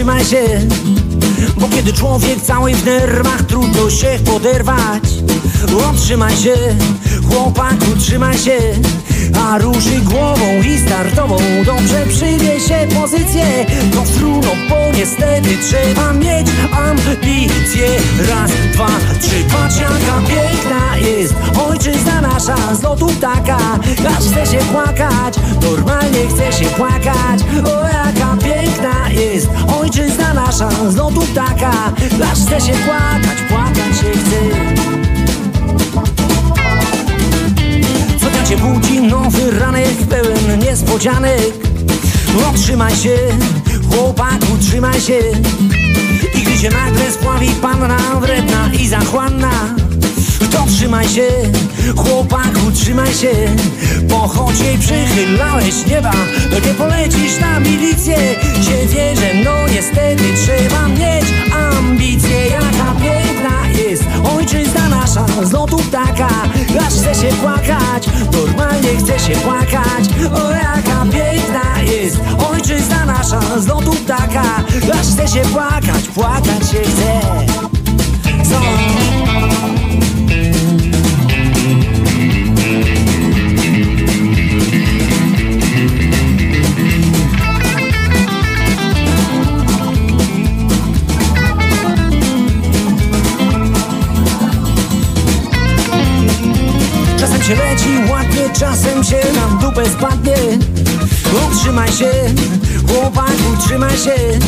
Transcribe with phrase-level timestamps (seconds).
[0.00, 0.42] trzymaj się
[1.56, 5.02] Bo kiedy człowiek cały w nerwach Trudno się poderwać.
[5.90, 6.54] Otrzymaj się,
[7.28, 8.58] chłopaku, trzymaj się
[9.38, 11.36] A ruszy głową i startową.
[11.66, 13.66] Dobrze przyjmie się pozycję.
[13.94, 17.88] To fruno, bo niestety trzeba mieć ambicje.
[18.28, 18.88] Raz, dwa,
[19.20, 21.34] trzy, patrz jaka piękna jest
[21.68, 22.74] Ojczyzna nasza.
[22.74, 23.58] Z lotu taka
[24.08, 27.40] Aż chce się płakać, normalnie chce się płakać.
[27.64, 29.48] O jaka piękna jest
[29.80, 30.68] Ojczyzna nasza.
[30.88, 31.72] Z lotu taka
[32.32, 34.79] Aż chce się płakać, płakać się chce
[38.50, 41.52] cię budzi nowy ranek pełen niespodzianek.
[42.50, 43.16] Otrzymaj się,
[43.90, 45.18] chłopaku, trzymaj się.
[46.34, 49.74] I gdy się nagle spławi panna wredna i zachłanna
[50.50, 51.28] to trzymaj się,
[51.96, 53.32] chłopaku, trzymaj się.
[54.28, 56.12] Choć jej przychylałeś nieba
[56.50, 58.16] To nie polecisz na milicję.
[58.62, 62.46] Się wierzę, no niestety trzeba mieć ambicje.
[62.46, 64.04] Jaka piękna jest
[64.36, 64.69] ojczyzna
[65.14, 66.28] nasza Z lotu ptaka,
[66.86, 68.06] aż chce się płakać.
[68.32, 70.04] Normalnie chce się płakać.
[70.34, 72.20] O jaka piękna jest
[72.52, 73.40] ojczyzna nasza.
[73.60, 74.42] Z lotu ptaka,
[75.00, 76.08] aż chce się płakać.
[76.14, 77.20] Płakać się chce?
[97.54, 100.36] Leci ładnie, czasem się na dupę spadnie.
[101.46, 102.10] Utrzymaj się,
[102.88, 104.38] chłopaku, trzymaj się.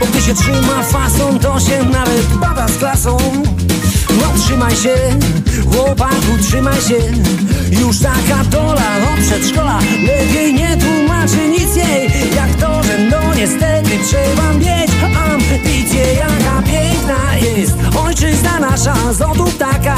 [0.00, 3.16] Bo gdy się trzyma fasą, to się nawet bada z klasą.
[4.10, 4.94] No trzymaj się,
[5.72, 6.98] chłopaku, trzymaj się
[7.70, 9.78] Już taka dola od przedszkola.
[10.06, 12.10] Lepiej nie tłumaczy nic jej.
[12.36, 14.90] Jak to, że no niestety trzeba mieć
[15.32, 16.14] ambicje.
[16.14, 17.72] Jaka piękna jest
[18.06, 18.94] ojczyzna nasza.
[19.12, 19.96] Z lotu taka,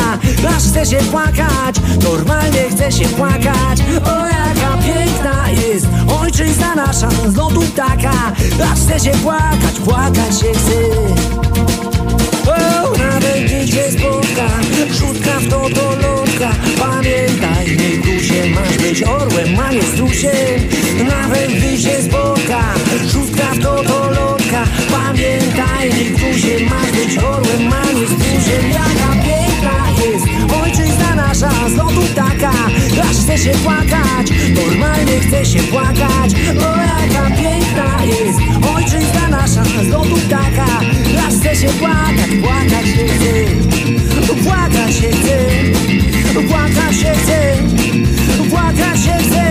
[0.56, 1.76] aż chce się płakać.
[2.02, 3.80] Normalnie chce się płakać.
[4.04, 5.86] O jaka piękna jest
[6.20, 7.08] ojczyzna nasza.
[7.28, 8.32] Z lotu taka,
[8.72, 9.74] aż chce się płakać.
[9.84, 10.72] Płakać się chce.
[12.46, 14.46] O, nawet gdzie spotka
[14.90, 20.32] Rzutka w to do lotka Pamiętaj, nie grusie Masz być orłem, a nie strusie
[21.08, 22.74] Nawet gdy się spotka
[23.06, 29.26] Rzutka w to do lotka Pamiętaj, nie grusie Masz być orłem, a nie strusie Jaka
[29.26, 29.41] jest
[31.42, 32.50] Ojczyzna nasza z lotu taka
[33.02, 36.34] Aż chce się płakać Normalnie chce się płakać.
[36.58, 38.38] O jaka piękna jest
[38.76, 40.66] Ojczyzna nasza z lotu taka
[41.28, 44.44] Aż chce się płakać Płakać się chce.
[44.44, 45.38] Płakać się chce
[46.48, 47.56] Płakać się chce
[48.50, 49.41] Płakać się chce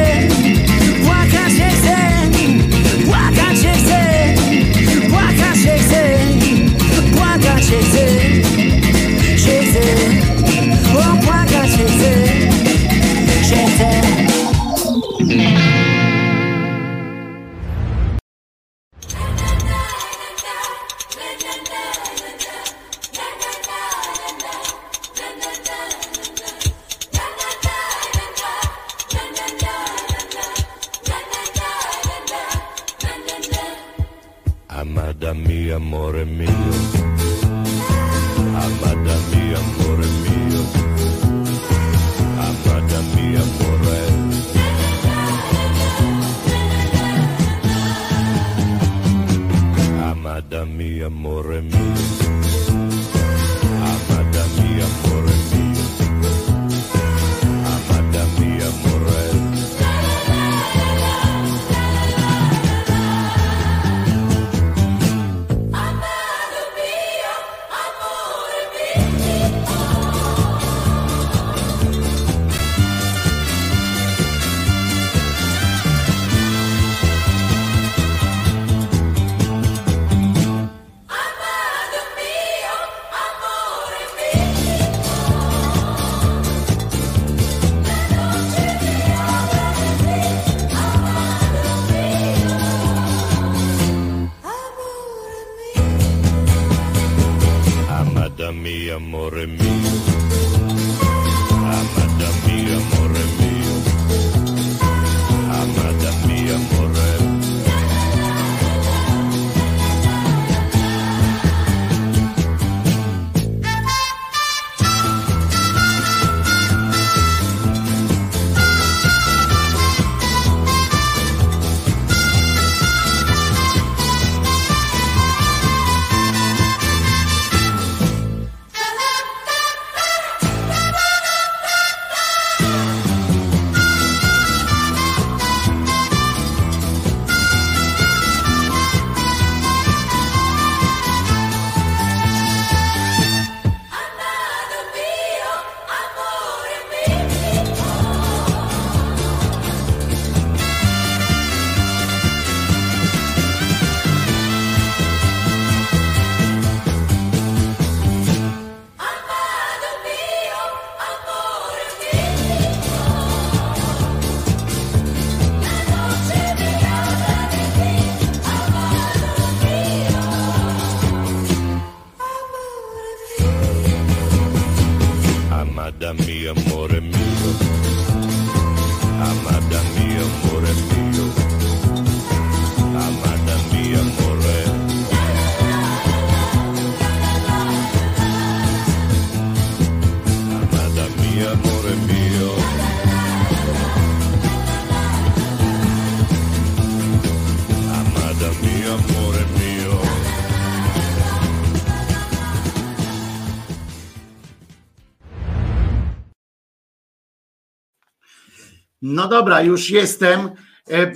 [209.22, 210.50] No dobra, już jestem.
[210.92, 211.12] E,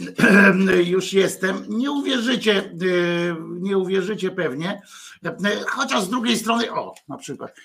[0.96, 1.66] Już jestem.
[1.70, 2.72] Nie uwierzycie, e,
[3.60, 4.82] nie uwierzycie pewnie.
[5.26, 7.56] E, Chociaż z drugiej strony, o, na przykład.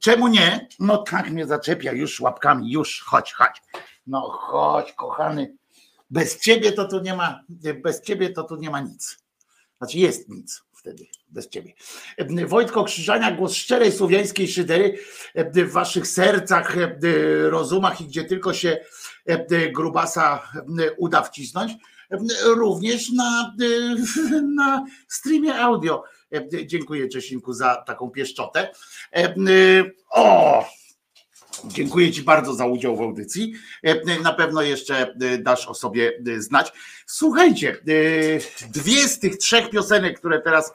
[0.00, 0.68] Czemu nie?
[0.80, 3.62] No tak mnie zaczepia już łapkami, już chodź, chodź.
[4.06, 5.56] No chodź, kochany.
[6.10, 7.40] Bez ciebie to tu nie ma,
[7.82, 9.18] bez ciebie to tu nie ma nic.
[9.78, 11.72] Znaczy jest nic wtedy, bez ciebie.
[12.46, 14.98] Wojtko Krzyżania, głos szczerej słowiańskiej szydery
[15.34, 16.76] w waszych sercach,
[17.48, 18.78] rozumach i gdzie tylko się
[19.72, 20.42] grubasa
[20.98, 21.72] uda wcisnąć,
[22.44, 23.54] również na,
[24.56, 26.04] na streamie audio.
[26.66, 28.72] Dziękuję Czesinku za taką pieszczotę.
[30.10, 30.64] O!
[31.64, 33.54] Dziękuję Ci bardzo za udział w audycji.
[34.22, 36.72] Na pewno jeszcze dasz o sobie znać.
[37.06, 37.76] Słuchajcie,
[38.68, 40.72] dwie z tych trzech piosenek, które teraz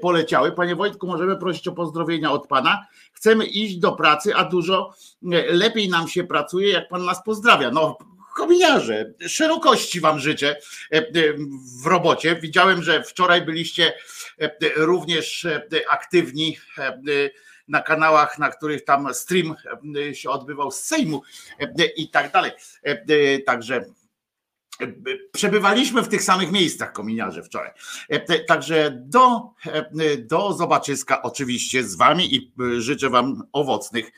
[0.00, 0.52] poleciały.
[0.52, 2.86] Panie Wojtku, możemy prosić o pozdrowienia od Pana.
[3.12, 4.94] Chcemy iść do pracy, a dużo
[5.48, 7.70] lepiej nam się pracuje, jak Pan nas pozdrawia.
[7.70, 7.98] No,
[8.36, 10.56] kominiarze, szerokości Wam życzę
[11.82, 12.36] w robocie.
[12.36, 13.92] Widziałem, że wczoraj byliście
[14.76, 15.46] również
[15.88, 16.58] aktywni
[17.68, 19.54] na kanałach, na których tam stream
[20.12, 21.22] się odbywał z Sejmu
[21.96, 22.50] i tak dalej.
[23.46, 23.84] Także
[25.32, 27.70] przebywaliśmy w tych samych miejscach kominiarze wczoraj.
[28.48, 29.50] Także do,
[30.18, 34.12] do zobaczyska oczywiście z wami i życzę wam owocnych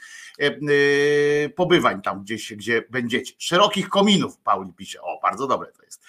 [1.57, 3.35] pobywań tam gdzieś, gdzie będziecie.
[3.39, 5.03] Szerokich kominów, Pauli pisze.
[5.03, 6.03] O, bardzo dobre to jest.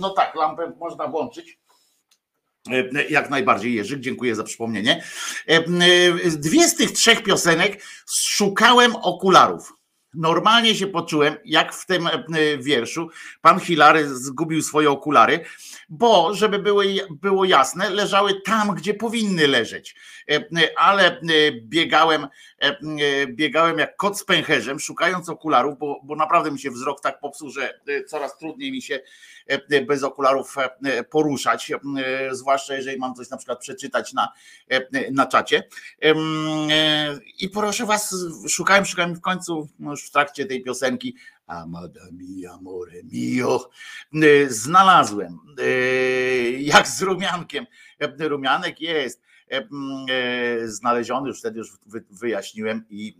[0.00, 1.58] No tak, lampę można włączyć.
[3.10, 5.04] Jak najbardziej, Jerzyk, dziękuję za przypomnienie.
[6.26, 9.75] Dwie z tych trzech piosenek szukałem okularów.
[10.16, 12.08] Normalnie się poczułem, jak w tym
[12.58, 13.08] wierszu.
[13.40, 15.44] Pan Hilary zgubił swoje okulary,
[15.88, 19.94] bo, żeby było, było jasne, leżały tam, gdzie powinny leżeć.
[20.76, 21.20] Ale
[21.62, 22.26] biegałem,
[23.26, 27.50] biegałem jak kot z pęcherzem, szukając okularów, bo, bo naprawdę mi się wzrok tak popsuł,
[27.50, 29.00] że coraz trudniej mi się
[29.86, 30.56] bez okularów
[31.10, 31.72] poruszać,
[32.30, 34.32] zwłaszcza jeżeli mam coś na przykład przeczytać na,
[35.12, 35.62] na czacie.
[37.38, 38.14] I proszę was,
[38.48, 43.70] szukałem, szukałem w końcu, no już w trakcie tej piosenki, Amada mia, amore mio,
[44.48, 45.38] znalazłem,
[46.58, 47.66] jak z rumiankiem.
[48.18, 49.22] Rumianek jest
[50.64, 51.68] znaleziony, już wtedy już
[52.10, 53.16] wyjaśniłem i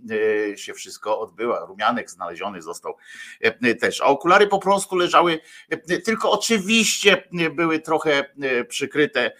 [0.56, 1.66] się wszystko odbyło.
[1.66, 2.96] Rumianek znaleziony został
[3.80, 4.00] też.
[4.00, 5.40] A okulary po prostu leżały,
[6.04, 8.34] tylko oczywiście były trochę
[8.68, 9.32] przykryte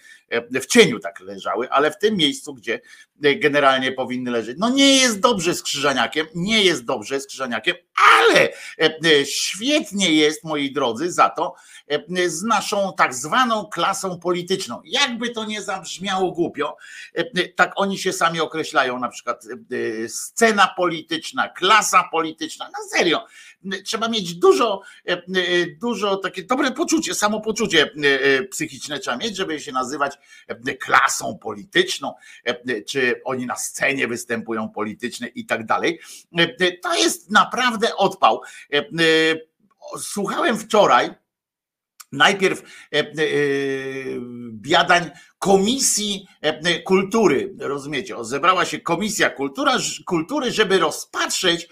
[0.61, 2.81] w cieniu tak leżały, ale w tym miejscu, gdzie
[3.15, 4.57] generalnie powinny leżeć.
[4.59, 7.75] No nie jest dobrze z Krzyżaniakiem, nie jest dobrze z Krzyżaniakiem,
[8.19, 8.49] ale
[9.25, 11.55] świetnie jest, moi drodzy, za to
[12.27, 14.81] z naszą tak zwaną klasą polityczną.
[14.85, 16.77] Jakby to nie zabrzmiało głupio,
[17.55, 19.45] tak oni się sami określają, na przykład
[20.07, 23.25] scena polityczna, klasa polityczna, na serio.
[23.85, 24.81] Trzeba mieć dużo,
[25.81, 27.91] dużo takie dobre poczucie, samopoczucie
[28.51, 30.17] psychiczne trzeba mieć, żeby się nazywać
[30.79, 32.13] klasą polityczną,
[32.87, 35.99] czy oni na scenie występują polityczne i tak dalej.
[36.83, 38.41] To jest naprawdę odpał.
[39.99, 41.09] Słuchałem wczoraj,
[42.11, 42.61] najpierw
[44.51, 46.27] biadań Komisji
[46.85, 49.29] Kultury, rozumiecie, zebrała się Komisja
[50.05, 51.69] Kultury, żeby rozpatrzeć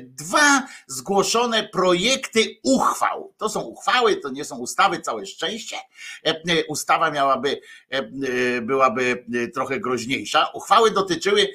[0.00, 3.34] dwa zgłoszone projekty uchwał.
[3.36, 5.76] To są uchwały, to nie są ustawy, całe szczęście.
[6.68, 7.60] Ustawa miałaby,
[8.62, 10.50] byłaby trochę groźniejsza.
[10.54, 11.48] Uchwały dotyczyły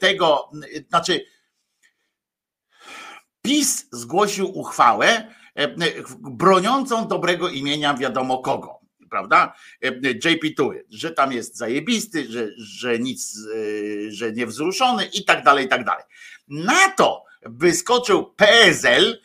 [0.00, 0.50] tego,
[0.88, 1.24] znaczy
[3.42, 5.34] PiS zgłosił uchwałę
[6.20, 9.54] broniącą dobrego imienia wiadomo kogo prawda?
[10.24, 13.38] JP Tury, że tam jest zajebisty, że, że nic,
[14.08, 16.04] że niewzruszony i tak dalej, i tak dalej.
[16.48, 19.20] Na to wyskoczył PSL,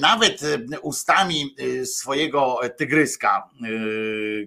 [0.00, 0.40] nawet
[0.82, 3.50] ustami swojego tygryska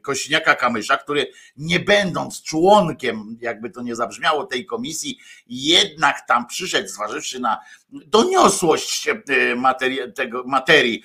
[0.02, 6.88] Kośniaka Kamysza, który nie będąc członkiem, jakby to nie zabrzmiało tej komisji, jednak tam przyszedł,
[6.88, 9.10] zważywszy na doniosłość
[9.56, 11.04] materii, tego, materii,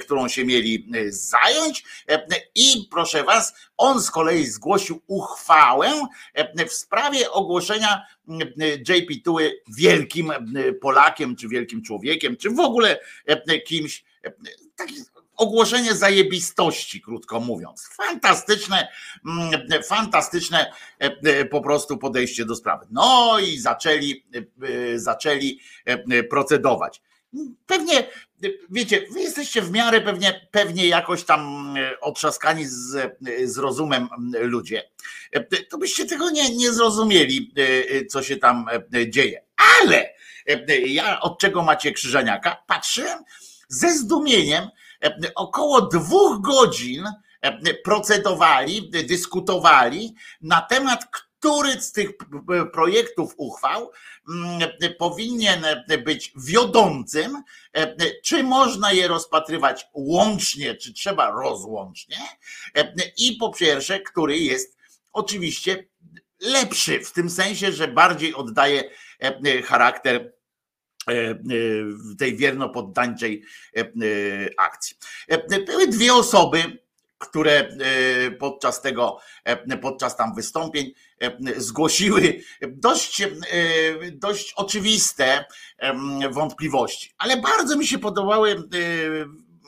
[0.00, 1.84] którą się mieli zająć
[2.54, 5.90] i proszę was, on z kolei zgłosił uchwałę
[6.68, 8.06] w sprawie ogłoszenia
[8.88, 10.32] JP Tuły wielkim
[10.80, 13.00] Polakiem, czy wielkim człowiekiem, czy w ogóle
[13.66, 14.04] kimś.
[14.76, 14.94] Taki
[15.40, 17.88] ogłoszenie zajebistości, krótko mówiąc.
[17.96, 18.88] Fantastyczne,
[19.26, 22.86] mm, fantastyczne e, po prostu podejście do sprawy.
[22.90, 24.24] No i zaczęli,
[24.94, 27.02] e, zaczęli e, procedować.
[27.66, 28.06] Pewnie,
[28.70, 34.90] wiecie, wy jesteście w miarę pewnie, pewnie jakoś tam otrzaskani z, z rozumem ludzie.
[35.68, 37.54] To byście tego nie, nie zrozumieli,
[38.10, 38.66] co się tam
[39.08, 39.44] dzieje.
[39.82, 40.14] Ale
[40.86, 42.62] ja od czego macie krzyżaniaka?
[42.66, 43.18] Patrzyłem
[43.68, 44.68] ze zdumieniem,
[45.34, 47.04] około dwóch godzin
[47.84, 51.04] procedowali, dyskutowali na temat,
[51.40, 52.10] który z tych
[52.72, 53.90] projektów uchwał
[54.28, 55.64] mm, powinien
[56.04, 57.42] być wiodącym,
[58.24, 62.16] czy można je rozpatrywać łącznie, czy trzeba rozłącznie.
[63.16, 64.76] I po pierwsze, który jest
[65.12, 65.88] oczywiście
[66.40, 68.90] lepszy, w tym sensie, że bardziej oddaje
[69.64, 70.32] charakter
[71.08, 71.36] E, e,
[72.18, 73.42] tej wierno poddańczej
[73.76, 73.84] e,
[74.56, 74.96] akcji.
[75.66, 76.78] Były dwie osoby,
[77.20, 77.76] które
[78.38, 79.18] podczas tego,
[79.82, 80.92] podczas tam wystąpień
[81.56, 83.22] zgłosiły dość,
[84.12, 85.44] dość oczywiste
[86.30, 88.62] wątpliwości, ale bardzo mi się podobały.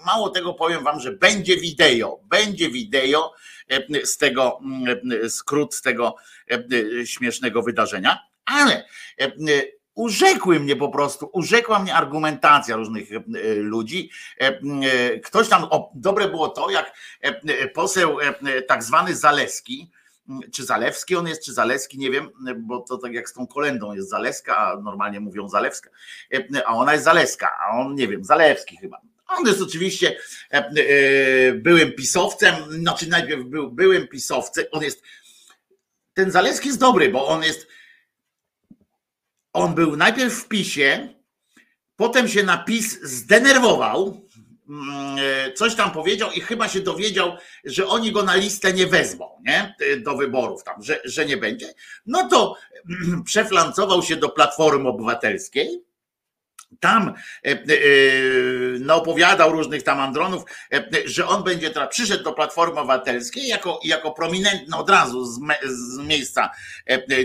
[0.07, 3.35] Mało tego powiem wam, że będzie wideo, będzie wideo
[4.05, 4.61] z tego,
[5.29, 6.15] skrót z tego
[7.05, 8.85] śmiesznego wydarzenia, ale
[9.95, 13.21] urzekły mnie po prostu, urzekła mnie argumentacja różnych e,
[13.55, 14.11] ludzi.
[14.41, 16.93] E, e, ktoś tam, o, dobre było to, jak
[17.75, 18.19] poseł
[18.69, 19.91] tak zwany Zaleski,
[20.53, 23.95] czy Zalewski on jest, czy Zaleski, nie wiem, bo to tak jak z tą kolendą
[23.95, 25.91] jest Zaleska, a normalnie mówią Zalewska,
[26.67, 29.01] a ona jest Zaleska, a on nie wiem, Zalewski chyba.
[29.27, 30.17] On jest oczywiście
[31.55, 35.03] byłym pisowcem, znaczy najpierw był byłym pisowcem, on jest,
[36.15, 37.67] ten Zaleski jest dobry, bo on jest
[39.53, 41.15] on był najpierw w PiSie,
[41.97, 44.29] potem się na PiS zdenerwował,
[44.69, 48.87] mm, e, coś tam powiedział i chyba się dowiedział, że oni go na listę nie
[48.87, 49.75] wezmą, nie?
[49.99, 51.75] Do wyborów tam, że, że nie będzie.
[52.07, 52.57] No to
[53.25, 55.85] przeflancował się do Platformy Obywatelskiej.
[56.81, 57.15] Tam
[57.47, 57.57] e, e,
[58.81, 60.45] no, opowiadał różnych tam andronów,
[61.05, 65.99] że on będzie teraz przyszedł do Platformy Obywatelskiej jako, jako prominentny od razu z, z
[65.99, 66.51] miejsca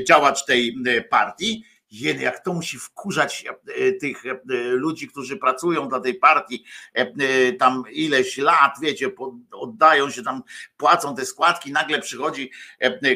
[0.08, 0.76] działacz tej
[1.10, 6.64] partii Jeny, jak to musi wkurzać e, tych e, ludzi, którzy pracują dla tej partii
[6.94, 9.12] e, tam ileś lat, wiecie,
[9.52, 10.44] oddają się tam,
[10.78, 12.52] płacą te składki, nagle przychodzi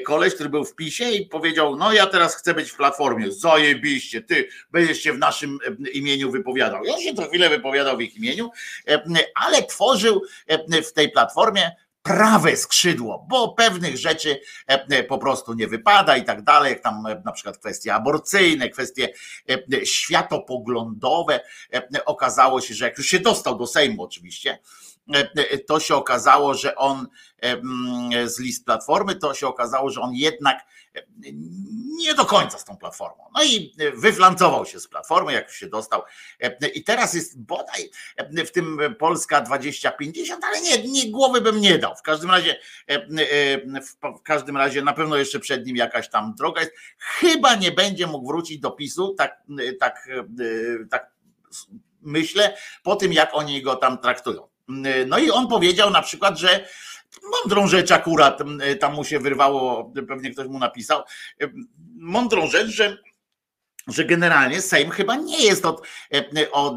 [0.06, 4.22] koleś, który był w PiSie i powiedział, no ja teraz chcę być w Platformie, zajebiście,
[4.22, 5.60] ty będziesz się w naszym
[5.94, 6.82] imieniu wypowiadał.
[6.94, 8.50] On się to chwilę wypowiadał w ich imieniu,
[9.36, 10.22] ale tworzył
[10.88, 11.72] w tej Platformie
[12.04, 16.82] prawe skrzydło, bo pewnych rzeczy e, e, po prostu nie wypada i tak dalej, jak
[16.82, 19.10] tam e, na przykład kwestie aborcyjne, kwestie
[19.84, 21.40] światopoglądowe.
[22.06, 24.60] Okazało się, że jak już się dostał do Sejmu oczywiście,
[25.68, 27.08] to się okazało, że on
[28.26, 30.58] z list platformy, to się okazało, że on jednak
[31.98, 33.24] nie do końca z tą platformą.
[33.36, 36.02] No i wyflancował się z platformy, jak się dostał.
[36.74, 37.90] I teraz jest bodaj
[38.46, 41.96] w tym Polska 2050, ale nie, nie głowy bym nie dał.
[41.96, 42.60] W każdym razie,
[44.20, 46.74] w każdym razie na pewno jeszcze przed nim jakaś tam droga jest.
[46.98, 49.44] Chyba nie będzie mógł wrócić do PiSu, tak,
[49.80, 50.10] tak,
[50.90, 51.12] tak
[52.02, 54.51] myślę, po tym jak oni go tam traktują.
[55.08, 56.68] No i on powiedział na przykład, że
[57.32, 58.40] mądrą rzecz akurat
[58.80, 61.04] tam mu się wyrwało, pewnie ktoś mu napisał,
[61.96, 62.98] mądrą rzecz, że
[63.88, 65.88] że generalnie Sejm chyba nie jest od,
[66.52, 66.76] od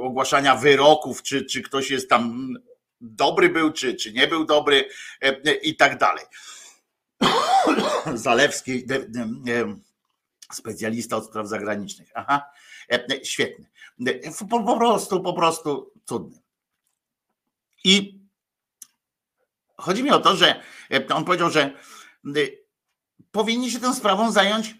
[0.00, 2.54] ogłaszania wyroków, czy, czy ktoś jest tam
[3.00, 4.88] dobry był, czy, czy nie był dobry
[5.62, 6.24] i tak dalej.
[8.14, 8.84] Zalewski,
[10.52, 12.08] specjalista od spraw zagranicznych.
[12.14, 12.42] Aha,
[13.22, 13.66] świetny.
[14.50, 16.43] Po, po prostu, po prostu cudny.
[17.84, 18.24] I
[19.78, 21.70] chodzi mi o to, że e, on powiedział, że e,
[23.30, 24.74] powinni się tą sprawą zająć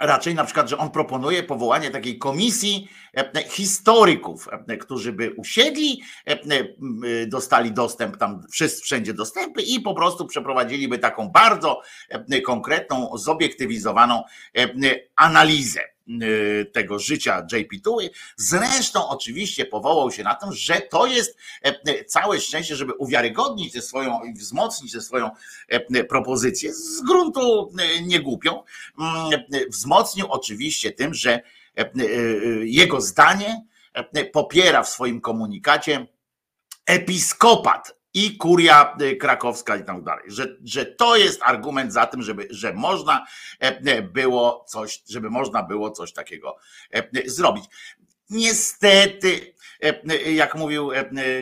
[0.00, 4.48] raczej na przykład, że on proponuje powołanie takiej komisji e, historyków,
[4.80, 6.02] którzy by usiedli,
[7.26, 8.42] dostali dostęp tam,
[8.82, 11.82] wszędzie dostępy i po prostu przeprowadziliby taką bardzo
[12.44, 14.22] konkretną, zobiektywizowaną
[15.16, 15.95] analizę
[16.72, 18.10] tego życia JP Tuły.
[18.36, 23.72] Zresztą oczywiście powołał się na to, że to jest e, e, całe szczęście, żeby uwiarygodnić
[23.72, 25.30] tę swoją i wzmocnić tę swoją
[25.68, 28.62] e, propozycję z gruntu niegłupią.
[28.98, 31.40] Mm, wzmocnił oczywiście tym, że
[32.62, 33.64] jego zdanie
[34.32, 36.06] popiera w swoim komunikacie
[36.86, 42.48] episkopat i kuria krakowska i tak dalej, że, że to jest argument za tym, żeby,
[42.50, 43.26] że można
[44.12, 46.56] było coś, żeby można było coś takiego
[47.26, 47.64] zrobić.
[48.30, 49.54] Niestety,
[50.26, 50.90] jak mówił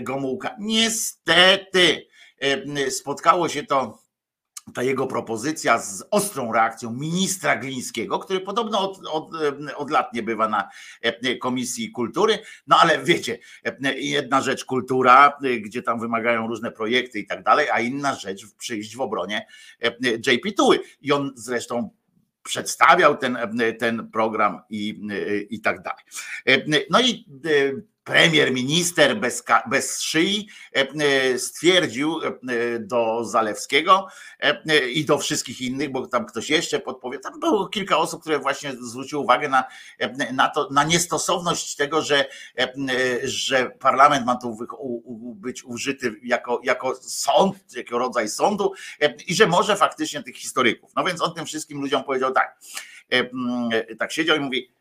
[0.03, 2.07] Gomułka, niestety
[2.91, 4.04] spotkało się to
[4.73, 9.31] ta jego propozycja z ostrą reakcją ministra Glińskiego, który podobno od, od,
[9.77, 10.69] od, lat nie bywa na
[11.03, 16.71] e, Komisji Kultury, no ale wiecie, e, jedna rzecz kultura, e, gdzie tam wymagają różne
[16.71, 19.47] projekty i tak dalej, a inna rzecz przyjść w obronie
[20.27, 20.81] JP Tuły.
[21.01, 21.91] I on zresztą
[22.43, 23.39] przedstawiał ten,
[23.79, 25.01] ten program i,
[25.51, 26.05] i tak dalej.
[26.91, 27.27] No i
[28.05, 32.33] premier minister bez, bez szyi e, e, stwierdził e,
[32.79, 34.07] do Zalewskiego
[34.93, 38.73] i do wszystkich innych, bo tam ktoś jeszcze podpowie, tam było kilka osób, które właśnie
[38.81, 39.65] zwróciły uwagę na,
[40.33, 42.25] na to, na niestosowność tego, że,
[43.23, 44.59] że parlament ma tu
[45.35, 48.73] być użyty jako, jako sąd, jako rodzaj sądu
[49.27, 50.91] i że może faktycznie tych historyków.
[50.97, 52.59] No więc on tym wszystkim ludziom powiedział tak,
[53.99, 54.73] tak siedział i mówi,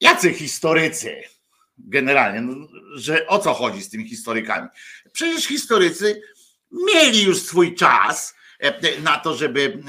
[0.00, 1.35] jacy historycy,
[1.78, 4.68] generalnie, no, że o co chodzi z tymi historykami?
[5.12, 6.22] Przecież historycy
[6.70, 9.82] mieli już swój czas e, na to, żeby,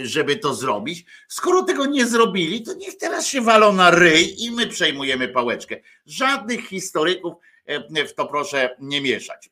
[0.00, 1.04] e, żeby to zrobić.
[1.28, 5.76] Skoro tego nie zrobili, to niech teraz się walą na ryj i my przejmujemy pałeczkę.
[6.06, 7.34] Żadnych historyków
[7.66, 9.50] e, w to proszę nie mieszać,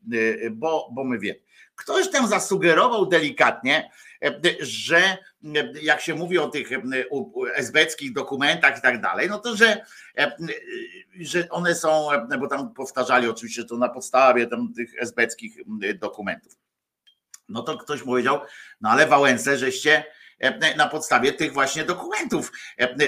[0.51, 1.41] bo, bo my wiemy.
[1.75, 3.91] Ktoś tam zasugerował delikatnie,
[4.61, 5.19] że
[5.83, 6.69] jak się mówi o tych
[7.55, 9.87] esbeckich dokumentach i tak dalej, no to że,
[11.21, 12.09] że one są,
[12.41, 15.57] bo tam powtarzali oczywiście to na podstawie tam tych esbeckich
[15.99, 16.53] dokumentów.
[17.49, 18.41] No to ktoś powiedział,
[18.81, 20.05] no ale Wałęsę żeście
[20.77, 22.53] na podstawie tych właśnie dokumentów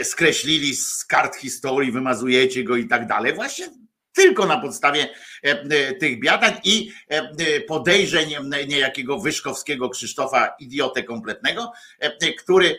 [0.03, 3.35] skreślili z kart historii, wymazujecie go i tak dalej.
[3.35, 3.69] Właśnie
[4.19, 5.09] tylko na podstawie
[5.45, 8.35] e, e, tych biadań i e, podejrzeń
[8.69, 11.73] niejakiego Wyszkowskiego Krzysztofa, idiotę kompletnego,
[12.39, 12.79] który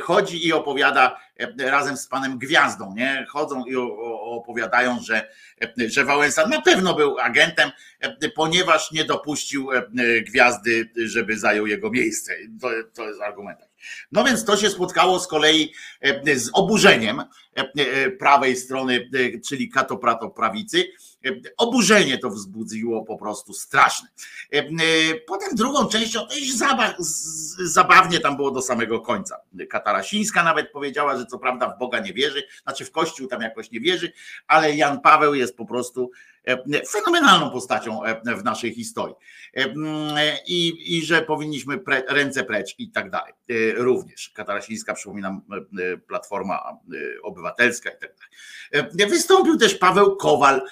[0.00, 1.20] chodzi i opowiada
[1.58, 3.26] razem z panem Gwiazdą, nie?
[3.28, 3.76] Chodzą i
[4.20, 5.28] opowiadają, że,
[5.76, 7.70] że Wałęsa na pewno był agentem,
[8.34, 9.68] ponieważ nie dopuścił
[10.26, 12.32] Gwiazdy, żeby zajął jego miejsce.
[12.60, 13.69] To, to jest argument.
[14.12, 15.72] No więc to się spotkało z kolei
[16.34, 17.22] z oburzeniem
[18.18, 19.10] prawej strony,
[19.48, 20.84] czyli katoprato prawicy,
[21.56, 24.08] Oburzenie to wzbudziło po prostu straszne.
[25.26, 26.94] Potem drugą częścią to już zabaw,
[27.64, 29.36] zabawnie tam było do samego końca.
[29.70, 33.70] Katarasińska nawet powiedziała, że co prawda w Boga nie wierzy, znaczy w Kościół tam jakoś
[33.70, 34.12] nie wierzy,
[34.46, 36.10] ale Jan Paweł jest po prostu
[36.92, 38.00] fenomenalną postacią
[38.40, 39.14] w naszej historii.
[40.46, 43.32] I, i że powinniśmy pre, ręce precz i tak dalej.
[43.74, 45.42] Również Katarasińska, przypominam,
[46.08, 46.78] Platforma
[47.22, 49.10] Obywatelska i tak dalej.
[49.10, 50.62] Wystąpił też Paweł Kowal,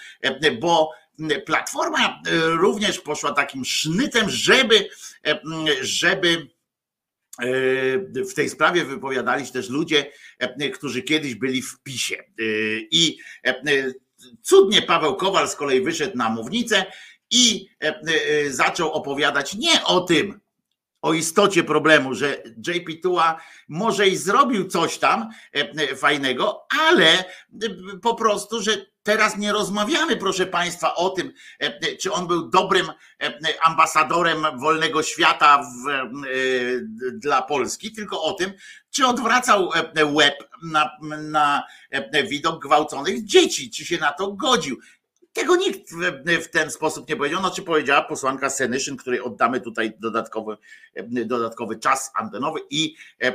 [0.60, 0.90] bo
[1.46, 4.88] Platforma również poszła takim sznytem, żeby,
[5.80, 6.46] żeby
[8.30, 10.12] w tej sprawie wypowiadali się też ludzie,
[10.74, 12.24] którzy kiedyś byli w PiSie.
[12.90, 13.18] I
[14.42, 16.84] cudnie Paweł Kowal z kolei wyszedł na mównicę
[17.30, 17.68] i
[18.50, 20.40] zaczął opowiadać nie o tym,
[21.02, 25.28] o istocie problemu, że JP Tua może i zrobił coś tam
[25.96, 27.24] fajnego, ale
[28.02, 32.86] po prostu, że Teraz nie rozmawiamy, proszę Państwa, o tym, e, czy on był dobrym
[33.22, 36.02] e, ambasadorem wolnego świata w, e,
[37.12, 38.52] dla Polski, tylko o tym,
[38.90, 39.70] czy odwracał
[40.04, 41.62] łeb na, na
[42.28, 44.76] widok gwałconych dzieci, czy się na to godził.
[45.38, 45.90] Tego nikt
[46.42, 47.40] w ten sposób nie powiedział.
[47.40, 50.56] Znaczy powiedziała posłanka Senyszyn, której oddamy tutaj dodatkowy,
[51.06, 53.34] dodatkowy czas antenowy i e, e,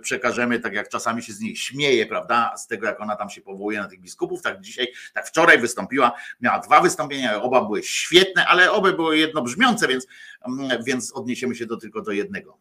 [0.00, 3.40] przekażemy, tak jak czasami się z nich śmieje, prawda, z tego jak ona tam się
[3.40, 8.46] powołuje na tych biskupów, tak dzisiaj, tak wczoraj wystąpiła, miała dwa wystąpienia, oba były świetne,
[8.46, 10.06] ale oba były jednobrzmiące, więc,
[10.86, 12.58] więc odniesiemy się do tylko do jednego.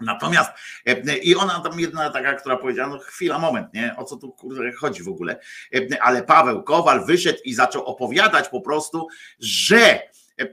[0.00, 0.50] Natomiast
[0.86, 3.96] e, i ona tam jedna taka, która powiedziała, no chwila, moment, nie?
[3.96, 4.36] O co tu
[4.78, 5.40] chodzi w ogóle?
[5.74, 10.00] E, ale Paweł Kowal wyszedł i zaczął opowiadać po prostu, że
[10.38, 10.48] e,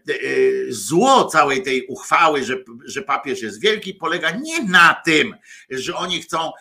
[0.70, 5.36] zło całej tej uchwały, że, że papież jest wielki, polega nie na tym,
[5.70, 6.52] że oni chcą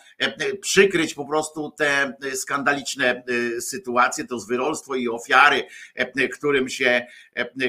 [0.61, 3.23] przykryć po prostu te skandaliczne
[3.59, 5.63] sytuacje, to zwyrolstwo i ofiary,
[6.33, 7.05] którym się,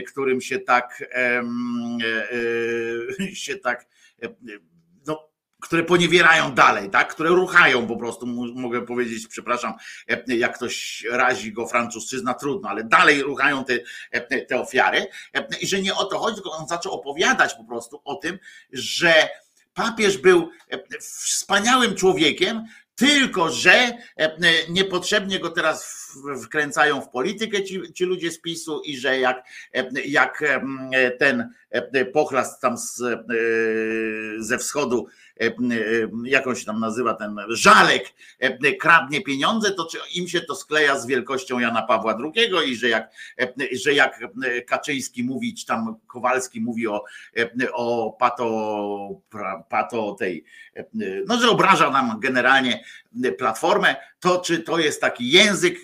[0.08, 1.04] którym się tak
[3.34, 3.86] się tak
[5.62, 7.14] które poniewierają dalej, tak?
[7.14, 9.74] które ruchają po prostu, mogę powiedzieć, przepraszam,
[10.08, 13.78] e, jak ktoś razi go francuszczyzna, trudno, ale dalej ruchają te,
[14.10, 17.64] e, te ofiary e, i że nie o to chodzi, tylko on zaczął opowiadać po
[17.64, 18.38] prostu o tym,
[18.72, 19.28] że
[19.74, 20.50] papież był
[21.00, 26.08] wspaniałym człowiekiem, Tylko, że e, e, niepotrzebnie go teraz
[26.44, 29.44] wkręcają w politykę ci, ci ludzie z PiSu i że jak,
[29.74, 30.44] e, jak
[31.18, 31.48] ten
[32.12, 33.02] pochlast tam z,
[34.38, 35.06] ze wschodu
[35.42, 35.52] E, e,
[36.24, 40.54] jak on się tam nazywa, ten żalek e, kradnie pieniądze, to czy im się to
[40.54, 43.10] skleja z wielkością Jana Pawła II i że jak,
[43.72, 44.20] że jak
[44.66, 47.04] Kaczyński mówi, czy tam Kowalski mówi o,
[47.72, 49.20] o pato,
[49.68, 50.44] pato tej,
[51.26, 52.84] no że obraża nam generalnie
[53.38, 55.78] platformę, to czy to jest taki język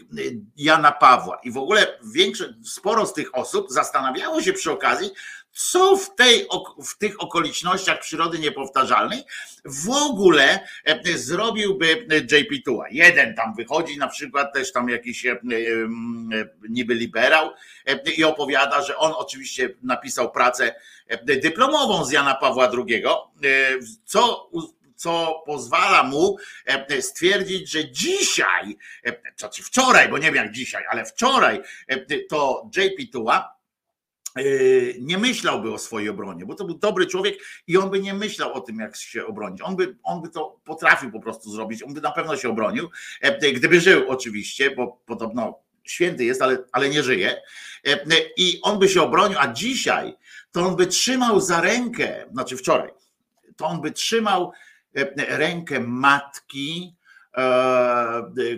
[0.57, 1.41] Jana Pawła.
[1.45, 5.11] I w ogóle większość, sporo z tych osób zastanawiało się przy okazji,
[5.53, 6.47] co w, tej,
[6.85, 9.23] w tych okolicznościach przyrody niepowtarzalnej
[9.65, 12.85] w ogóle e, zrobiłby JP Tua.
[12.91, 15.37] Jeden tam wychodzi, na przykład też tam jakiś e, e,
[16.69, 17.51] niby liberał
[18.17, 20.75] i opowiada, że on oczywiście napisał pracę
[21.23, 23.05] dyplomową z Jana Pawła II,
[24.05, 24.51] co
[24.97, 26.37] co pozwala mu
[27.01, 28.77] stwierdzić, że dzisiaj,
[29.37, 31.61] znaczy wczoraj, bo nie wiem jak dzisiaj, ale wczoraj
[32.29, 33.58] to JP Tua
[35.01, 38.53] nie myślałby o swojej obronie, bo to był dobry człowiek i on by nie myślał
[38.53, 39.63] o tym, jak się obronić.
[39.63, 42.91] On by, on by to potrafił po prostu zrobić, on by na pewno się obronił,
[43.21, 47.43] e, gdyby żył oczywiście, bo podobno święty jest, ale, ale nie żyje.
[47.87, 47.99] E,
[48.37, 50.15] I on by się obronił, a dzisiaj
[50.53, 52.91] to on by trzymał za rękę, znaczy wczoraj,
[53.57, 54.53] to on by trzymał
[54.97, 56.95] e, rękę matki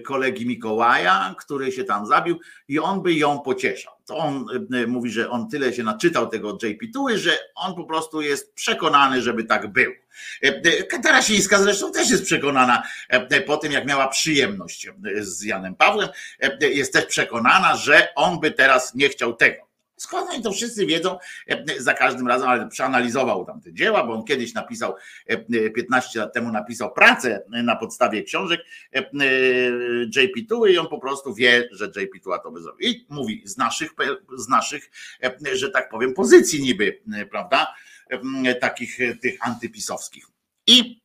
[0.04, 5.10] kolegi Mikołaja, który się tam zabił i on by ją pocieszał to on e, mówi,
[5.10, 9.44] że on tyle się naczytał tego JP Tuły, że on po prostu jest przekonany, żeby
[9.44, 9.92] tak był.
[11.02, 12.82] Tarasińska zresztą też jest przekonana
[13.46, 14.88] po tym, jak miała przyjemność
[15.20, 16.08] z Janem Pawłem,
[16.60, 19.69] jest też przekonana, że on by teraz nie chciał tego.
[20.00, 24.14] Skąd oni to wszyscy wiedzą e, za każdym razem, ale przeanalizował tam te dzieła, bo
[24.14, 24.94] on kiedyś napisał,
[25.74, 28.60] 15 e, lat temu napisał pracę na podstawie książek
[28.92, 29.02] e,
[30.16, 32.88] JP Tuły i on po prostu wie, że JP Tuła to by zrobił.
[32.88, 33.90] I mówi z naszych,
[34.36, 34.90] z naszych,
[35.52, 37.74] że tak powiem, pozycji niby, prawda,
[38.60, 40.24] takich tych antypisowskich.
[40.66, 41.00] I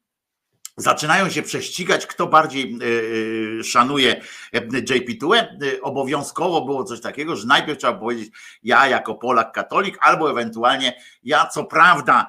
[0.78, 4.22] zaczynają się prześcigać, kto bardziej e, e, szanuje
[4.54, 5.46] e, JP2.
[5.82, 8.34] Obowiązkowo było coś takiego, że najpierw trzeba powiedzieć
[8.64, 12.28] ja jako Polak katolik, albo ewentualnie ja co prawda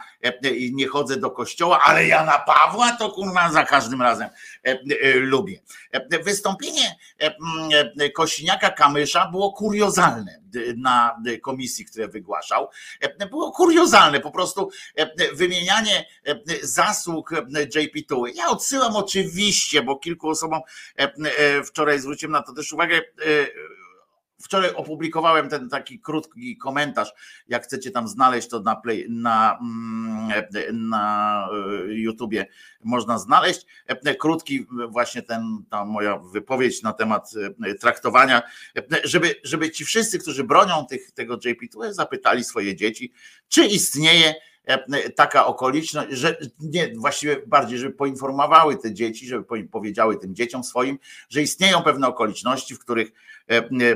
[0.72, 4.28] nie chodzę do kościoła, ale ja na Pawła to kurwa za każdym razem
[5.14, 5.60] lubię.
[6.24, 6.96] Wystąpienie
[8.14, 10.40] Kosiniaka Kamysza było kuriozalne
[10.76, 12.68] na komisji, które wygłaszał.
[13.30, 14.70] Było kuriozalne, po prostu
[15.32, 16.06] wymienianie
[16.62, 17.30] zasług
[17.74, 18.32] JP2.
[18.34, 20.60] Ja odsyłam oczywiście, bo kilku osobom
[21.64, 23.00] wczoraj zwróciłem na to też uwagę,
[24.42, 27.12] Wczoraj opublikowałem ten taki krótki komentarz.
[27.48, 30.30] Jak chcecie tam znaleźć, to na, play, na, mm,
[30.72, 31.48] na
[31.88, 32.46] e, YouTubie
[32.84, 33.66] można znaleźć.
[33.86, 37.30] E, krótki, właśnie ten, ta moja wypowiedź na temat
[37.66, 38.42] e, traktowania,
[39.04, 43.12] żeby, żeby ci wszyscy, którzy bronią tych, tego JP2, zapytali swoje dzieci,
[43.48, 44.34] czy istnieje
[45.16, 50.98] taka okoliczność, że nie, właściwie bardziej, żeby poinformowały te dzieci, żeby powiedziały tym dzieciom swoim,
[51.28, 53.35] że istnieją pewne okoliczności, w których E,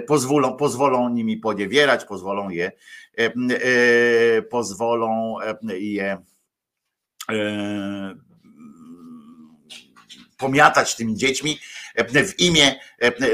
[0.07, 2.73] pozwolą, pozwolą nimi poniewierać, pozwolą je,
[3.19, 5.37] e, e, pozwolą
[5.79, 6.19] je
[10.37, 11.59] pomiatać tymi dziećmi
[11.95, 12.81] w imię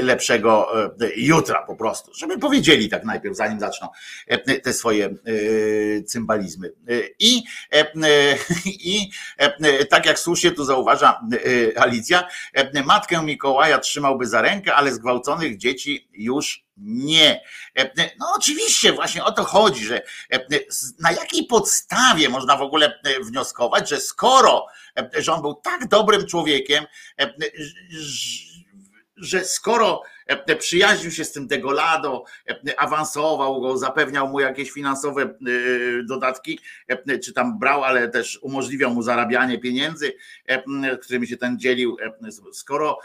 [0.01, 0.71] lepszego
[1.15, 3.87] jutra po prostu, żeby powiedzieli tak najpierw, zanim zaczną
[4.63, 5.09] te swoje
[6.05, 6.71] cymbalizmy.
[7.19, 7.43] I,
[8.65, 9.11] i
[9.89, 11.21] tak jak słusznie tu zauważa
[11.75, 12.27] Alicja,
[12.85, 17.41] matkę Mikołaja trzymałby za rękę, ale zgwałconych dzieci już nie.
[18.19, 20.01] No oczywiście, właśnie o to chodzi, że
[20.99, 24.65] na jakiej podstawie można w ogóle wnioskować, że skoro,
[25.17, 26.85] że on był tak dobrym człowiekiem,
[29.43, 35.27] skoro e, przyjaźnił się z tym Degolado, e, awansował go, zapewniał mu jakieś finansowe e,
[36.03, 36.59] dodatki,
[37.23, 40.13] czy tam brał, ale też umożliwiał mu zarabianie pieniędzy,
[41.01, 41.97] którymi się ten dzielił,
[42.53, 42.99] skoro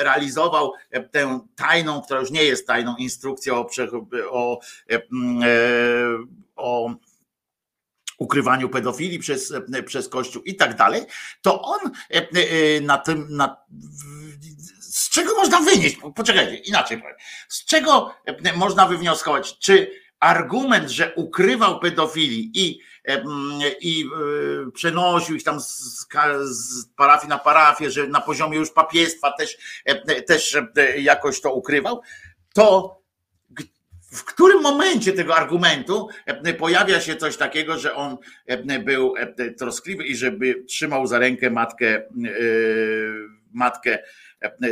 [0.00, 0.72] realizował
[1.10, 3.68] tę tajną, która już nie jest tajną, instrukcję o,
[4.30, 4.60] o,
[6.56, 6.94] o
[8.18, 9.52] ukrywaniu pedofilii przez,
[9.86, 11.02] przez Kościół i tak dalej,
[11.42, 11.78] to on
[12.82, 13.56] na tym, na,
[14.92, 17.16] z czego można wynieść, poczekajcie, inaczej powiem,
[17.48, 23.24] z czego e, można wywnioskować, czy argument, że ukrywał pedofilii i, e,
[23.80, 26.06] i e, przenosił ich tam z,
[26.96, 29.58] parafii na parafię, że na poziomie już papiestwa też,
[30.26, 30.56] też
[30.98, 32.02] jakoś to ukrywał,
[32.54, 32.96] to
[34.12, 36.08] w którym momencie tego argumentu
[36.58, 38.16] pojawia się coś takiego, że on
[38.84, 39.14] był
[39.58, 42.02] troskliwy i żeby trzymał za rękę matkę,
[43.52, 43.98] matkę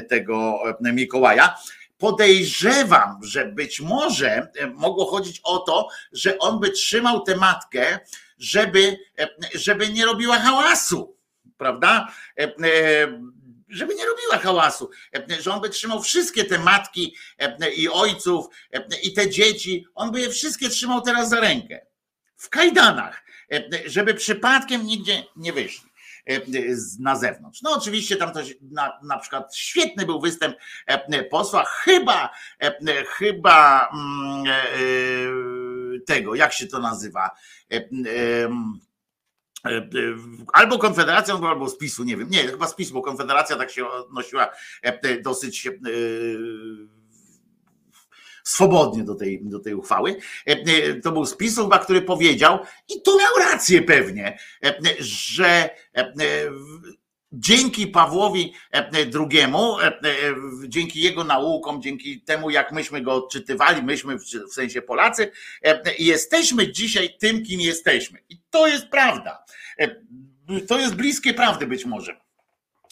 [0.09, 1.59] tego e, Mikołaja.
[1.99, 7.99] Podejrzewam, że być może e, mogło chodzić o to, że on by trzymał tę matkę,
[8.39, 11.17] żeby, e, żeby nie robiła hałasu,
[11.59, 12.09] prawda?
[13.69, 14.91] Żeby nie robiła hałasu,
[15.41, 17.17] że on by trzymał wszystkie te matki
[17.77, 18.47] i ojców
[19.03, 21.87] i te dzieci, on by je wszystkie trzymał teraz za rękę.
[22.37, 23.25] W kajdanach,
[23.87, 25.90] żeby przypadkiem nigdzie nie wyszli
[26.99, 27.63] na zewnątrz.
[27.63, 30.57] No oczywiście tam coś, na, na przykład świetny był występ
[30.87, 32.31] e, posła, chyba,
[32.63, 37.31] e, chyba mm, e, e, tego, jak się to nazywa,
[37.71, 38.49] E, e,
[39.71, 39.87] e,
[40.53, 44.49] albo Konfederacją, albo z PiSu, nie wiem, nie, chyba z bo Konfederacja tak się odnosiła
[44.83, 45.71] e, dosyć e,
[48.45, 50.17] swobodnie do tej, do tej uchwały.
[50.49, 54.75] E, e, To był z PiSu chyba, który powiedział, i tu miał rację pewnie, e,
[54.99, 55.71] że
[57.33, 58.53] dzięki Pawłowi
[58.97, 59.47] II,
[60.69, 65.33] dzięki jego naukom, dzięki temu, jak myśmy go odczytywali, myśmy w sensie Polacy,
[65.99, 68.19] jesteśmy dzisiaj tym, kim jesteśmy.
[68.29, 69.45] I to jest prawda.
[70.69, 72.21] To jest bliskie prawdy być może.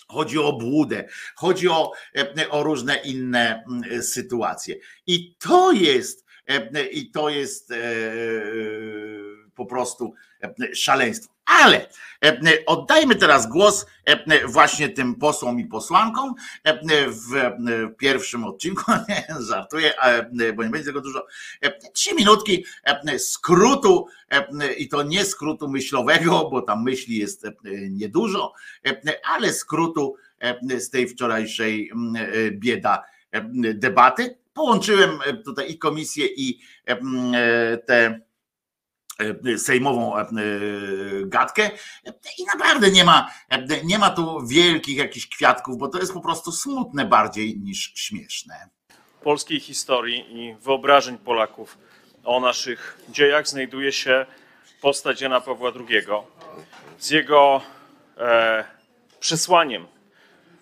[0.09, 4.77] Chodzi o obłudę, chodzi o, e, o różne inne mm, sytuacje.
[5.07, 7.77] I to jest, e, i to jest e,
[9.55, 11.38] po prostu e, szaleństwo.
[11.49, 11.89] Ale
[12.25, 16.35] e, oddajmy teraz głos e, właśnie tym posłom i posłankom
[16.65, 17.59] e, w e,
[17.99, 18.93] pierwszym odcinku.
[19.49, 21.27] Żartuję, e, bo nie będzie tego dużo.
[21.63, 27.45] E, Trzy minutki e, skrótu e, i to nie skrótu myślowego, bo tam myśli jest
[27.45, 27.53] e,
[27.91, 28.53] niedużo,
[28.87, 34.39] e, ale skrótu e, z tej wczorajszej e, bieda e, debaty.
[34.55, 38.28] Połączyłem e, tutaj i komisję, i e, m, e, tę e,
[39.57, 40.24] sejmową e,
[41.24, 41.70] gadkę
[42.38, 46.21] i naprawdę nie ma, e, nie ma tu wielkich jakichś kwiatków, bo to jest po
[46.21, 48.69] prostu smutne bardziej niż śmieszne.
[49.23, 51.79] polskiej historii i wyobrażeń Polaków
[52.25, 54.27] o naszych dziejach znajduje się
[54.81, 56.06] postać Jana Pawła II
[56.98, 57.60] z jego
[58.16, 58.64] e,
[59.21, 59.87] przesłaniem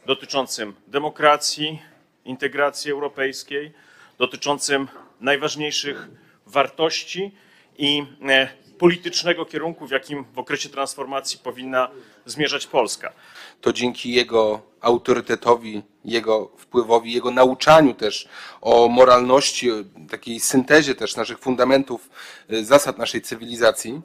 [0.06, 1.82] dotyczącym demokracji,
[2.24, 3.72] integracji europejskiej,
[4.18, 4.88] dotyczącym
[5.20, 6.08] najważniejszych
[6.46, 7.32] wartości
[7.78, 8.48] i e,
[8.78, 11.88] politycznego kierunku, w jakim w okresie transformacji powinna
[12.26, 13.12] zmierzać Polska.
[13.60, 18.28] to dzięki jego autorytetowi, jego wpływowi, jego nauczaniu też
[18.60, 19.70] o moralności,
[20.10, 22.10] takiej syntezie też naszych fundamentów,
[22.48, 24.00] e, zasad naszej cywilizacji,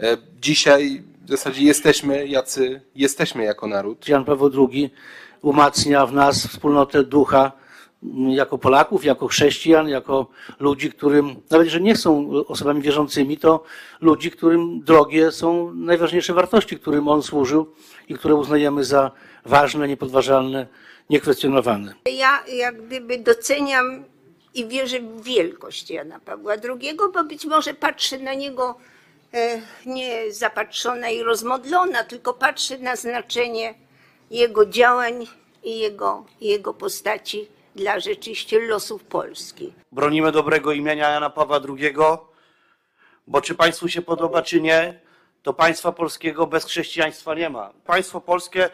[0.00, 4.08] e, dzisiaj w zasadzie jesteśmy, jacy jesteśmy jako naród.
[4.08, 4.90] Jan Paweł II
[5.42, 7.52] umacnia w nas wspólnotę ducha
[8.28, 10.26] jako Polaków, jako chrześcijan, jako
[10.60, 13.62] ludzi, którym, nawet że nie są osobami wierzącymi, to
[14.00, 17.74] ludzi, którym drogie są najważniejsze wartości, którym on służył
[18.08, 19.10] i które uznajemy za
[19.44, 20.66] ważne, niepodważalne,
[21.10, 21.94] niekwestionowane.
[22.12, 24.04] Ja jak gdyby doceniam
[24.54, 28.78] i wierzę w wielkość Jana Pawła II, bo być może patrzę na niego
[29.34, 33.74] e, nie zapatrzona i rozmodlona, tylko patrzę na znaczenie
[34.30, 35.26] jego działań
[35.64, 39.72] i jego, jego postaci dla rzeczywiście losów Polski.
[39.92, 41.94] bronimy dobrego imienia Jana Pawła II,
[43.26, 45.00] bo czy państwu się podoba, czy nie,
[45.42, 47.72] to państwa polskiego bez chrześcijaństwa nie ma.
[47.84, 48.70] Państwo polskie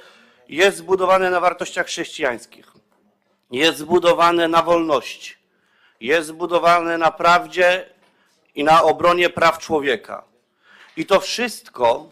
[0.49, 2.73] jest zbudowane na wartościach chrześcijańskich,
[3.51, 5.35] jest zbudowane na wolności,
[6.01, 7.87] jest zbudowane na prawdzie
[8.55, 10.25] i na obronie praw człowieka.
[10.97, 12.09] I to wszystko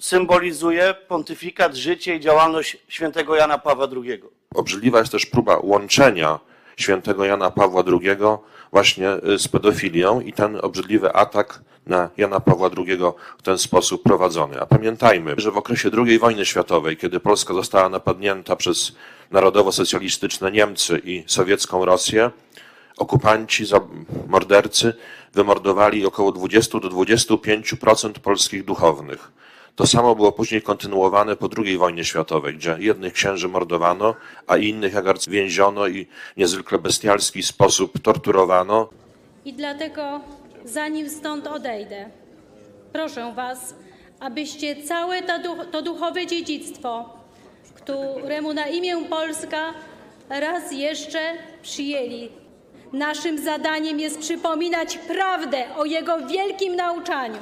[0.00, 4.39] symbolizuje pontyfikat, życie i działalność świętego Jana Pawła II.
[4.54, 6.38] Obrzydliwa jest też próba łączenia
[6.76, 8.16] świętego Jana Pawła II
[8.72, 12.98] właśnie y, z pedofilią i ten obrzydliwy atak na Jana Pawła II
[13.38, 14.60] w ten sposób prowadzony.
[14.60, 18.92] A pamiętajmy, że w okresie II wojny światowej, kiedy Polska została napadnięta przez
[19.30, 22.30] narodowo-socjalistyczne Niemcy i sowiecką Rosję,
[22.96, 23.64] okupanci,
[24.28, 24.94] mordercy
[25.32, 29.32] wymordowali około 20 do 25% polskich duchownych.
[29.76, 34.14] To samo było później kontynuowane po II wojnie światowej, gdzie jednych księży mordowano,
[34.46, 36.06] a innych jak więziono i
[36.36, 38.88] niezwykle bestialski sposób torturowano.
[39.44, 40.20] I dlatego,
[40.64, 42.10] zanim stąd odejdę,
[42.92, 43.74] proszę Was,
[44.20, 45.22] abyście całe
[45.72, 47.10] to duchowe dziedzictwo,
[47.74, 49.74] któremu na imię Polska
[50.28, 51.20] raz jeszcze
[51.62, 52.28] przyjęli.
[52.92, 57.38] Naszym zadaniem jest przypominać prawdę o jego wielkim nauczaniu.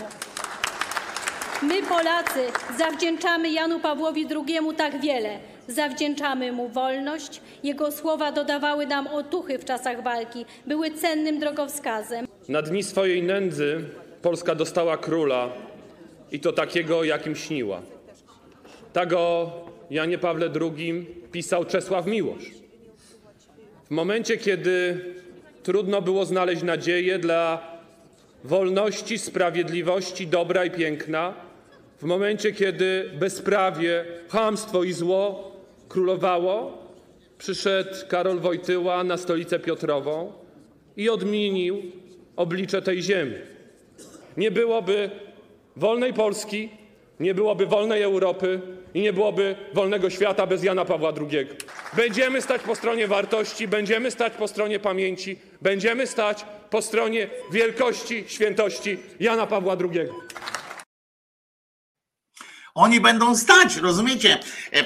[1.63, 2.41] My, Polacy,
[2.79, 5.39] zawdzięczamy Janu Pawłowi II tak wiele.
[5.69, 7.41] Zawdzięczamy mu wolność.
[7.63, 12.27] Jego słowa dodawały nam otuchy w czasach walki, były cennym drogowskazem.
[12.49, 13.85] Na dni swojej nędzy
[14.23, 15.49] Polska dostała króla
[16.33, 17.81] i to takiego, jakim śniła.
[18.93, 19.53] Tak o
[19.91, 22.51] Janie Pawle II pisał Czesław Miłosz.
[23.87, 25.05] W momencie, kiedy
[25.63, 27.63] trudno było znaleźć nadzieję dla
[28.45, 31.48] wolności, sprawiedliwości, dobra i piękna,
[31.99, 35.53] w momencie, kiedy bezprawie, chamstwo i zło
[35.89, 36.79] królowało,
[37.39, 40.33] przyszedł Karol Wojtyła na stolicę Piotrową
[40.97, 41.83] i odmienił
[42.37, 43.35] oblicze tej ziemi.
[44.37, 45.11] Nie byłoby
[45.77, 46.69] wolnej Polski,
[47.21, 48.61] nie byłoby wolnej Europy
[48.95, 51.47] i nie byłoby wolnego świata bez Jana Pawła II.
[51.97, 58.25] Będziemy stać po stronie wartości, będziemy stać po stronie pamięci, będziemy stać po stronie wielkości,
[58.27, 60.09] świętości Jana Pawła II.
[62.79, 64.39] Oni będą stać, rozumiecie?
[64.73, 64.85] E, e,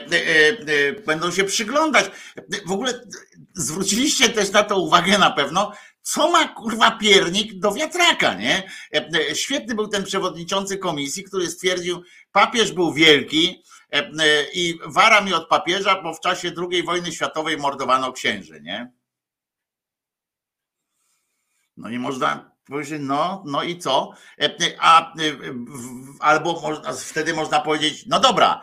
[0.89, 2.11] e, Będą się przyglądać.
[2.67, 3.01] W ogóle
[3.55, 5.73] zwróciliście też na to uwagę na pewno,
[6.03, 8.71] co ma kurwa piernik do wiatraka, nie?
[9.35, 13.63] Świetny był ten przewodniczący komisji, który stwierdził, papież był wielki
[14.55, 18.93] i wara mi od papieża, bo w czasie II wojny światowej mordowano księży, nie?
[21.77, 22.52] No i można
[22.99, 24.11] no, no i co?
[24.79, 25.13] A,
[26.21, 28.61] albo można, wtedy można powiedzieć, no dobra,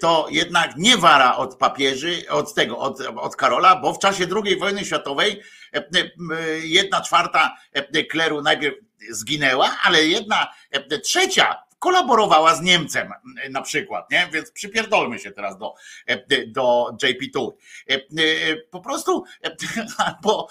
[0.00, 4.58] to jednak nie wara od papieży, od tego, od, od Karola, bo w czasie II
[4.58, 5.42] wojny światowej
[6.62, 7.56] jedna czwarta
[8.10, 8.76] kleru najpierw
[9.10, 10.46] zginęła, ale jedna
[11.04, 13.12] trzecia kolaborowała z Niemcem
[13.50, 14.28] na przykład, nie?
[14.32, 15.74] Więc przypierdolmy się teraz do,
[16.46, 17.52] do JP2.
[18.70, 19.24] Po prostu,
[20.06, 20.48] albo,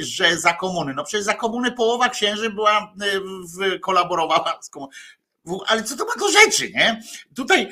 [0.00, 2.94] że za komuny, no przecież za komuny połowa księży była,
[3.56, 4.92] w, kolaborowała z komuną.
[5.66, 7.02] Ale co to ma do rzeczy, nie?
[7.36, 7.68] Tutaj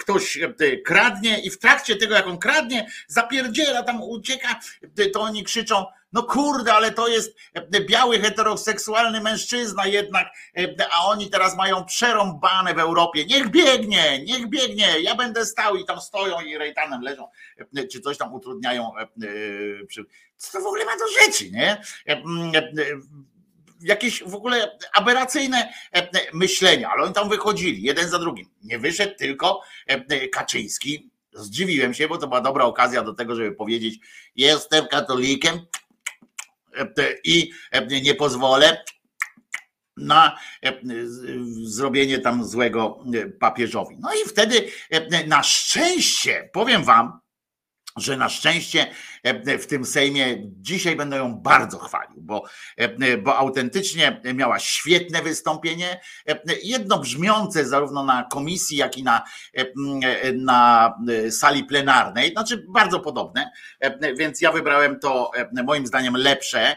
[0.00, 0.38] ktoś
[0.84, 4.60] kradnie i w trakcie tego, jak on kradnie, zapierdziela, tam ucieka,
[5.12, 7.36] to oni krzyczą, no kurde, ale to jest
[7.86, 10.26] biały heteroseksualny mężczyzna jednak,
[10.92, 13.24] a oni teraz mają przerąbane w Europie.
[13.24, 17.28] Niech biegnie, niech biegnie, ja będę stał i tam stoją i rejtanem leżą,
[17.92, 18.92] czy coś tam utrudniają.
[20.36, 21.82] Co to w ogóle ma do rzeczy, nie?
[23.80, 25.72] Jakieś w ogóle aberracyjne
[26.32, 28.50] myślenia, ale oni tam wychodzili, jeden za drugim.
[28.62, 29.62] Nie wyszedł tylko
[30.32, 31.10] Kaczyński.
[31.32, 33.98] Zdziwiłem się, bo to była dobra okazja do tego, żeby powiedzieć:
[34.36, 35.60] Jestem katolikiem,
[37.24, 37.50] i
[38.02, 38.84] nie pozwolę
[39.96, 40.38] na
[41.62, 43.04] zrobienie tam złego
[43.40, 43.96] papieżowi.
[44.00, 44.68] No i wtedy
[45.26, 47.20] na szczęście, powiem wam,
[48.00, 48.86] że na szczęście
[49.44, 52.44] w tym Sejmie dzisiaj będę ją bardzo chwalił, bo,
[53.22, 56.00] bo autentycznie miała świetne wystąpienie,
[56.62, 59.22] jedno brzmiące zarówno na komisji, jak i na,
[60.34, 60.94] na
[61.30, 63.50] sali plenarnej, znaczy bardzo podobne,
[64.16, 65.30] więc ja wybrałem to
[65.64, 66.76] moim zdaniem lepsze,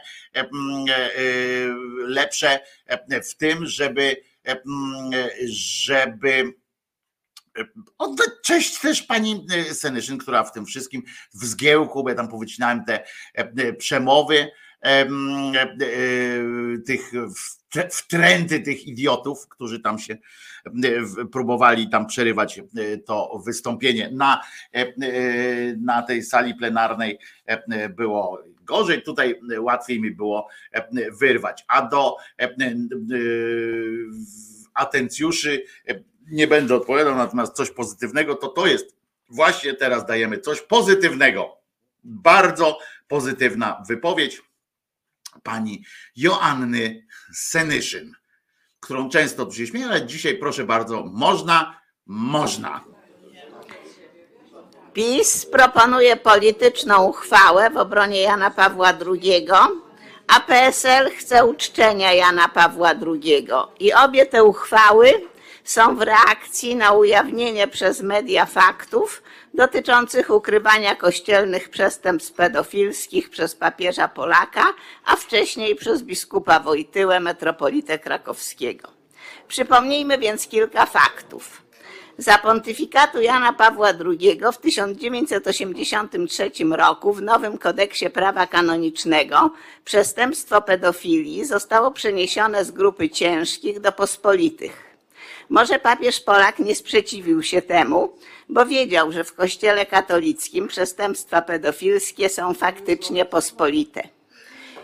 [2.08, 2.60] lepsze
[3.30, 4.16] w tym, żeby
[5.50, 6.54] żeby
[7.98, 12.84] Oddać cześć też pani Senyszyn, która w tym wszystkim w zgiełku, bo ja tam powycinałem
[12.86, 13.04] te
[13.78, 14.48] przemowy
[16.86, 17.12] tych
[17.92, 20.18] wtręty tych idiotów, którzy tam się
[21.32, 22.62] próbowali tam przerywać
[23.06, 24.10] to wystąpienie.
[24.14, 24.42] Na,
[25.78, 27.20] na tej sali plenarnej
[27.90, 30.48] było gorzej, tutaj łatwiej mi było
[31.20, 31.66] wyrwać.
[31.68, 32.16] A do
[34.74, 35.64] atencjuszy
[36.28, 38.96] nie będę odpowiadał, natomiast coś pozytywnego, to to jest
[39.30, 41.58] właśnie teraz dajemy coś pozytywnego.
[42.04, 44.42] Bardzo pozytywna wypowiedź
[45.44, 45.84] pani
[46.16, 48.14] Joanny Senyszyn,
[48.80, 52.84] którą często tu się śmieję, ale dzisiaj proszę bardzo, można, można.
[54.94, 59.48] PiS proponuje polityczną uchwałę w obronie Jana Pawła II,
[60.28, 63.48] a PSL chce uczczenia Jana Pawła II.
[63.80, 65.31] I obie te uchwały
[65.64, 74.08] są w reakcji na ujawnienie przez media faktów dotyczących ukrywania kościelnych przestępstw pedofilskich przez papieża
[74.08, 74.74] Polaka,
[75.06, 78.90] a wcześniej przez biskupa Wojtyłę, metropolitę krakowskiego.
[79.48, 81.62] Przypomnijmy więc kilka faktów.
[82.18, 89.52] Za pontyfikatu Jana Pawła II w 1983 roku w nowym kodeksie prawa kanonicznego
[89.86, 94.91] przestępstwo pedofilii zostało przeniesione z grupy ciężkich do pospolitych.
[95.52, 98.14] Może papież Polak nie sprzeciwił się temu,
[98.50, 104.02] bo wiedział, że w Kościele katolickim przestępstwa pedofilskie są faktycznie pospolite.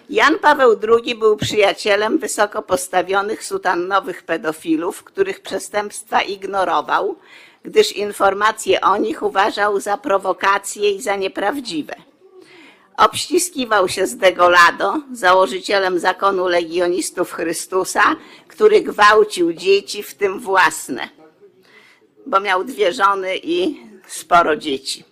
[0.10, 7.16] Jan Paweł II był przyjacielem wysoko postawionych sutannowych pedofilów, których przestępstwa ignorował,
[7.64, 11.96] gdyż informacje o nich uważał za prowokacje i za nieprawdziwe.
[12.98, 18.16] Obściskiwał się z Degolado, założycielem zakonu legionistów Chrystusa,
[18.48, 21.10] który gwałcił dzieci, w tym własne,
[22.26, 25.04] bo miał dwie żony i sporo dzieci.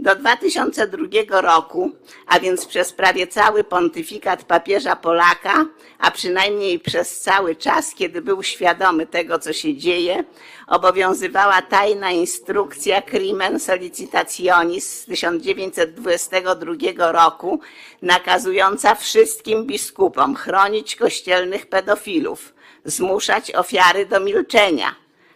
[0.00, 1.90] Do 2002 roku,
[2.26, 5.66] a więc przez prawie cały pontyfikat papieża Polaka,
[5.98, 10.24] a przynajmniej przez cały czas, kiedy był świadomy tego, co się dzieje,
[10.66, 17.60] obowiązywała tajna instrukcja Crimen Solicitationis z 1922 roku,
[18.02, 22.54] nakazująca wszystkim biskupom chronić kościelnych pedofilów,
[22.84, 24.94] zmuszać ofiary do milczenia,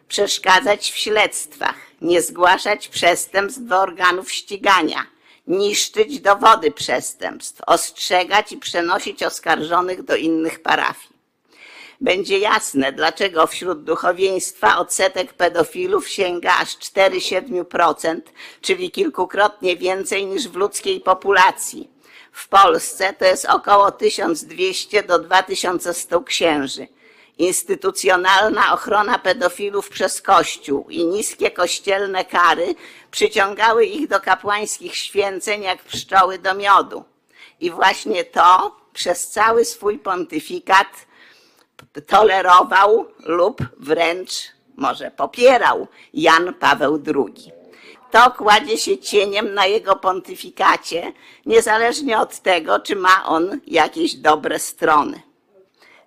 [0.09, 5.07] przeszkadzać w śledztwach, nie zgłaszać przestępstw do organów ścigania,
[5.47, 11.16] niszczyć dowody przestępstw, ostrzegać i przenosić oskarżonych do innych parafii.
[12.01, 18.21] Będzie jasne, dlaczego wśród duchowieństwa odsetek pedofilów sięga aż 4,7%,
[18.61, 21.91] czyli kilkukrotnie więcej niż w ludzkiej populacji.
[22.33, 26.87] W Polsce to jest około 1200 do 2100 księży
[27.39, 32.75] instytucjonalna ochrona pedofilów przez Kościół i niskie kościelne kary
[33.11, 37.05] przyciągały ich do kapłańskich święceń jak pszczoły do miodu.
[37.61, 41.06] I właśnie to przez cały swój pontyfikat
[42.07, 47.53] tolerował lub wręcz może popierał Jan Paweł II.
[48.11, 51.13] To kładzie się cieniem na jego pontyfikacie,
[51.47, 55.21] niezależnie od tego, czy ma on jakieś dobre strony.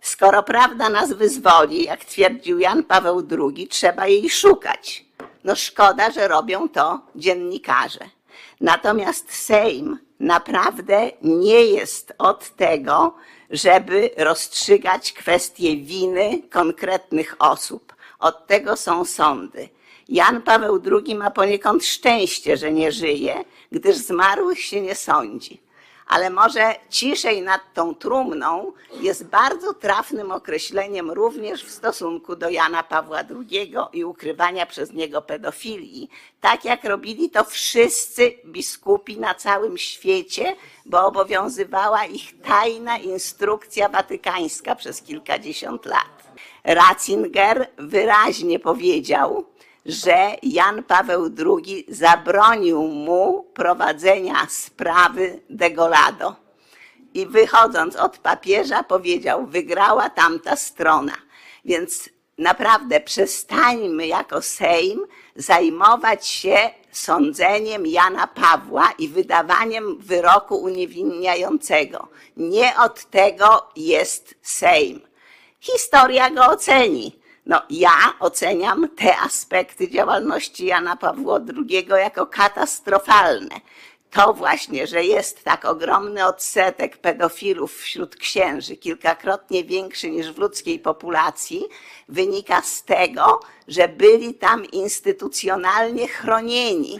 [0.01, 5.05] Skoro prawda nas wyzwoli, jak twierdził Jan Paweł II, trzeba jej szukać.
[5.43, 8.09] No szkoda, że robią to dziennikarze.
[8.61, 13.15] Natomiast Sejm naprawdę nie jest od tego,
[13.49, 17.95] żeby rozstrzygać kwestie winy konkretnych osób.
[18.19, 19.69] Od tego są sądy.
[20.09, 25.68] Jan Paweł II ma poniekąd szczęście, że nie żyje, gdyż zmarłych się nie sądzi
[26.09, 32.83] ale może ciszej nad tą trumną jest bardzo trafnym określeniem również w stosunku do Jana
[32.83, 36.09] Pawła II i ukrywania przez niego pedofilii,
[36.41, 40.55] tak jak robili to wszyscy biskupi na całym świecie,
[40.85, 46.23] bo obowiązywała ich tajna instrukcja watykańska przez kilkadziesiąt lat.
[46.63, 49.45] Ratzinger wyraźnie powiedział,
[49.89, 56.35] że Jan Paweł II zabronił mu prowadzenia sprawy Degolado.
[57.13, 61.13] I wychodząc od papieża powiedział, wygrała tamta strona.
[61.65, 64.99] Więc naprawdę przestańmy jako Sejm
[65.35, 72.07] zajmować się sądzeniem Jana Pawła i wydawaniem wyroku uniewinniającego.
[72.37, 75.01] Nie od tego jest Sejm.
[75.59, 77.18] Historia go oceni.
[77.49, 81.39] No, ja oceniam te aspekty działalności Jana Pawła
[81.69, 83.61] II jako katastrofalne.
[84.11, 90.79] To właśnie, że jest tak ogromny odsetek pedofilów wśród księży, kilkakrotnie większy niż w ludzkiej
[90.79, 91.63] populacji,
[92.09, 96.99] wynika z tego, że byli tam instytucjonalnie chronieni.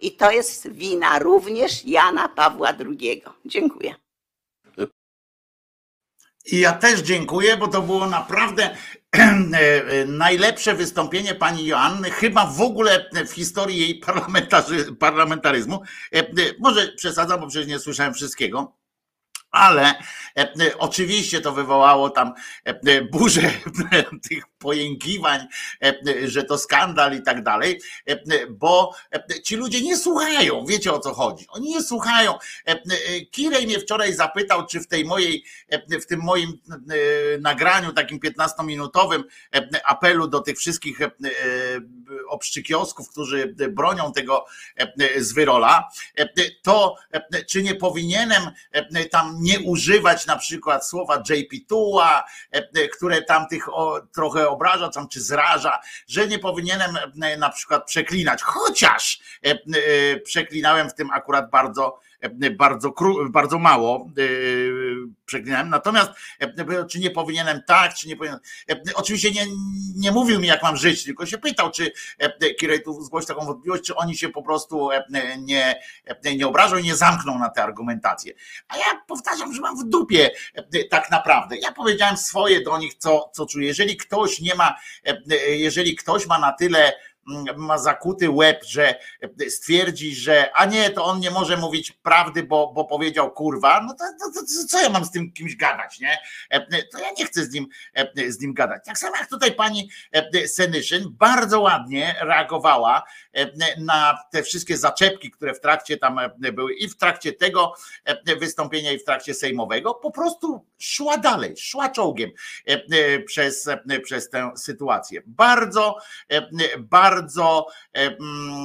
[0.00, 3.22] I to jest wina również Jana Pawła II.
[3.44, 3.94] Dziękuję.
[6.46, 8.76] I ja też dziękuję, bo to było naprawdę
[10.06, 14.00] najlepsze wystąpienie pani Joanny, chyba w ogóle w historii jej
[14.98, 15.82] parlamentaryzmu.
[16.58, 18.76] Może przesadzam, bo przecież nie słyszałem wszystkiego.
[19.50, 19.94] Ale
[20.78, 22.32] oczywiście to wywołało tam
[23.12, 23.50] burzę
[24.28, 25.46] tych pojękiwań,
[26.24, 27.80] że to skandal i tak dalej,
[28.50, 28.94] bo
[29.44, 31.46] ci ludzie nie słuchają, wiecie o co chodzi.
[31.48, 32.34] Oni nie słuchają.
[33.30, 35.44] Kirej mnie wczoraj zapytał, czy w tej mojej,
[36.02, 36.58] w tym moim
[37.40, 39.22] nagraniu, takim 15-minutowym
[39.84, 40.98] apelu do tych wszystkich
[42.28, 44.46] obszczykiosków, którzy bronią tego
[45.16, 45.88] zwyrola,
[46.62, 46.96] to
[47.48, 48.42] czy nie powinienem
[49.10, 52.24] tam nie używać na przykład słowa JP Tua,
[52.96, 53.64] które tam tych
[54.14, 59.56] trochę obraża tam, czy zraża, że nie powinienem e, na przykład przeklinać, chociaż e, e,
[60.20, 62.00] przeklinałem w tym akurat bardzo
[62.56, 62.94] bardzo,
[63.30, 64.10] bardzo mało
[65.26, 65.68] przeklinałem.
[65.68, 66.10] Natomiast
[66.90, 68.40] czy nie powinienem tak, czy nie powinienem.
[68.94, 69.46] Oczywiście nie,
[69.96, 71.92] nie mówił mi, jak mam żyć, tylko się pytał, czy
[72.58, 74.88] Kirej tu zgłosił taką wątpliwość, czy oni się po prostu
[75.38, 75.80] nie,
[76.36, 78.32] nie obrażą i nie zamkną na te argumentacje.
[78.68, 80.30] A ja powtarzam, że mam w dupie
[80.90, 81.56] tak naprawdę.
[81.56, 83.66] Ja powiedziałem swoje do nich, co, co czuję.
[83.66, 84.74] Jeżeli ktoś nie ma,
[85.48, 86.92] jeżeli ktoś ma na tyle
[87.56, 88.94] ma zakuty łeb, że
[89.48, 93.94] stwierdzi, że a nie, to on nie może mówić prawdy, bo, bo powiedział kurwa, no
[93.94, 96.18] to, to, to co ja mam z tym kimś gadać, nie?
[96.92, 97.66] To ja nie chcę z nim,
[98.28, 98.84] z nim gadać.
[98.84, 99.90] Tak samo jak tutaj pani
[100.46, 103.02] Senyszyn bardzo ładnie reagowała
[103.78, 106.20] na te wszystkie zaczepki, które w trakcie tam
[106.52, 107.74] były i w trakcie tego
[108.40, 112.30] wystąpienia i w trakcie sejmowego, po prostu szła dalej, szła czołgiem
[113.26, 113.68] przez,
[114.04, 115.22] przez tę sytuację.
[115.26, 115.96] Bardzo,
[116.78, 117.19] bardzo
[117.92, 118.64] mm,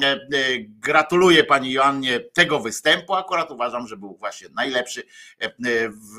[0.68, 3.14] gratuluję pani Joannie tego występu.
[3.14, 5.04] Akurat uważam, że był właśnie najlepszy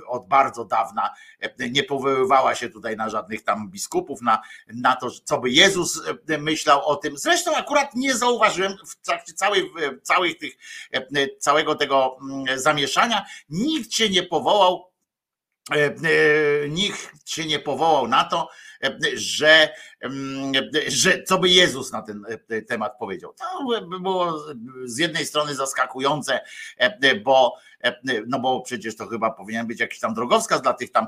[0.08, 1.10] od bardzo dawna.
[1.70, 6.02] Nie powoływała się tutaj na żadnych tam biskupów, na, na to, co by Jezus
[6.38, 7.18] myślał o tym.
[7.18, 9.70] Zresztą akurat nie zauważyłem w trakcie całej,
[10.02, 10.54] całych tych,
[11.38, 14.96] całego tego mm, zamieszania, nikt się nie powołał
[16.68, 18.48] nikt się nie powołał na to,
[19.14, 19.68] że,
[20.88, 22.24] że co by Jezus na ten
[22.68, 23.34] temat powiedział.
[23.34, 24.44] To by było
[24.84, 26.40] z jednej strony zaskakujące,
[27.24, 27.54] bo,
[28.26, 31.06] no bo przecież to chyba powinien być jakiś tam drogowskaz dla tych tam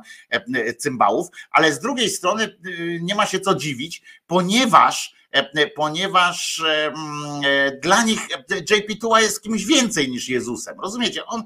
[0.78, 2.58] cymbałów, ale z drugiej strony
[3.00, 5.18] nie ma się co dziwić, ponieważ
[5.76, 6.62] ponieważ
[7.82, 8.20] dla nich
[8.70, 10.80] JP Tuła jest kimś więcej niż Jezusem.
[10.80, 11.26] Rozumiecie?
[11.26, 11.44] On,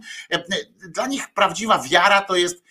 [0.88, 2.64] dla nich prawdziwa wiara to jest,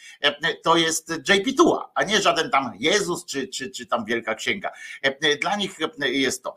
[0.63, 4.72] to jest JP Tuła, a nie żaden tam Jezus czy, czy, czy tam Wielka Księga.
[5.41, 6.55] Dla nich jest to.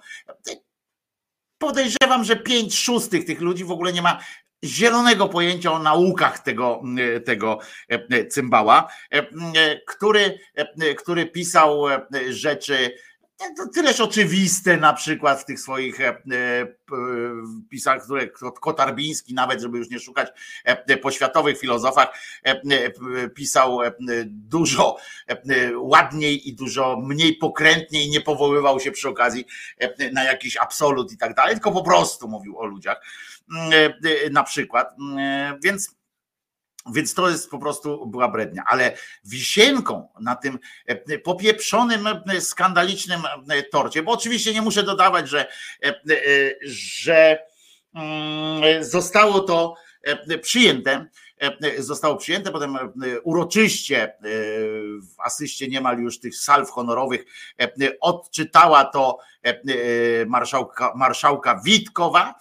[1.58, 4.20] Podejrzewam, że pięć szóstych tych ludzi w ogóle nie ma
[4.64, 6.82] zielonego pojęcia o naukach tego,
[7.24, 7.58] tego
[8.30, 8.92] cymbała,
[9.86, 10.38] który,
[10.96, 11.84] który pisał
[12.28, 12.96] rzeczy
[13.38, 16.16] to tyleż oczywiste na przykład w tych swoich e, e,
[17.70, 18.28] pisach, które
[18.60, 20.28] Kotarbiński nawet, żeby już nie szukać
[20.64, 22.18] e, po światowych filozofach,
[23.34, 23.78] pisał
[24.26, 24.96] dużo
[25.76, 29.44] ładniej i dużo mniej pokrętniej, nie powoływał się przy okazji
[30.12, 33.00] na jakiś absolut i tak dalej, tylko po prostu mówił o ludziach
[34.30, 34.94] na przykład.
[35.62, 35.96] Więc
[36.92, 38.62] więc to jest po prostu była brednia.
[38.66, 45.28] Ale wisienką na tym e, popieprzonym, e, skandalicznym e, torcie, bo oczywiście nie muszę dodawać,
[45.28, 45.46] że,
[46.62, 47.38] że
[47.94, 49.74] mm, zostało to
[50.42, 51.06] przyjęte,
[51.78, 52.78] zostało przyjęte, potem
[53.22, 54.12] uroczyście
[55.02, 57.24] w asyście niemal już tych salw honorowych
[58.00, 59.18] odczytała to
[60.26, 62.34] marszałka, marszałka Witkowa,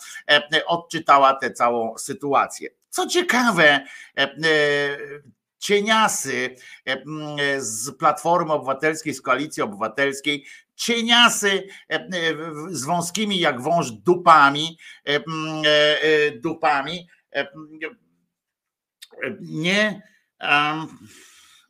[0.65, 2.69] odczytała tę całą sytuację.
[2.93, 3.85] Co ciekawe,
[4.17, 4.29] e, e,
[5.59, 7.01] cieniasy e,
[7.61, 11.67] z Platformy Obywatelskiej, z Koalicji Obywatelskiej, cieniasy
[12.69, 14.77] z wąskimi jak wąż dupami,
[16.41, 17.07] dupami,
[19.41, 20.01] nie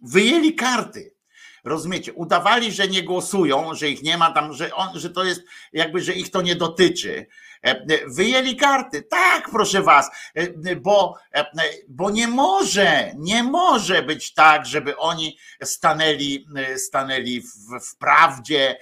[0.02, 1.16] wyjęli karty.
[1.64, 2.14] Rozumiecie?
[2.14, 5.42] Udawali, że nie głosują, że ich nie ma tam, że, on, że to jest
[5.74, 7.26] jakby, że ich to nie dotyczy.
[7.64, 9.02] E, wyjęli karty.
[9.02, 11.46] Tak, proszę was, e, bo, e,
[11.88, 16.46] bo nie może, nie może być tak, żeby oni stanęli,
[16.78, 18.78] stanęli w, w prawdzie,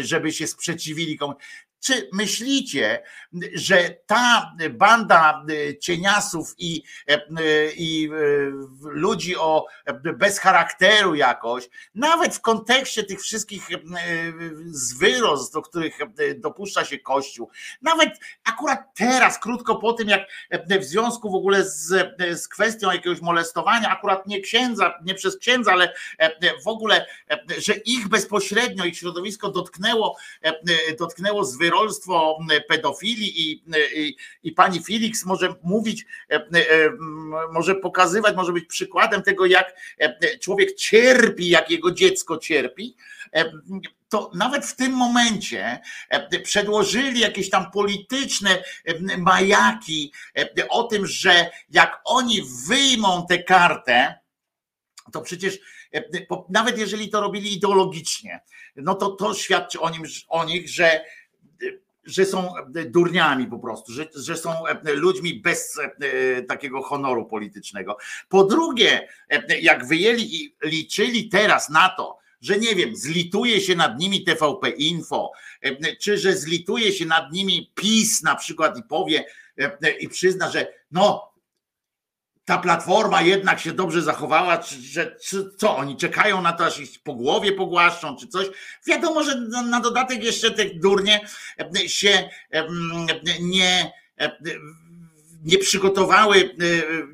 [0.00, 1.36] żeby się sprzeciwili komuś.
[1.80, 3.02] Czy myślicie,
[3.54, 5.44] że ta banda
[5.80, 6.82] cieniasów i,
[7.76, 8.10] i
[8.82, 9.66] ludzi o
[10.18, 13.68] bez charakteru jakoś, nawet w kontekście tych wszystkich
[14.66, 15.98] zwyrost, do których
[16.36, 17.50] dopuszcza się Kościół,
[17.82, 18.10] nawet
[18.44, 20.22] akurat teraz, krótko po tym, jak
[20.80, 22.08] w związku w ogóle z,
[22.40, 25.94] z kwestią jakiegoś molestowania, akurat nie księdza, nie przez księdza, ale
[26.64, 27.06] w ogóle,
[27.58, 30.16] że ich bezpośrednio, ich środowisko dotknęło,
[30.98, 33.62] dotknęło zwyrost, wyrolstwo pedofilii i,
[33.94, 36.42] i, i pani Felix może mówić, e, e,
[37.52, 42.96] może pokazywać, może być przykładem tego, jak e, człowiek cierpi, jak jego dziecko cierpi.
[44.08, 45.80] To nawet w tym momencie
[46.42, 48.62] przedłożyli jakieś tam polityczne
[49.18, 50.12] majaki
[50.68, 54.14] o tym, że jak oni wyjmą tę kartę,
[55.12, 55.58] to przecież
[56.48, 58.40] nawet jeżeli to robili ideologicznie,
[58.76, 61.04] no to to świadczy o, nim, o nich, że
[62.04, 62.52] że są
[62.86, 64.52] durniami po prostu, że, że są
[64.94, 67.96] ludźmi bez e, takiego honoru politycznego.
[68.28, 69.08] Po drugie,
[69.60, 74.70] jak wyjęli i liczyli teraz na to, że nie wiem, zlituje się nad nimi TVP
[74.70, 75.32] Info,
[76.00, 79.24] czy że zlituje się nad nimi PiS na przykład i powie
[80.00, 81.29] i przyzna, że no
[82.50, 84.76] ta platforma jednak się dobrze zachowała, czy,
[85.22, 88.46] czy, co oni czekają na to, aż ich po głowie pogłaszczą, czy coś.
[88.86, 91.20] Wiadomo, że na, na dodatek jeszcze te durnie
[91.86, 92.30] się
[93.40, 93.92] nie
[95.44, 96.56] nie przygotowały,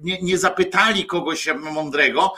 [0.02, 2.32] nie, nie, zapytali kogoś mądrego,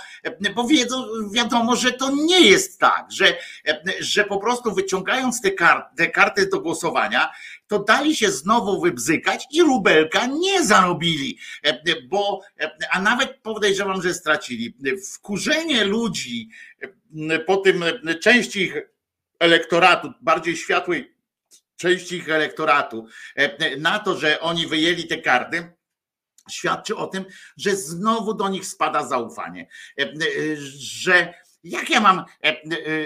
[0.54, 3.36] bo wiedzą, wiadomo, że to nie jest tak, że,
[4.00, 7.32] że po prostu wyciągając te karty, te karty do głosowania,
[7.68, 11.38] to dali się znowu wybzykać i rubelka nie zarobili,
[12.08, 12.40] bo,
[12.90, 14.76] a nawet podejrzewam, że stracili.
[15.14, 16.48] Wkurzenie ludzi
[17.46, 17.84] po tym
[18.22, 18.76] części ich
[19.38, 21.14] elektoratu, bardziej światłej
[21.76, 23.06] części ich elektoratu,
[23.78, 25.72] na to, że oni wyjęli te karty,
[26.50, 27.24] świadczy o tym,
[27.56, 29.68] że znowu do nich spada zaufanie,
[30.78, 31.34] że
[31.64, 32.24] jak ja mam,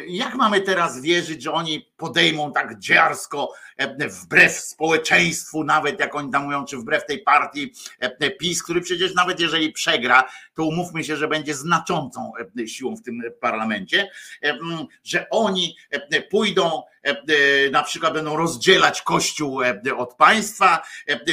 [0.07, 3.53] jak mamy teraz wierzyć, że oni podejmą tak dziarsko,
[4.23, 7.73] wbrew społeczeństwu, nawet jak oni tam mówią, czy wbrew tej partii
[8.39, 10.25] PiS, który przecież nawet jeżeli przegra,
[10.55, 12.33] to umówmy się, że będzie znaczącą
[12.67, 14.11] siłą w tym parlamencie,
[15.05, 15.77] że oni
[16.31, 16.83] pójdą,
[17.73, 19.61] na przykład będą rozdzielać Kościół
[19.97, 20.83] od państwa,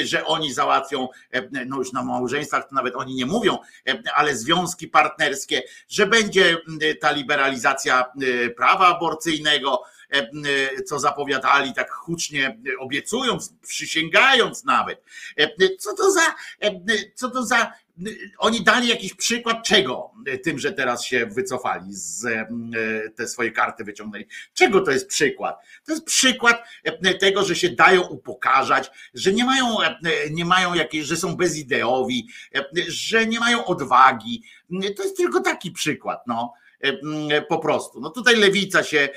[0.03, 1.07] że oni załatwią,
[1.65, 3.57] no już na małżeństwach to nawet oni nie mówią,
[4.15, 6.57] ale związki partnerskie, że będzie
[7.01, 8.05] ta liberalizacja
[8.57, 9.81] prawa aborcyjnego,
[10.85, 15.03] co zapowiadali tak hucznie obiecując, przysięgając nawet.
[15.79, 16.35] Co to za,
[17.15, 17.73] co to za
[18.37, 20.11] oni dali jakiś przykład czego
[20.43, 22.25] tym, że teraz się wycofali z
[23.15, 24.27] te swoje karty wyciągnęli.
[24.53, 25.59] Czego to jest przykład?
[25.85, 26.63] To jest przykład
[27.19, 29.77] tego, że się dają upokarzać, że nie mają,
[30.31, 32.27] nie mają jakiejś, że są bezideowi,
[32.87, 34.43] że nie mają odwagi.
[34.97, 36.53] To jest tylko taki przykład, no
[37.49, 37.99] po prostu.
[38.01, 39.09] No tutaj lewica się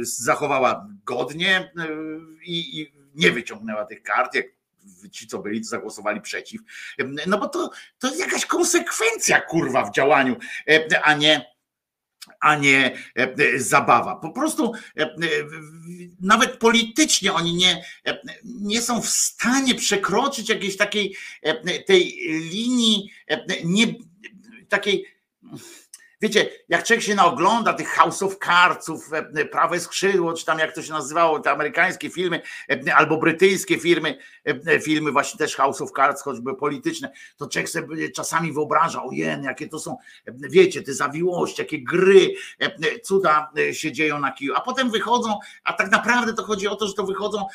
[0.00, 1.72] zachowała godnie
[2.46, 4.46] i, nie wyciągnęła tych kart, jak
[5.12, 6.60] ci, co byli, to zagłosowali przeciw.
[7.26, 10.36] No bo to, to jest jakaś konsekwencja, kurwa, w działaniu,
[11.02, 11.58] a nie
[12.40, 12.98] a nie
[13.56, 14.16] zabawa.
[14.16, 14.72] Po prostu
[16.20, 17.84] nawet politycznie oni nie,
[18.44, 21.16] nie są w stanie przekroczyć jakiejś takiej
[21.86, 22.18] tej
[22.50, 23.10] linii
[23.64, 23.94] nie,
[24.68, 25.06] takiej
[26.20, 30.74] Wiecie, jak człowiek się naogląda tych House of Cardsów, e, Prawe Skrzydło, czy tam jak
[30.74, 32.40] to się nazywało, te amerykańskie filmy,
[32.70, 34.18] e, albo brytyjskie filmy, e,
[34.82, 39.68] filmy właśnie też House of Cards, choćby polityczne, to człowiek sobie czasami wyobraża, ojej, jakie
[39.68, 39.96] to są,
[40.26, 42.34] wiecie, te zawiłości, jakie gry,
[43.02, 46.86] cuda się dzieją na kiju, a potem wychodzą, a tak naprawdę to chodzi o to,
[46.86, 47.46] że to wychodzą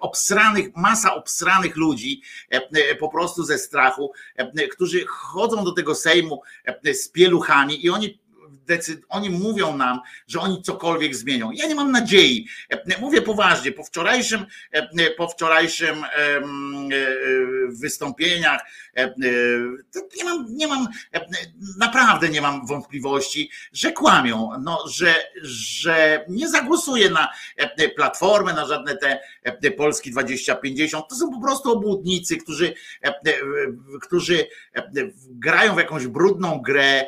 [0.00, 2.22] obsranych, masa obsranych ludzi,
[3.00, 4.12] po prostu ze strachu,
[4.72, 6.42] którzy chodzą do tego Sejmu
[6.92, 8.21] z pieluchami, i oni
[9.08, 11.50] oni mówią nam, że oni cokolwiek zmienią.
[11.50, 12.48] Ja nie mam nadziei.
[13.00, 14.46] Mówię poważnie, po wczorajszym,
[15.16, 16.04] po wczorajszym
[17.80, 18.60] wystąpieniach
[20.16, 20.88] nie mam, nie mam,
[21.78, 27.28] naprawdę nie mam wątpliwości, że kłamią, no, że, że nie zagłosuję na
[27.96, 28.96] platformę, na żadne
[29.62, 31.08] te Polski 2050.
[31.08, 32.74] To są po prostu obłudnicy, którzy,
[34.02, 34.46] którzy
[35.30, 37.06] grają w jakąś brudną grę,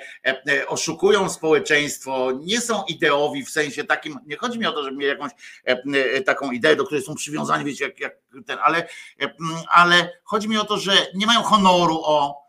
[0.66, 1.43] oszukują społeczeństwo,
[2.40, 5.32] nie są ideowi w sensie takim, nie chodzi mi o to, żeby mieli jakąś
[6.26, 8.16] taką ideę, do której są przywiązani, wiecie, jak, jak
[8.46, 8.88] ten, ale,
[9.68, 12.44] ale chodzi mi o to, że nie mają honoru o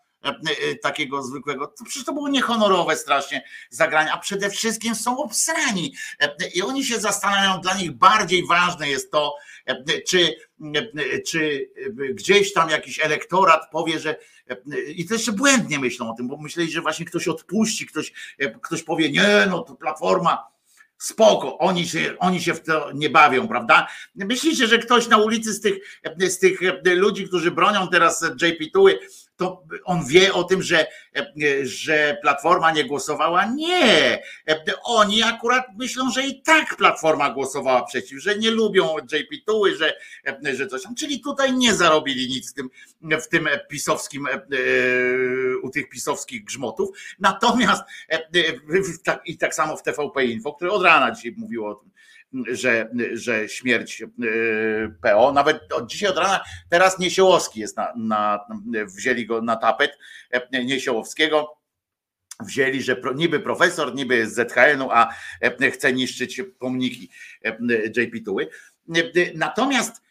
[0.82, 5.96] takiego zwykłego, to przecież to było niehonorowe strasznie zagranie, a przede wszystkim są obsrani
[6.54, 9.36] i oni się zastanawiają, dla nich bardziej ważne jest to,
[10.08, 10.36] czy,
[11.26, 11.70] czy
[12.14, 14.16] gdzieś tam jakiś elektorat powie, że
[14.96, 18.14] i to jeszcze błędnie myślą o tym, bo myśleli, że właśnie ktoś odpuści, ktoś,
[18.62, 20.48] ktoś powie, nie, no to platforma,
[20.98, 23.88] spoko, oni się, oni się w to nie bawią, prawda?
[24.16, 29.00] Myślicie, że ktoś na ulicy z tych, z tych ludzi, którzy bronią teraz JP Tuły,
[29.36, 30.88] to on wie o tym, że,
[31.64, 33.46] że Platforma nie głosowała?
[33.46, 34.22] Nie.
[34.84, 39.94] Oni akurat myślą, że i tak Platforma głosowała przeciw, że nie lubią JP Tuły, że,
[40.54, 40.96] że coś tam.
[40.96, 42.70] Czyli tutaj nie zarobili nic w tym,
[43.22, 44.28] w tym pisowskim,
[45.64, 46.98] u tych pisowskich grzmotów.
[47.20, 47.84] Natomiast
[49.26, 51.92] i tak samo w TVP Info, które od rana dzisiaj mówiło o tym,
[52.52, 54.08] że, że śmierć e,
[55.02, 58.46] PO, nawet od dzisiaj od rana, teraz Niesiołowski jest na, na
[58.98, 59.98] wzięli go na tapet
[60.32, 61.58] e, Niesiołowskiego,
[62.40, 67.10] wzięli, że niby profesor, niby z ZHN-u, a e, chce niszczyć pomniki
[67.98, 68.50] JP Tuły.
[69.36, 70.05] Natomiast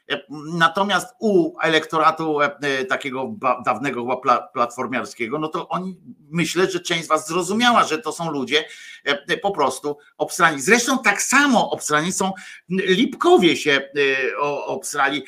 [0.53, 3.35] Natomiast u elektoratu e, takiego
[3.65, 4.21] dawnego
[4.53, 6.01] platformiarskiego, no to oni
[6.31, 8.65] myślę, że część z was zrozumiała, że to są ludzie
[9.05, 10.61] e, po prostu obsrani.
[10.61, 12.33] Zresztą tak samo obsrani są
[12.69, 15.25] Lipkowie się e, obsrali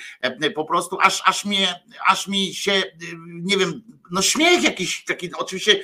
[0.55, 2.83] po prostu, aż, aż, mnie, aż mi się,
[3.27, 5.81] nie wiem, no śmiech jakiś taki, oczywiście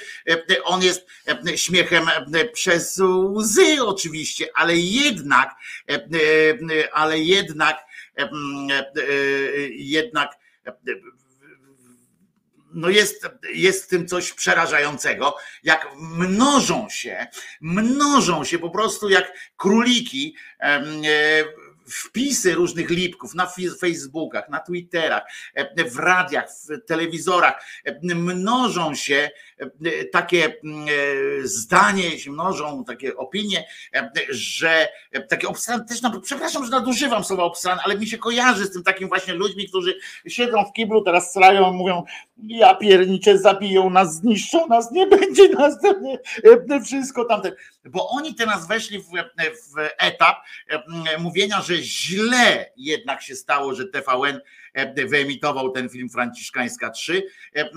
[0.65, 1.07] on jest
[1.57, 2.07] śmiechem
[2.53, 3.01] przez
[3.35, 5.55] łzy oczywiście, ale jednak,
[6.93, 7.92] ale jednak
[9.71, 10.39] jednak
[12.75, 17.27] no jest, jest w tym coś przerażającego, jak mnożą się,
[17.61, 20.37] mnożą się po prostu jak króliki
[21.87, 25.23] wpisy różnych lipków na Facebookach, na Twitterach,
[25.55, 29.31] e, w radiach, w telewizorach e, mnożą się e,
[30.13, 36.21] takie mm, e, zdanie, się mnożą takie opinie, e, że e, takie obstrany, też na,
[36.21, 39.99] przepraszam, że nadużywam słowa obstrany, ale mi się kojarzy z tym takim właśnie ludźmi, którzy
[40.27, 42.05] siedzą w kiblu, teraz strzelają, mówią,
[42.37, 45.79] ja pierniczę, zabiją nas, zniszczą nas, nie będzie nas,
[46.71, 47.53] e, wszystko tamte.
[47.85, 50.37] Bo oni teraz weszli w, w etap
[50.69, 54.41] e, mówienia, że źle jednak się stało, że TVN
[54.75, 57.71] e, wyemitował ten film Franciszkańska 3, e,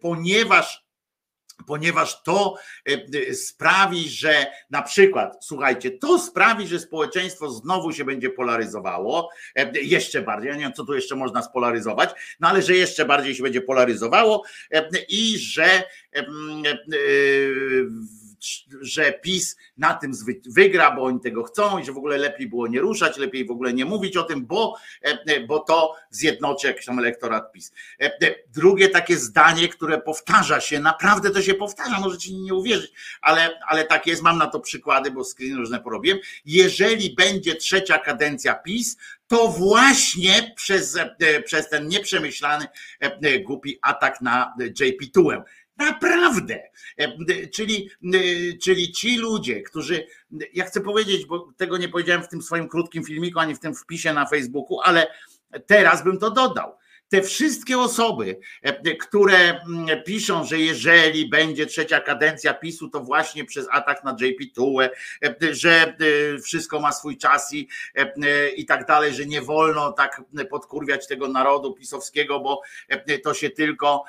[0.00, 0.84] ponieważ
[1.66, 2.54] ponieważ to
[2.86, 9.72] e, sprawi, że na przykład, słuchajcie, to sprawi, że społeczeństwo znowu się będzie polaryzowało, e,
[9.80, 13.34] jeszcze bardziej, ja nie wiem, co tu jeszcze można spolaryzować, no ale że jeszcze bardziej
[13.34, 15.82] się będzie polaryzowało e, i że e,
[16.12, 16.24] e,
[18.80, 20.12] że PiS na tym
[20.46, 23.50] wygra, bo oni tego chcą i że w ogóle lepiej było nie ruszać, lepiej w
[23.50, 27.72] ogóle nie mówić o tym, bo, e, bo to zjednoczy jakiś tam elektorat PiS.
[28.00, 32.92] E, e, Drugie takie zdanie, które powtarza się, naprawdę to się powtarza, możecie nie uwierzyć,
[33.20, 36.18] ale, ale tak jest, mam na to przykłady, bo screen różne porobiłem.
[36.44, 38.96] Jeżeli będzie trzecia kadencja PiS,
[39.30, 42.66] to właśnie przez, e, przez ten nieprzemyślany,
[43.02, 45.42] e, e, głupi atak na JP Tułę.
[45.80, 46.62] Naprawdę.
[46.96, 47.90] E, Czyli,
[48.62, 50.06] czyli ci ludzie, którzy,
[50.52, 53.74] ja chcę powiedzieć, bo tego nie powiedziałem w tym swoim krótkim filmiku, ani w tym
[53.74, 55.06] wpisie na Facebooku, ale
[55.66, 56.72] teraz bym to dodał.
[57.08, 59.60] Te wszystkie osoby, e, które
[60.06, 64.90] piszą, że jeżeli będzie trzecia kadencja PiSu, to właśnie przez atak na JP Tułę,
[65.24, 65.96] e, że
[66.44, 67.68] wszystko ma swój czas i,
[68.56, 72.62] i tak dalej, że nie wolno tak podkurwiać tego narodu pisowskiego, bo
[73.24, 74.04] to się tylko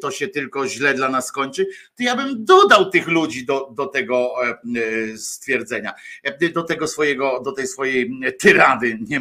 [0.00, 3.86] to się tylko źle dla nas skończy, to ja bym dodał tych ludzi do, do
[3.86, 9.20] tego e, e, stwierdzenia, e, do tego swojego, do tej swojej tyrady, nie,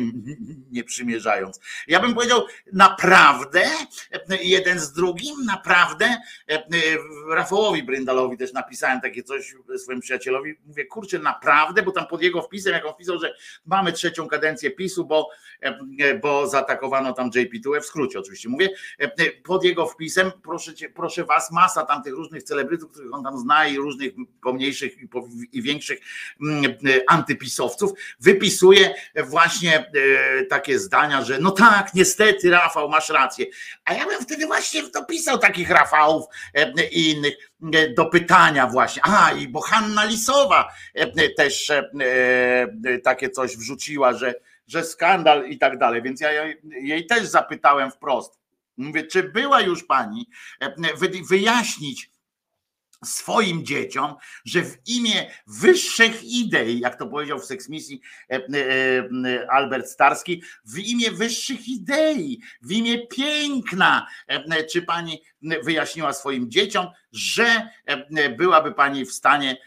[0.71, 1.59] nie przymierzając.
[1.87, 3.63] Ja bym powiedział, naprawdę,
[4.41, 6.17] jeden z drugim, naprawdę,
[7.29, 12.41] Rafałowi Bryndalowi też napisałem takie coś swoim przyjacielowi, mówię, kurczę, naprawdę, bo tam pod jego
[12.41, 13.35] wpisem, jak on wpisał, że
[13.65, 15.29] mamy trzecią kadencję PiSu, bo,
[16.21, 18.69] bo zaatakowano tam JP Tułę, w skrócie oczywiście mówię,
[19.43, 23.37] pod jego wpisem, proszę, cię, proszę was, masa tam tych różnych celebrytów, których on tam
[23.37, 24.11] zna i różnych
[24.41, 24.93] pomniejszych
[25.51, 25.99] i, większych
[26.41, 26.75] mm, e,
[27.07, 28.93] antypisowców, wypisuje
[29.25, 33.45] właśnie e, takie zdania, że no tak, niestety Rafał, masz rację.
[33.85, 37.33] A ja bym wtedy właśnie dopisał takich Rafałów e, i innych
[37.73, 39.01] e, do pytania właśnie.
[39.05, 41.71] A, i bo Hanna Lisowa e, też
[43.03, 44.33] takie coś wrzuciła, że,
[44.67, 46.31] że skandal i tak dalej, więc ja
[46.63, 48.40] jej też zapytałem wprost.
[48.81, 50.29] Mówię, czy była już pani
[50.59, 52.11] e, wy- wyjaśnić
[53.05, 54.15] swoim dzieciom,
[54.45, 60.79] że w imię wyższych idei, jak to powiedział w seksmisji e, e, Albert Starski, w
[60.79, 64.07] imię wyższych idei, w imię piękna,
[64.71, 65.21] czy pani
[65.63, 67.69] wyjaśniła swoim dzieciom, że
[68.37, 69.57] byłaby pani w stanie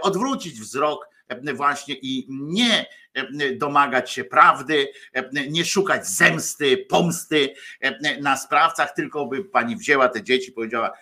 [0.00, 1.11] odwrócić wzrok
[1.54, 3.26] właśnie i nie e,
[3.56, 10.08] domagać się prawdy, e, nie szukać zemsty, pomsty e, na sprawcach, tylko by pani wzięła
[10.08, 10.92] te dzieci, powiedziała,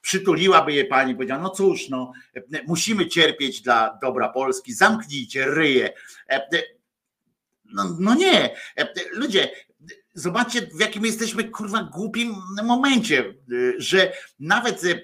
[0.00, 5.92] przytuliłaby je pani, powiedziała, no cóż, no, e, musimy cierpieć dla dobra Polski, zamknijcie ryje.
[6.30, 6.48] E,
[7.72, 9.50] No, no nie, E, ludzie,
[10.14, 12.34] zobaczcie w jakim jesteśmy kurwa głupim
[12.64, 13.34] momencie, e,
[13.78, 14.94] że nawet e,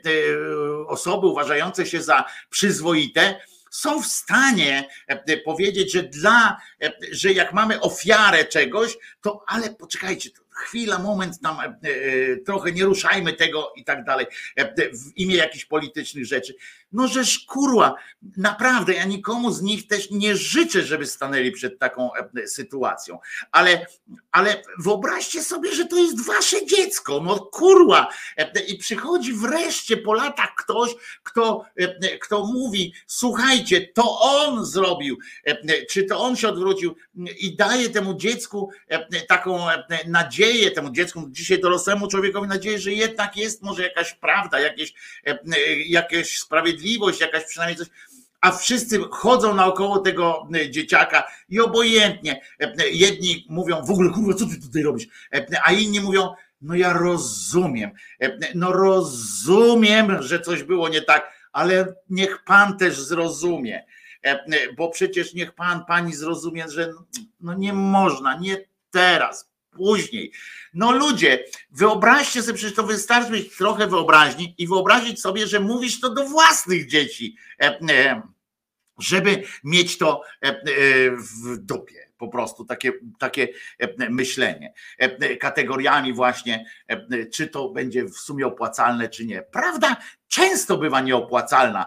[0.87, 3.41] osoby uważające się za przyzwoite
[3.75, 9.71] są w stanie e, powiedzieć, że dla, e, że jak mamy ofiarę czegoś, to ale
[9.71, 15.17] poczekajcie, chwila, moment tam e, e, trochę nie ruszajmy tego i tak dalej e, w
[15.17, 16.55] imię jakichś politycznych rzeczy.
[16.93, 17.95] No żeż kurwa,
[18.37, 23.19] naprawdę ja nikomu z nich też nie życzę, żeby stanęli przed taką e, sytuacją,
[23.53, 23.87] ale,
[24.35, 28.09] ale wyobraźcie sobie, że to jest wasze dziecko, no kurwa.
[28.69, 31.65] I przychodzi wreszcie po latach ktoś, kto,
[32.21, 35.19] kto mówi, słuchajcie, to on zrobił,
[35.91, 36.97] czy to on się odwrócił?
[37.39, 38.71] I daje temu dziecku
[39.29, 39.67] taką
[40.07, 44.95] nadzieję, temu dziecku, dzisiaj dorosłemu człowiekowi nadzieję, że jednak jest może jakaś prawda, jakieś,
[45.87, 47.89] jakaś sprawiedliwość, jakaś przynajmniej coś,
[48.45, 52.41] a wszyscy chodzą naokoło tego e, dzieciaka i obojętnie.
[52.61, 55.07] e, Jedni mówią, w ogóle kurwa, co ty tutaj robisz?
[55.35, 57.91] E, A inni mówią, no ja rozumiem,
[58.21, 63.85] e, no rozumiem, że coś było nie tak, ale niech pan też zrozumie,
[64.25, 66.93] E, bo przecież niech pan, pani zrozumie, że
[67.41, 68.57] no nie można, nie
[68.91, 70.33] teraz, później.
[70.75, 76.01] No ludzie, wyobraźcie sobie, przecież to wystarczy mieć trochę wyobraźni i wyobrazić sobie, że mówisz
[76.01, 78.23] to do własnych dzieci, e, e,
[78.99, 80.61] żeby mieć to e, e,
[81.11, 82.05] w dupie.
[82.19, 84.73] po prostu takie, takie e, myślenie.
[85.41, 86.65] Kategoriami właśnie,
[87.33, 89.43] czy to będzie w sumie opłacalne, czy nie.
[89.43, 89.97] Prawda
[90.29, 91.87] często bywa nieopłacalna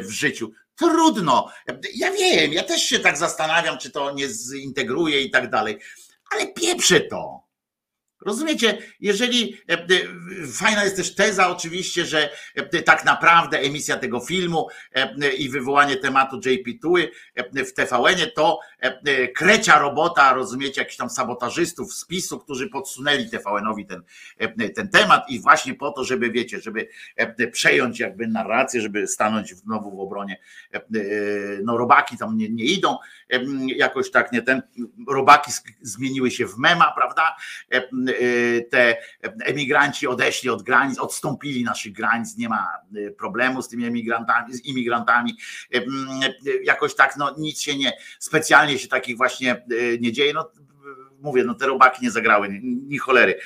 [0.00, 0.52] w życiu.
[0.76, 1.50] Trudno.
[1.94, 5.78] Ja wiem, ja też się tak zastanawiam, czy to nie zintegruje i tak dalej,
[6.30, 7.43] ale pieprzę to.
[8.20, 9.86] Rozumiecie, jeżeli e, e,
[10.52, 14.68] fajna jest też teza oczywiście, że e, tak naprawdę emisja tego filmu
[15.38, 17.10] i wywołanie tematu JP Tuły
[17.54, 18.60] w TVN-ie to
[19.36, 24.02] krecia robota, rozumiecie, jakichś tam sabotażystów z PiSu, którzy podsunęli TVN-owi ten,
[24.74, 26.88] ten temat i właśnie po to, żeby wiecie, żeby
[27.52, 30.40] przejąć jakby narrację, żeby stanąć znowu w obronie,
[31.64, 32.96] no robaki tam nie, nie idą,
[33.66, 34.62] jakoś tak nie ten,
[35.08, 37.36] robaki zmieniły się w mema, prawda?
[38.70, 38.96] Te
[39.44, 42.68] emigranci odeszli od granic, odstąpili naszych granic, nie ma
[43.18, 45.36] problemu z tymi emigrantami, z imigrantami.
[46.64, 49.64] Jakoś tak, no nic się nie, specjalnie się takich właśnie
[50.00, 50.32] nie dzieje.
[50.32, 50.50] No,
[51.20, 53.38] mówię, no te robaki nie zagrały, ni, cholery,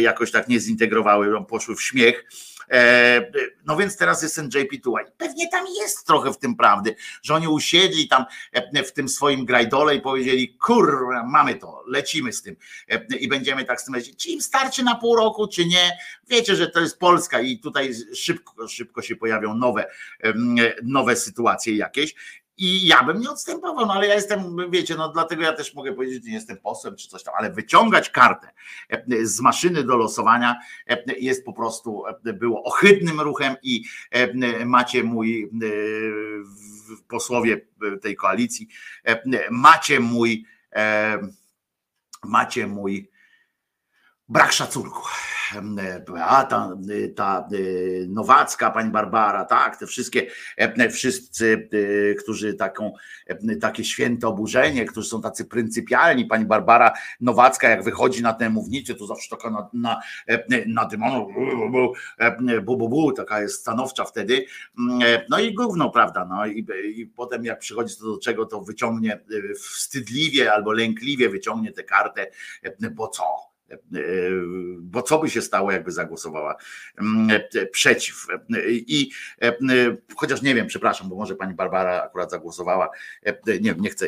[0.00, 2.24] jakoś tak nie zintegrowały, poszły w śmiech
[2.70, 3.32] E,
[3.66, 5.00] no więc teraz jest ten JP Tuła.
[5.18, 9.44] Pewnie tam jest trochę w tym prawdy, że oni usiedli tam e, w tym swoim
[9.44, 12.56] grajdole i powiedzieli, kurwa, mamy to, lecimy z tym
[12.88, 14.16] e, i będziemy tak z tym lecieć.
[14.16, 15.98] Czy im starczy na pół roku, czy nie?
[16.28, 19.86] Wiecie, że to jest Polska i tutaj szybko, szybko się pojawią nowe,
[20.82, 22.14] nowe sytuacje jakieś
[22.56, 25.92] i ja bym nie odstępował, no ale ja jestem, wiecie, no dlatego ja też mogę
[25.92, 28.50] powiedzieć, że nie jestem posłem czy coś tam, ale wyciągać kartę
[28.88, 33.84] e, z maszyny do losowania e, jest po prostu, e, było ohydnym ruchem i
[34.64, 35.50] macie mój,
[37.08, 37.66] posłowie
[38.02, 38.68] tej koalicji,
[39.50, 40.44] macie mój,
[42.24, 43.10] macie mój
[44.30, 45.02] brak szacunku.
[46.06, 46.76] Beata,
[47.16, 47.48] ta
[48.08, 50.26] Nowacka, pani Barbara, tak, te wszystkie,
[50.90, 51.68] wszyscy,
[52.18, 52.92] którzy taką,
[53.60, 58.94] takie święte oburzenie, którzy są tacy pryncypialni, pani Barbara Nowacka, jak wychodzi na tę mównicę,
[58.94, 60.00] to zawsze taka na, na,
[60.66, 61.28] na dymonu,
[62.62, 64.44] bu, bu, bu, taka jest stanowcza wtedy,
[65.30, 69.20] no i gówno, prawda, no i, i potem jak przychodzi to do czego, to wyciągnie
[69.60, 72.26] wstydliwie albo lękliwie wyciągnie tę kartę,
[72.94, 73.49] bo co?
[74.80, 76.56] Bo co by się stało, jakby zagłosowała
[76.98, 77.40] mm,
[77.72, 78.26] przeciw.
[78.68, 79.10] I
[80.16, 82.90] chociaż nie wiem, przepraszam, bo może pani Barbara akurat zagłosowała.
[83.60, 84.06] Nie, nie chcę,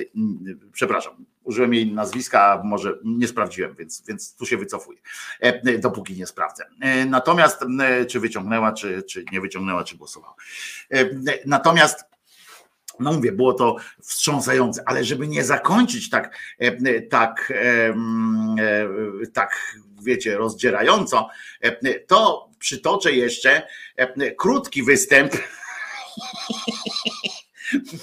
[0.73, 4.99] przepraszam, użyłem jej nazwiska, może nie sprawdziłem, więc, więc tu się wycofuję,
[5.79, 6.65] dopóki nie sprawdzę.
[7.07, 7.65] Natomiast
[8.09, 10.35] czy wyciągnęła, czy, czy nie wyciągnęła, czy głosowała.
[11.47, 12.12] Natomiast
[13.01, 17.95] no mówię, było to wstrząsające, ale żeby nie zakończyć tak, e, tak, e,
[19.33, 21.29] tak wiecie, rozdzierająco,
[21.61, 23.67] e, to przytoczę jeszcze
[24.39, 25.33] krótki występ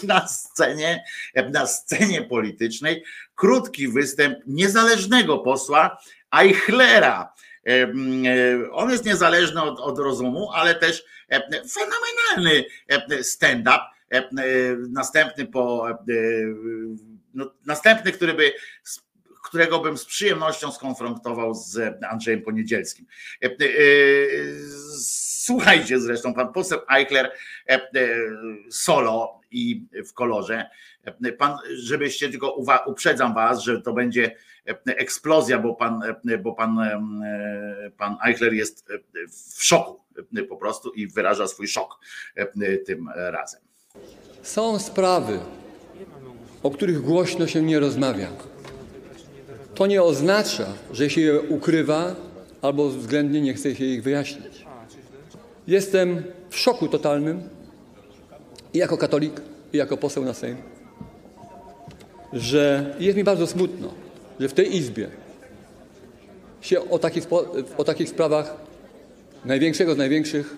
[0.03, 1.03] na scenie,
[1.51, 3.03] na scenie politycznej,
[3.35, 5.97] krótki występ niezależnego posła
[6.31, 7.33] Eichlera.
[8.71, 11.03] On jest niezależny od, od rozumu, ale też
[11.69, 12.65] fenomenalny
[13.23, 13.79] stand-up
[14.89, 15.97] następny po e,
[17.33, 18.53] no, następny, który by
[19.43, 23.05] którego bym z przyjemnością skonfrontował z Andrzejem Poniedzielskim.
[24.99, 27.31] Słuchajcie zresztą, pan poseł Eichler
[28.69, 30.69] solo i w kolorze.
[31.37, 32.55] Pan, żebyście tylko
[32.85, 34.35] uprzedzam was, że to będzie
[34.85, 36.01] eksplozja, bo pan,
[36.43, 36.77] bo pan,
[37.97, 38.87] pan Eichler jest
[39.57, 40.03] w szoku
[40.49, 41.99] po prostu i wyraża swój szok
[42.85, 43.68] tym razem.
[44.43, 45.39] Są sprawy,
[46.63, 48.27] o których głośno się nie rozmawia.
[49.75, 52.15] To nie oznacza, że się je ukrywa
[52.61, 54.65] albo względnie nie chce się ich wyjaśnić.
[55.67, 57.41] Jestem w szoku totalnym
[58.73, 59.41] i jako katolik,
[59.73, 60.57] i jako poseł na Sejm,
[62.33, 63.93] że jest mi bardzo smutno,
[64.39, 65.09] że w tej Izbie
[66.61, 67.23] się o takich,
[67.77, 68.55] o takich sprawach
[69.45, 70.57] największego z największych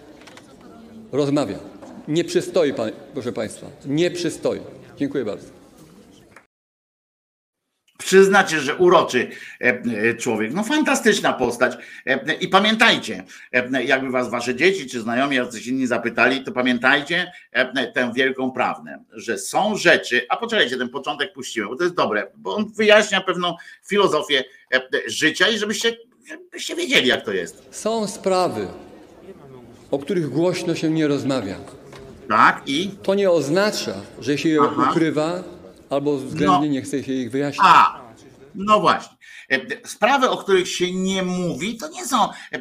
[1.12, 1.58] rozmawia.
[2.12, 2.74] Nie przystoi,
[3.14, 3.68] proszę Państwa.
[3.86, 4.59] Nie przystoi.
[4.97, 5.47] Dziękuję bardzo.
[7.97, 9.28] Przyznacie, że uroczy
[9.62, 10.53] e, e, człowiek.
[10.53, 11.78] No fantastyczna postać.
[12.05, 13.24] E, I pamiętajcie,
[13.86, 17.32] jakby was wasze dzieci czy znajomi, jacyś inni zapytali, to pamiętajcie
[17.93, 22.32] tę wielką prawdę, że są rzeczy, a poczekajcie, ten początek puściłem, bo to jest dobre,
[22.38, 23.55] bo on wyjaśnia pewną
[23.88, 24.43] filozofię
[25.07, 25.97] życia i żebyście,
[26.30, 27.68] żebyście wiedzieli, jak to jest.
[27.72, 28.68] Są sprawy,
[29.91, 31.81] o których głośno się nie rozmawia.
[32.32, 32.90] Tak, i?
[33.04, 35.44] To nie oznacza, że się je ukrywa
[35.90, 36.74] albo względnie no.
[36.74, 37.66] nie chce się ich wyjaśnić.
[37.66, 38.02] A,
[38.56, 39.18] no właśnie.
[39.52, 42.18] E, Sprawy, o których się nie mówi, to nie są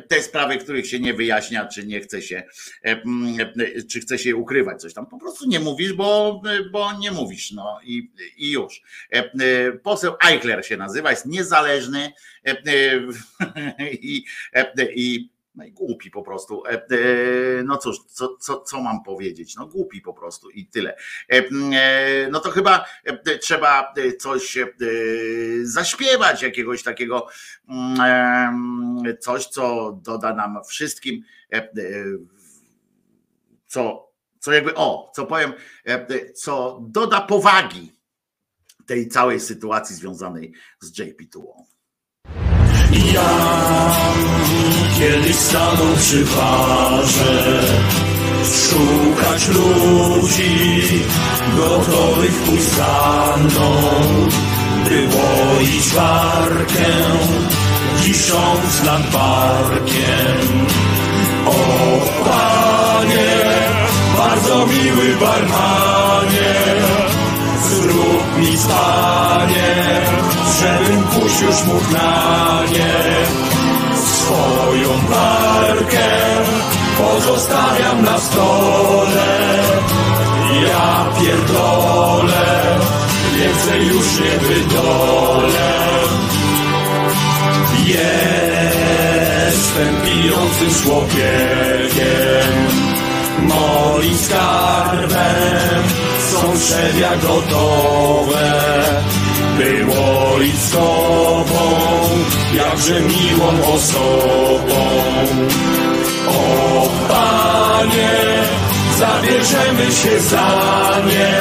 [0.09, 2.43] te sprawy, których się nie wyjaśnia, czy nie chce się,
[2.85, 5.07] e, e, czy chce się ukrywać coś tam.
[5.07, 6.43] Po prostu nie mówisz, bo,
[6.73, 7.53] bo nie mówisz.
[7.53, 8.83] No i, i już.
[9.13, 12.13] E, e, Poseł Eichler się nazywa, jest niezależny
[12.47, 13.01] e, e,
[13.93, 16.67] i, e, i no i głupi po prostu.
[16.67, 19.57] E, e, No cóż, co, co, co mam powiedzieć?
[19.57, 20.97] No głupi po prostu i tyle.
[21.29, 21.43] E,
[22.31, 22.85] No to chyba
[23.41, 24.59] trzeba coś
[25.63, 27.27] zaśpiewać, jakiegoś takiego
[27.69, 31.25] mm, coś, co doda nam wszystkim,
[33.67, 35.53] co, co jakby, o, co powiem,
[36.35, 37.93] co doda powagi
[38.87, 41.43] tej całej sytuacji związanej z JP2.
[42.93, 43.31] Ja
[44.99, 47.63] kiedyś stanął przy barze
[48.45, 51.05] Szukać ludzi
[51.57, 53.81] gotowych pójść za mną
[54.85, 56.91] By łoić barkę
[58.11, 60.67] wisząc nad barkiem.
[61.47, 61.53] O
[62.25, 63.31] Panie,
[64.17, 66.55] bardzo miły barmanie
[67.71, 70.01] Zrób mi Panie,
[70.61, 71.03] żebym
[71.49, 72.95] już mógł na nie.
[74.07, 76.09] Swoją barkę
[76.99, 79.61] pozostawiam na stole.
[80.63, 82.79] Ja pierdolę,
[83.37, 85.71] więcej już nie wydolę.
[87.87, 92.51] Jestem pijącym człowiekiem.
[93.39, 95.83] Moim skarbem
[96.31, 98.61] są trzewia gotowe
[99.61, 101.55] Było i z tobą,
[102.55, 104.81] jakże miłą osobą
[106.29, 108.11] O Panie,
[108.99, 111.41] zabierzemy się za nie.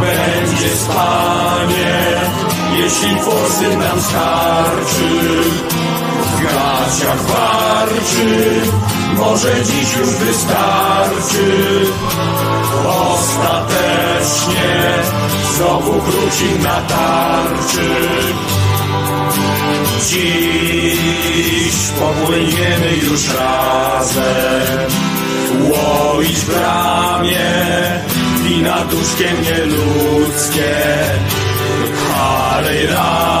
[0.00, 2.20] Będzie spanie,
[2.78, 5.42] jeśli forsy nam starczy
[6.42, 8.60] gaciach warczy,
[9.16, 11.46] może dziś już wystarczy.
[13.12, 14.72] Ostatecznie
[15.56, 17.90] znowu wróci na tarczy.
[20.08, 24.90] Dziś popłyniemy już razem,
[25.60, 27.50] łoić w bramie,
[28.44, 30.72] wina duszkiem nieludzkie.
[32.92, 33.31] Rama,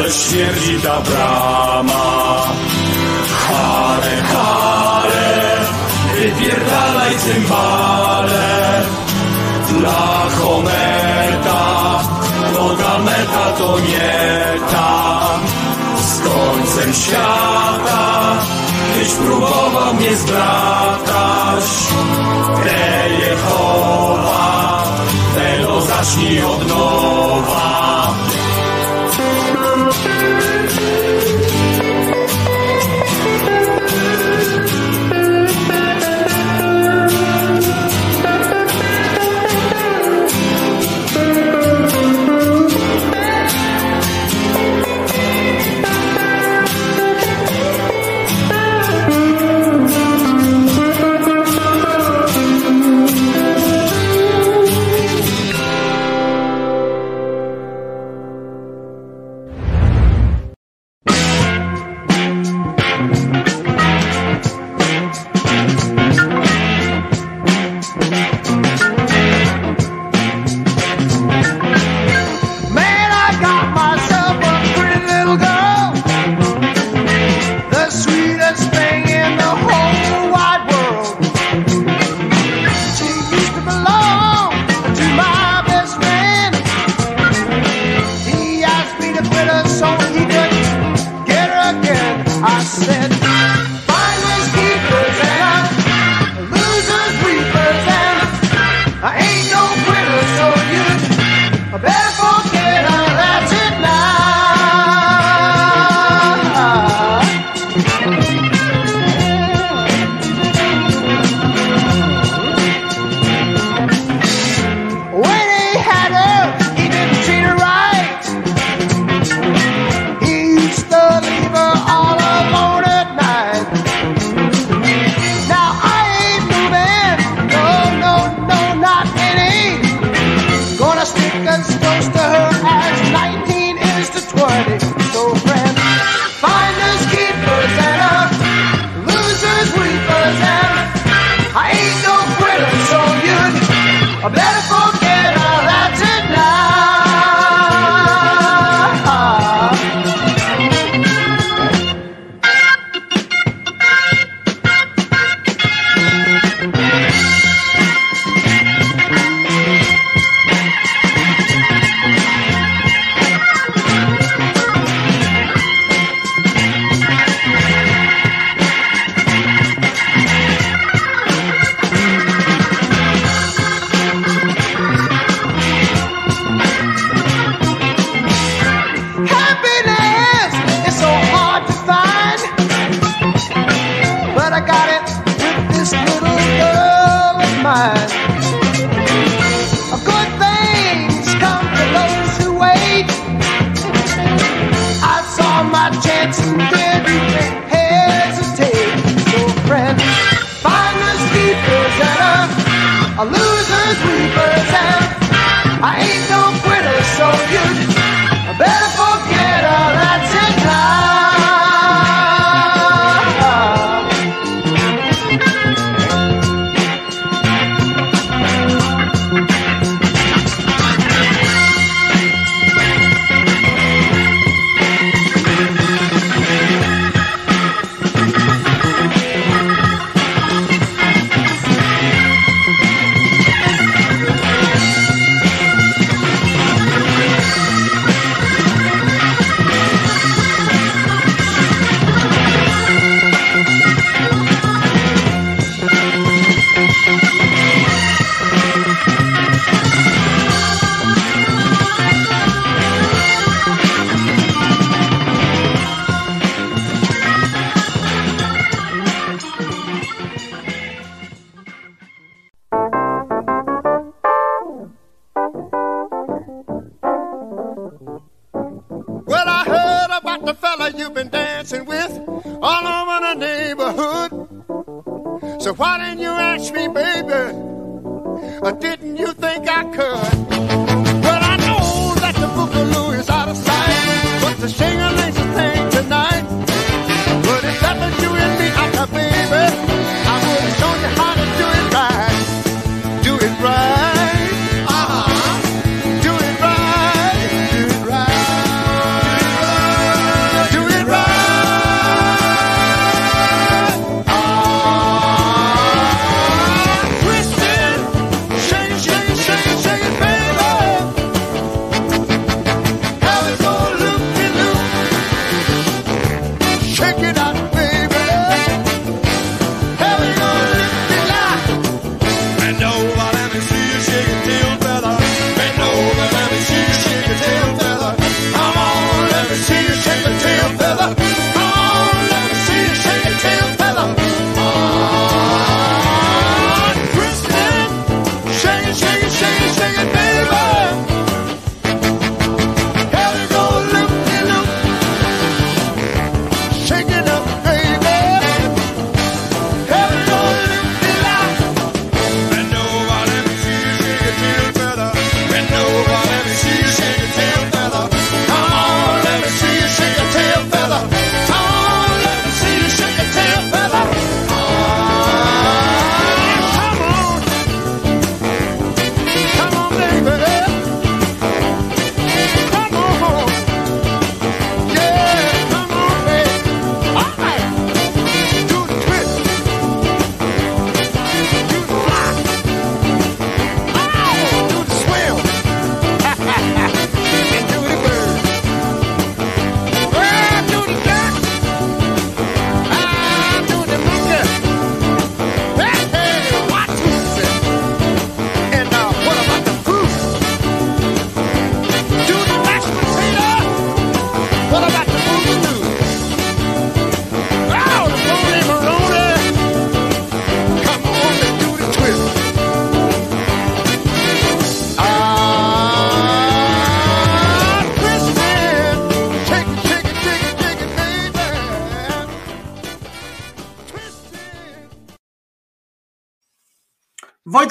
[0.00, 2.04] ale śmierdzi ta brama.
[3.44, 5.30] Hale, hale,
[6.14, 8.48] wypierdalaj cymbale.
[9.68, 10.04] Dla
[10.36, 11.64] Hometa,
[12.54, 15.20] no ta meta to nie ta.
[16.08, 18.02] Z końcem świata,
[18.94, 21.64] tyś próbował mnie zbratać.
[22.64, 24.82] Te Jehowa,
[25.34, 27.89] tego zacznij od nowa.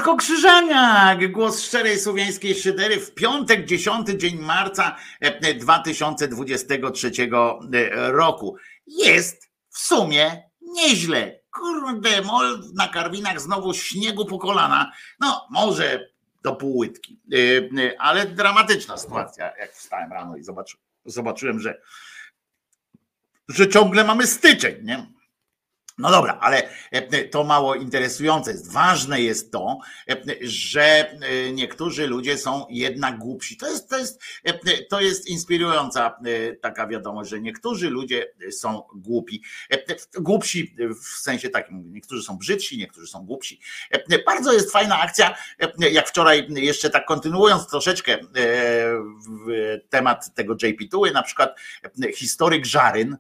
[0.10, 7.12] Marko Krzyżaniak, głos szczerej słowiańskiej szydery w piątek, 10 dzień marca e, 2023
[7.74, 8.56] e, roku.
[8.88, 11.40] Jest w sumie nieźle.
[11.52, 14.92] Kurde, mol na karwinach znowu śniegu po kolana.
[15.20, 16.10] No, może
[16.44, 17.20] do pół łydki,
[17.78, 19.00] e, ale dramatyczna no.
[19.02, 20.44] sytuacja, jak wstałem rano i
[21.06, 21.82] zobaczyłem, że,
[23.50, 25.19] że ciągle mamy styczeń, nie?
[26.00, 28.72] No dobra, ale e, to mało interesujące jest.
[28.72, 33.58] Ważne jest to, e, że e, niektórzy ludzie są jednak głupsi.
[33.58, 34.22] To jest, to jest,
[34.90, 36.20] to jest inspirująca
[36.62, 39.44] taka wiadomość, że niektórzy ludzie są głupi.
[40.20, 43.60] Głupsi w sensie takim, niektórzy są brzydsi, niektórzy są głupsi.
[44.26, 45.36] Bardzo jest fajna akcja,
[45.92, 48.18] jak wczoraj jeszcze tak kontynuując troszeczkę
[49.90, 51.60] temat tego JP Tuły, na przykład
[52.16, 53.18] historyk Żaryn,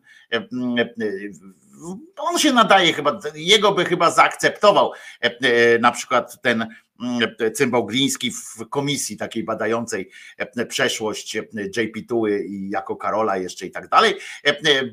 [2.17, 4.91] on się nadaje chyba, jego by chyba zaakceptował
[5.23, 6.67] e, e, na przykład ten
[7.01, 11.35] mm, cymbał Gliński w komisji takiej badającej e, przeszłość
[11.77, 14.15] JP Tuły i jako Karola jeszcze i tak dalej,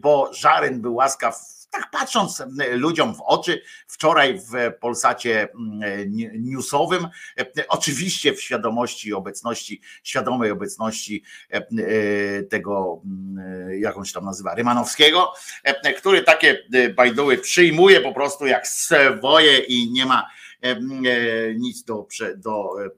[0.02, 5.48] bo Żaryn był łaskaw tak patrząc ludziom w oczy, wczoraj w Polsacie
[6.38, 7.08] newsowym,
[7.68, 11.22] oczywiście w świadomości obecności, świadomej obecności
[12.50, 13.02] tego,
[13.78, 15.32] jak on się tam nazywa, Rymanowskiego,
[15.98, 16.58] który takie
[16.94, 20.45] bajduły przyjmuje po prostu jak swoje i nie ma E,
[21.58, 22.06] nic do,
[22.36, 22.90] do, e,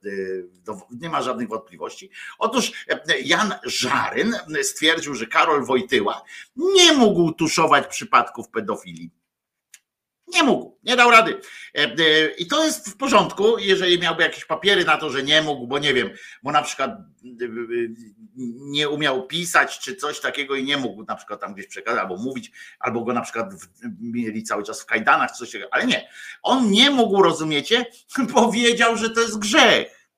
[0.63, 2.09] do, nie ma żadnych wątpliwości.
[2.39, 6.23] Otóż e, Jan Żaryn stwierdził, że Karol Wojtyła
[6.55, 9.18] nie mógł tuszować przypadków pedofilii.
[10.33, 11.41] Nie mógł, nie dał rady.
[12.37, 15.79] I to jest w porządku, jeżeli miałby jakieś papiery na to, że nie mógł, bo
[15.79, 16.09] nie wiem,
[16.43, 16.91] bo na przykład
[18.55, 22.17] nie umiał pisać czy coś takiego i nie mógł na przykład tam gdzieś przekazać albo
[22.17, 23.53] mówić, albo go na przykład
[24.01, 26.09] mieli cały czas w kajdanach, coś takiego, ale nie.
[26.41, 27.85] On nie mógł, rozumiecie,
[28.33, 30.09] powiedział, że to jest grzech.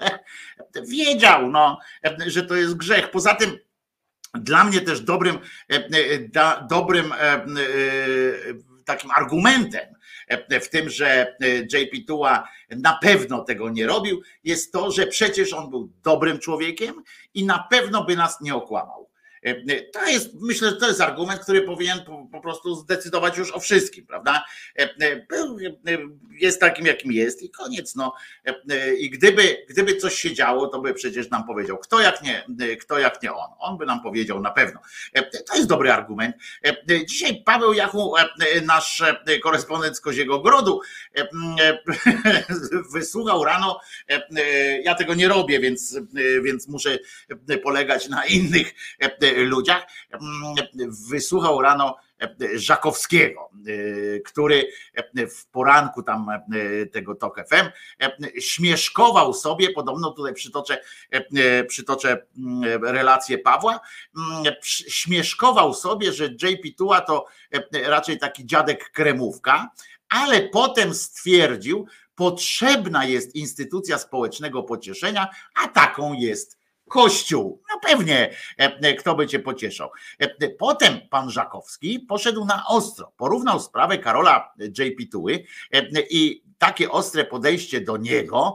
[0.88, 1.78] Wiedział, no,
[2.26, 3.10] że to jest grzech.
[3.10, 3.58] Poza tym
[4.34, 5.38] dla mnie też dobrym,
[6.68, 7.14] dobrym
[8.86, 9.94] takim argumentem
[10.60, 11.36] w tym, że
[11.72, 17.02] JP Tua na pewno tego nie robił, jest to, że przecież on był dobrym człowiekiem
[17.34, 19.05] i na pewno by nas nie okłamał.
[19.46, 23.52] E, to jest, myślę, że to jest argument, który powinien po, po prostu zdecydować już
[23.52, 24.44] o wszystkim, prawda?
[24.78, 25.26] E, e,
[26.30, 27.94] jest takim, jakim jest i koniec.
[27.94, 28.14] No.
[28.98, 32.46] I gdyby, gdyby coś się działo, to by przecież nam powiedział, kto jak nie,
[32.80, 33.50] kto jak nie on.
[33.58, 34.80] On by nam powiedział na pewno.
[35.46, 36.36] To jest dobry argument.
[37.08, 38.14] Dzisiaj Paweł Jachu,
[38.62, 39.02] nasz
[39.42, 40.80] korespondent z Koziego Grodu,
[42.94, 43.80] wysłuchał rano,
[44.82, 45.98] ja tego nie robię, więc,
[46.44, 46.98] więc muszę
[47.62, 48.74] polegać na innych
[49.44, 50.54] ludziach, mm,
[51.08, 51.96] wysłuchał rano
[52.54, 53.50] Żakowskiego,
[54.26, 54.68] który
[55.30, 56.26] w poranku tam
[56.92, 57.70] tego TOK FM
[58.40, 60.80] śmieszkował sobie, podobno tutaj przytoczę,
[61.68, 63.80] przytoczę mm, relację Pawła,
[64.16, 67.26] mm, śmieszkował sobie, że JP Tua to
[67.72, 69.70] raczej taki dziadek kremówka,
[70.08, 75.28] ale potem stwierdził, potrzebna jest instytucja społecznego pocieszenia,
[75.64, 76.58] a taką jest
[76.88, 77.62] Kościół.
[77.70, 79.90] No pewnie, e, e, kto by cię pocieszał.
[80.18, 85.44] E, potem pan Żakowski poszedł na ostro, porównał sprawę Karola JP Tuły
[86.10, 88.54] i takie ostre podejście do niego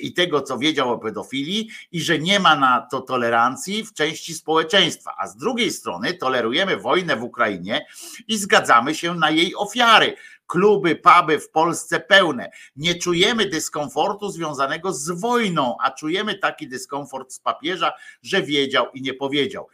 [0.00, 4.34] i tego, co wiedział o pedofilii, i że nie ma na to tolerancji w części
[4.34, 5.14] społeczeństwa.
[5.18, 7.86] A z drugiej strony tolerujemy wojnę w Ukrainie
[8.28, 10.16] i zgadzamy się na jej ofiary
[10.52, 12.50] kluby, puby w Polsce pełne.
[12.76, 17.92] Nie czujemy dyskomfortu związanego z wojną, a czujemy taki dyskomfort z papieża,
[18.22, 19.68] że wiedział i nie powiedział.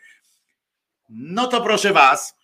[1.08, 2.38] No to proszę Was.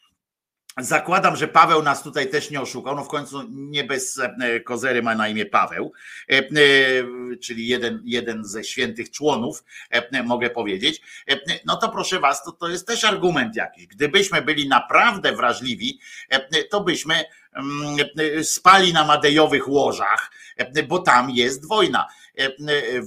[0.78, 2.96] Zakładam, że Paweł nas tutaj też nie oszukał.
[2.96, 5.92] No w końcu nie bez e, kozery ma na imię Paweł,
[6.30, 6.44] e, e,
[7.42, 9.64] czyli jeden, jeden ze świętych członów,
[10.24, 11.00] mogę powiedzieć.
[11.66, 13.86] No to proszę Was, to, to jest też argument jakiś.
[13.86, 16.00] Gdybyśmy byli naprawdę wrażliwi,
[16.70, 17.24] to byśmy
[18.42, 20.30] spali na madejowych łożach,
[20.88, 22.08] bo tam jest wojna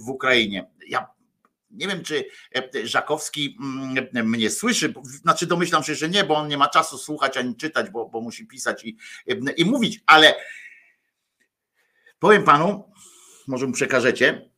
[0.05, 0.69] w Ukrainie.
[0.87, 1.07] Ja
[1.71, 2.25] nie wiem, czy
[2.83, 7.37] Żakowski mm, mnie słyszy, znaczy domyślam się, że nie, bo on nie ma czasu słuchać
[7.37, 8.97] ani czytać, bo, bo musi pisać i,
[9.57, 10.35] i mówić, ale
[12.19, 12.91] powiem panu,
[13.47, 14.49] może mu przekażecie,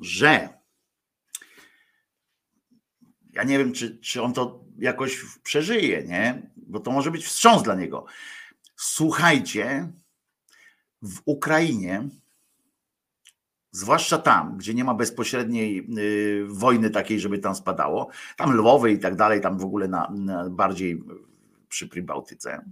[0.00, 0.48] że
[3.32, 6.50] ja nie wiem, czy, czy on to jakoś przeżyje, nie?
[6.56, 8.06] Bo to może być wstrząs dla niego.
[8.76, 9.92] Słuchajcie,
[11.02, 12.08] w Ukrainie,
[13.70, 18.98] zwłaszcza tam, gdzie nie ma bezpośredniej y, wojny takiej, żeby tam spadało, tam Lwowy i
[18.98, 21.02] tak dalej, tam w ogóle na, na bardziej
[21.68, 22.64] przy Prybałtyce.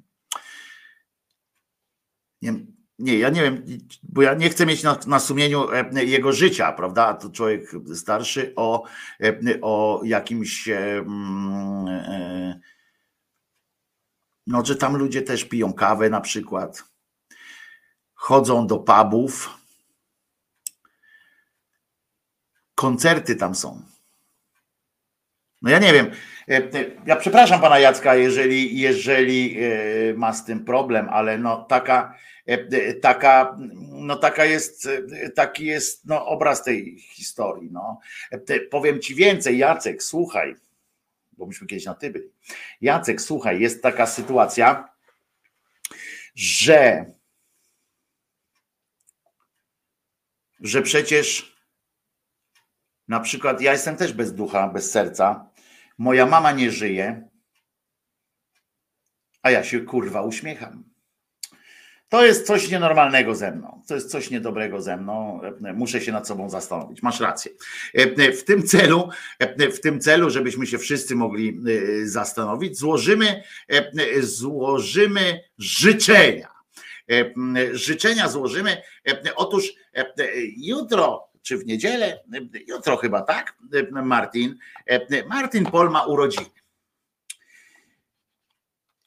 [2.42, 2.54] Nie,
[2.98, 3.64] nie, ja nie wiem,
[4.02, 7.14] bo ja nie chcę mieć na, na sumieniu e, jego życia, prawda?
[7.14, 8.84] To człowiek starszy o,
[9.20, 10.68] e, o jakimś.
[10.68, 12.60] Mm, e,
[14.46, 16.84] no, że tam ludzie też piją kawę na przykład,
[18.14, 19.58] chodzą do pubów,
[22.74, 23.82] koncerty tam są.
[25.62, 26.10] No ja nie wiem.
[26.48, 31.64] E, e, ja przepraszam pana Jacka, jeżeli, jeżeli e, ma z tym problem, ale no
[31.68, 32.14] taka,
[33.02, 33.56] taka,
[33.90, 34.88] no taka jest,
[35.34, 37.70] taki jest no, obraz tej historii.
[37.72, 38.00] No.
[38.70, 40.54] Powiem ci więcej, Jacek, słuchaj
[41.42, 42.32] bo myśmy kiedyś na ty byli.
[42.80, 44.88] Jacek, słuchaj, jest taka sytuacja,
[46.34, 47.06] że
[50.60, 51.56] że przecież
[53.08, 55.50] na przykład ja jestem też bez ducha, bez serca,
[55.98, 57.28] moja mama nie żyje,
[59.42, 60.91] a ja się kurwa uśmiecham.
[62.12, 63.82] To jest coś nienormalnego ze mną.
[63.88, 65.40] To jest coś niedobrego ze mną.
[65.74, 67.02] Muszę się nad sobą zastanowić.
[67.02, 67.52] Masz rację.
[68.38, 69.08] W tym celu,
[69.72, 71.60] w tym celu, żebyśmy się wszyscy mogli
[72.02, 76.48] e, zastanowić, złożymy, e, złożymy życzenia.
[77.10, 77.32] E,
[77.72, 78.82] Życzenia złożymy.
[79.36, 79.72] Otóż
[80.56, 82.20] jutro, czy w niedzielę,
[82.68, 83.56] jutro chyba tak,
[83.90, 84.58] Martin,
[85.28, 86.61] Martin Pol ma urodziny.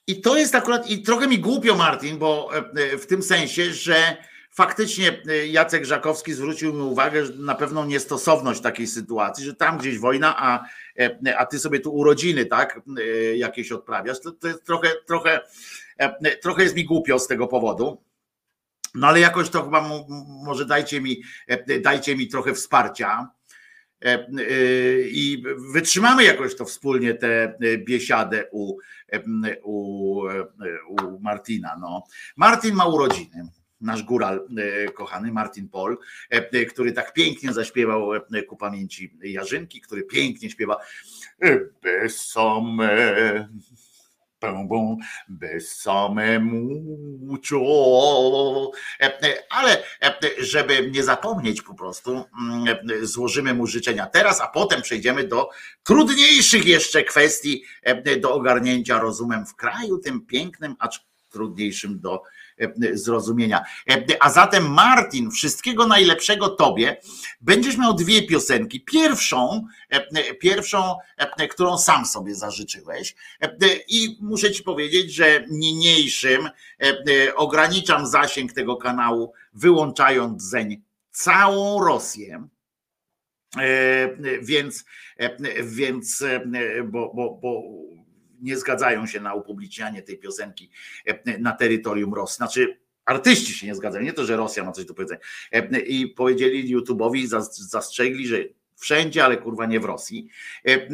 [0.07, 4.17] I to jest akurat, i trochę mi głupio, Martin, bo e, w tym sensie, że
[4.51, 9.99] faktycznie e, Jacek Żakowski zwrócił mi uwagę na pewną niestosowność takiej sytuacji, że tam gdzieś
[9.99, 10.65] wojna, a,
[10.99, 12.81] e, a ty sobie tu urodziny, tak,
[13.35, 14.21] jakieś odprawiasz.
[14.21, 15.41] To, to jest trochę, trochę,
[16.41, 18.01] trochę jest mi głupio z tego powodu.
[18.95, 19.89] No ale jakoś to chyba
[20.43, 21.21] może dajcie mi,
[21.81, 23.29] dajcie mi trochę wsparcia
[25.11, 25.43] i
[25.73, 28.77] wytrzymamy jakoś to wspólnie tę biesiadę u,
[29.63, 30.21] u,
[30.89, 31.77] u Martina.
[31.81, 32.03] No.
[32.35, 33.47] Martin ma urodziny
[33.81, 34.47] nasz góral
[34.93, 35.97] kochany Martin Pol,
[36.69, 38.09] który tak pięknie zaśpiewał
[38.47, 40.77] ku pamięci Jarzynki, który pięknie śpiewa
[44.51, 44.97] Besame
[45.27, 46.39] besame
[47.19, 47.59] mucho.
[49.49, 49.83] Ale
[50.37, 52.23] żeby nie zapomnieć po prostu,
[53.01, 55.49] złożymy mu życzenia teraz, a potem przejdziemy do
[55.83, 57.63] trudniejszych jeszcze kwestii
[58.19, 60.99] do ogarnięcia rozumem w kraju tym pięknym, acz
[61.29, 62.34] trudniejszym do E,
[62.93, 63.65] zrozumienia.
[63.89, 66.97] E, a zatem Martin, wszystkiego najlepszego tobie.
[67.41, 68.81] Będziesz miał dwie piosenki.
[68.81, 70.95] Pierwszą, e, pierwszą,
[71.49, 73.15] którą sam sobie zażyczyłeś.
[73.87, 76.49] I muszę ci powiedzieć, że niniejszym
[77.35, 82.47] ograniczam zasięg tego kanału, wyłączając zeń całą Rosję.
[84.41, 84.85] Więc,
[85.63, 86.23] więc
[86.85, 87.61] bo, bo, bo
[88.45, 90.69] nie zgadzają się na upublicznianie tej piosenki
[91.05, 92.35] e, na terytorium Rosji.
[92.35, 95.19] Znaczy, artyści się nie zgadzają, nie to, że Rosja ma coś do powiedzenia.
[95.51, 98.37] E, I powiedzieli YouTube'owi, zastrzegli, że
[98.75, 100.27] wszędzie, ale kurwa nie w Rosji.
[100.67, 100.87] E,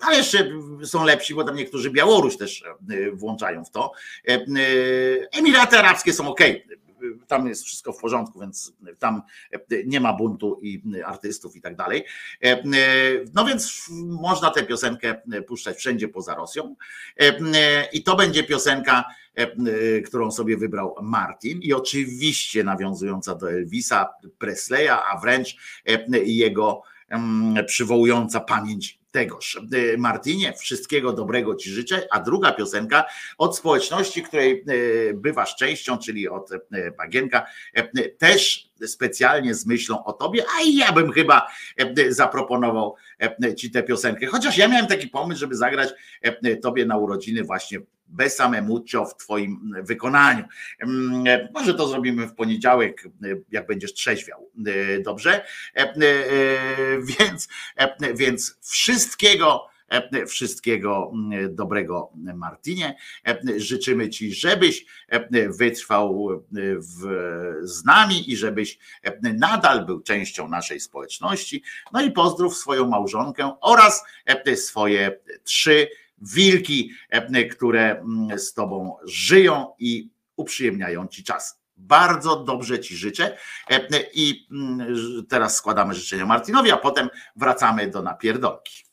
[0.00, 0.50] ale jeszcze
[0.84, 2.64] są lepsi, bo tam niektórzy Białoruś też
[3.12, 3.92] włączają w to.
[5.32, 6.40] Emiraty Arabskie są ok
[7.26, 9.22] tam jest wszystko w porządku, więc tam
[9.86, 12.04] nie ma buntu i artystów i tak dalej.
[13.34, 16.76] No więc można tę piosenkę puszczać wszędzie poza Rosją.
[17.92, 19.04] I to będzie piosenka,
[20.06, 24.08] którą sobie wybrał Martin i oczywiście nawiązująca do Elvisa
[24.38, 25.56] Presleya, a wręcz
[26.24, 26.82] jego
[27.66, 29.60] przywołująca pamięć tegoż.
[29.98, 32.06] Martinie, wszystkiego dobrego Ci życzę.
[32.10, 33.04] A druga piosenka
[33.38, 36.58] od społeczności, której e, bywasz częścią, czyli od e,
[36.98, 37.46] Bagienka,
[38.18, 41.46] też specjalnie z myślą o Tobie, a ja bym chyba
[42.08, 42.96] zaproponował
[43.56, 44.26] Ci tę piosenkę.
[44.26, 45.88] Chociaż ja miałem taki pomysł, żeby zagrać
[46.62, 50.44] Tobie na urodziny właśnie Besame Mucho w Twoim wykonaniu.
[51.54, 53.04] Może to zrobimy w poniedziałek,
[53.50, 54.50] jak będziesz trzeźwiał.
[55.04, 55.44] Dobrze?
[57.18, 57.48] Więc,
[58.14, 59.68] więc wszystkiego
[60.26, 61.12] wszystkiego
[61.50, 62.96] dobrego Martinie.
[63.56, 64.86] Życzymy Ci, żebyś
[65.48, 66.28] wytrwał
[66.76, 67.06] w,
[67.62, 68.78] z nami i żebyś
[69.22, 71.62] nadal był częścią naszej społeczności.
[71.92, 74.04] No i pozdrów swoją małżonkę oraz
[74.54, 75.88] swoje trzy
[76.22, 81.60] wilki, e, które mm, z Tobą żyją i uprzyjemniają Ci czas.
[81.76, 83.36] Bardzo dobrze Ci życzę
[83.70, 88.88] e, i mm, teraz składamy życzenia Martinowi, a potem wracamy do napierdolki.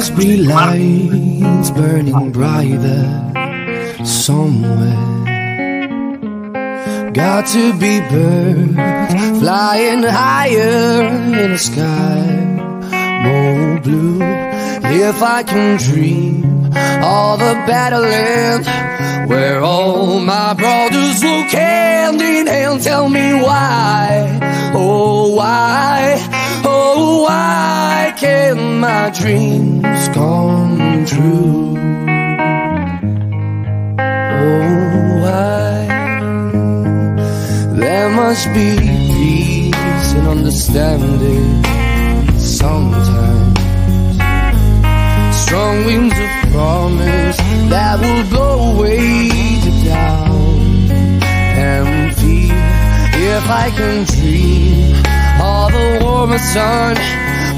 [0.00, 3.04] Must be lights burning brighter
[4.02, 4.96] somewhere.
[7.12, 12.22] Got to be birds flying higher in the sky,
[13.24, 14.22] more blue.
[15.04, 16.72] If I can dream
[17.04, 24.72] all the better land where all my brothers walk hand in hand, tell me why,
[24.74, 26.16] oh why,
[26.64, 31.76] oh why can't my dreams come true?
[33.98, 35.86] Oh why?
[37.76, 41.62] There must be peace and understanding
[42.38, 43.58] sometimes.
[45.42, 47.36] Strong winds of promise
[47.72, 49.28] that will blow away
[49.64, 50.90] the doubt
[51.68, 52.54] and fear.
[53.32, 56.96] If I can dream of the warmer sun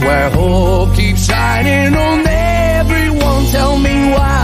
[0.05, 4.42] where hope keeps shining on everyone, tell me why,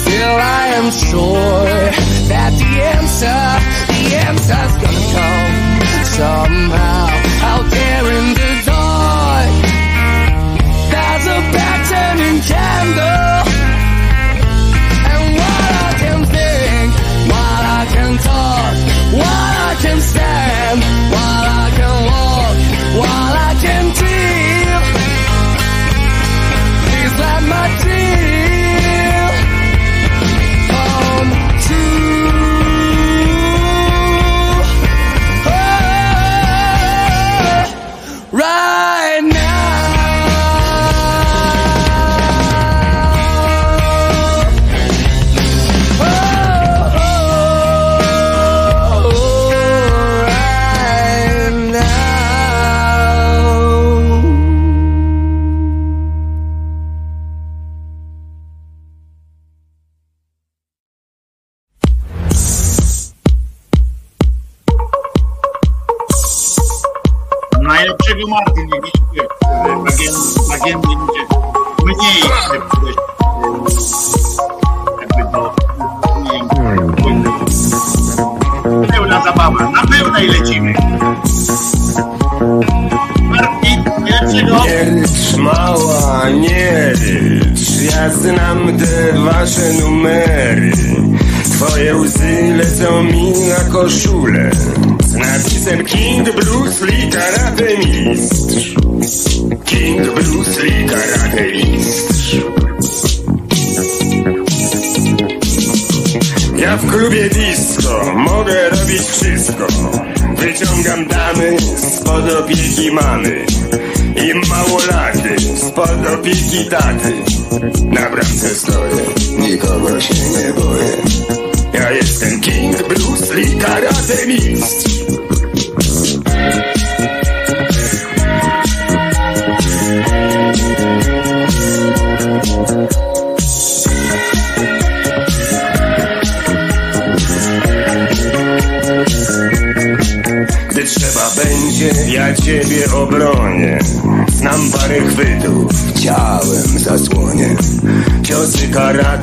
[0.00, 1.90] Still I am sure
[2.30, 3.40] that the answer,
[3.92, 5.74] the answer's gonna come
[6.04, 6.93] somehow.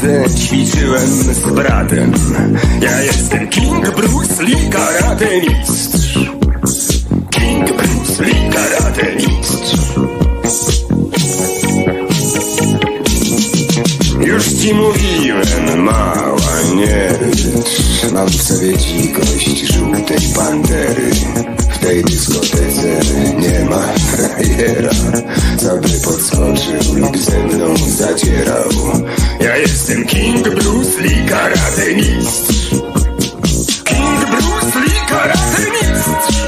[0.03, 0.29] rady.
[0.29, 2.13] Ćwiczyłem z bratem
[2.81, 6.13] Ja jestem King Bruce Lee Karate Mistrz
[7.29, 9.77] King Bruce Lee Karate Mistrz
[14.25, 17.11] Już ci mówiłem, mała nie
[18.13, 21.11] Mam w sobie dzikość żółtej pantery.
[21.69, 22.99] W tej dyskotece
[23.39, 24.89] nie ma frajera.
[25.57, 28.69] Co by podskoczył lub ze mną zadzierał
[29.91, 32.69] jestem King Bruce Lee karate mistrz.
[33.83, 36.41] King Bruce Lee karate mistrz.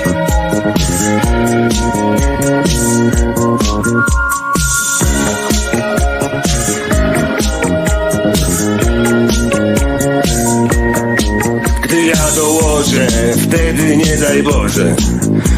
[11.84, 13.07] Gdy ja dołożę,
[13.38, 14.95] wtedy nie daj Boże.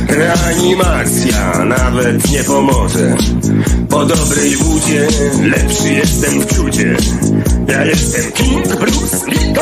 [0.10, 3.16] Reanimacja nawet nie pomoże
[3.90, 5.08] Po dobrej wódzie
[5.44, 6.96] lepszy jestem w ciucie
[7.68, 9.54] ja jestem King Bruce Lee.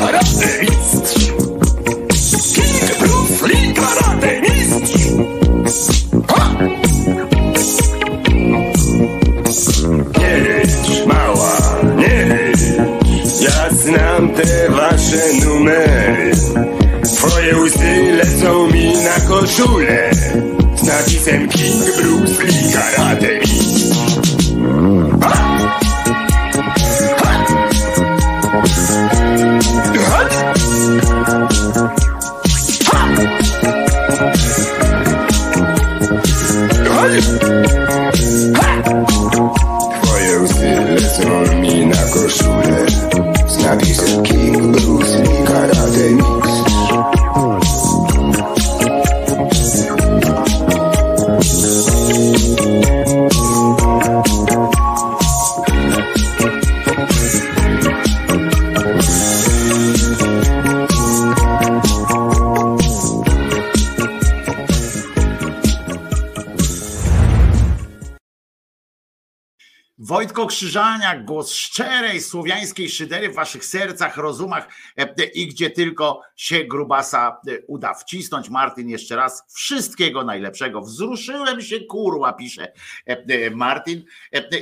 [71.24, 74.68] Głos szczerej słowiańskiej szydery w waszych sercach, rozumach
[74.98, 78.50] e, i gdzie tylko się grubasa e, uda wcisnąć.
[78.50, 80.82] Martin, jeszcze raz wszystkiego najlepszego.
[80.82, 82.72] Wzruszyłem się, kurła, pisze
[83.06, 84.04] e, Martin.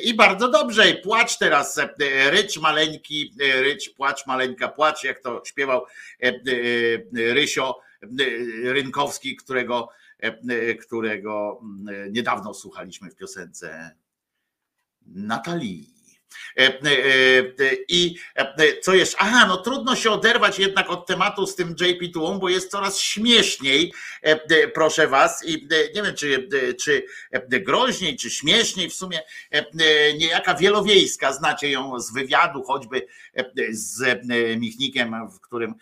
[0.03, 1.80] I bardzo dobrze, płacz teraz,
[2.30, 5.86] rycz maleńki, rycz, płacz maleńka, płacz, jak to śpiewał
[7.14, 7.80] Rysio
[8.64, 9.90] Rynkowski, którego,
[10.82, 13.95] którego mm, niedawno słuchaliśmy w piosence
[15.06, 15.90] Natalii.
[16.58, 18.16] E, e, e, I
[18.82, 19.18] co jeszcze?
[19.20, 23.94] Aha, no trudno się oderwać jednak od tematu z tym JP2, bo jest coraz śmieszniej,
[24.74, 25.45] proszę was.
[25.45, 26.48] I nie wiem, czy,
[26.80, 27.06] czy
[27.48, 29.22] groźniej, czy śmieszniej w sumie
[30.18, 33.08] niejaka wielowiejska, znacie ją z wywiadu, choćby
[33.72, 34.28] z
[34.60, 35.76] Michnikiem, w którym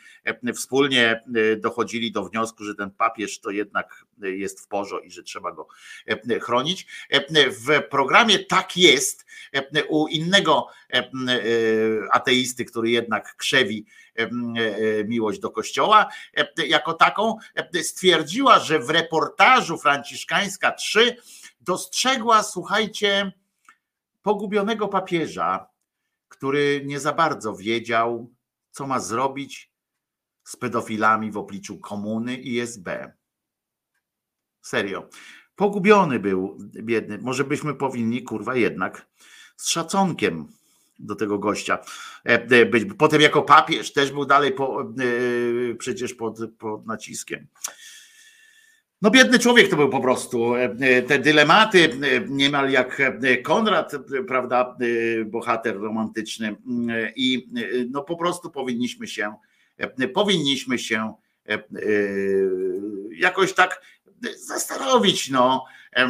[0.56, 1.24] wspólnie
[1.58, 5.68] dochodzili do wniosku, że ten papież to jednak jest w porządku i że trzeba go
[6.42, 6.88] chronić.
[7.50, 9.26] W programie Tak jest
[9.90, 10.68] u innego
[12.12, 13.86] ateisty, który jednak krzewi
[15.06, 16.10] miłość do kościoła,
[16.68, 17.38] jako taką
[17.82, 21.16] stwierdziła, że w reportażu Franciszkańska 3
[21.62, 23.32] dostrzegła, słuchajcie,
[24.22, 25.68] pogubionego papieża,
[26.28, 28.34] który nie za bardzo wiedział,
[28.72, 29.72] co ma zrobić
[30.44, 33.14] z pedofilami w obliczu komuny i SB.
[34.62, 35.10] Serio.
[35.56, 37.18] Pogubiony był biedny.
[37.18, 39.08] Może byśmy powinni, kurwa, jednak
[39.60, 40.48] z szacunkiem
[41.00, 41.80] do tego gościa
[42.24, 42.86] e, być.
[42.98, 44.86] Potem jako papież też był dalej po, e,
[45.76, 47.48] przecież pod, pod naciskiem.
[49.02, 50.56] No biedny człowiek to był po prostu.
[50.56, 53.02] E, te dylematy, niemal jak
[53.44, 53.92] Konrad,
[54.28, 54.78] prawda,
[55.26, 56.56] bohater romantyczny.
[57.16, 57.50] I
[57.92, 59.34] no po prostu powinniśmy się,
[60.14, 61.14] powinniśmy się
[63.12, 63.82] jakoś tak
[64.48, 65.66] zastanowić, no.
[65.96, 66.08] E,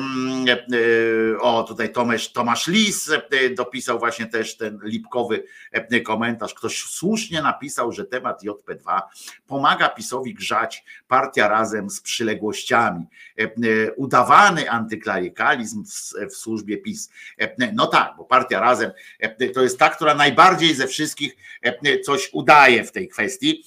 [1.40, 6.54] o, tutaj Tomasz, Tomasz Lis e, dopisał właśnie też ten lipkowy e, komentarz.
[6.54, 9.02] Ktoś słusznie napisał, że temat JP2
[9.48, 13.06] pomaga PiSowi grzać partia razem z przyległościami.
[13.98, 15.84] Udawany antyklerykalizm
[16.30, 17.10] w służbie PiS.
[17.74, 18.92] No tak, bo partia razem
[19.54, 21.38] to jest ta, która najbardziej ze wszystkich
[22.06, 23.64] coś udaje w tej kwestii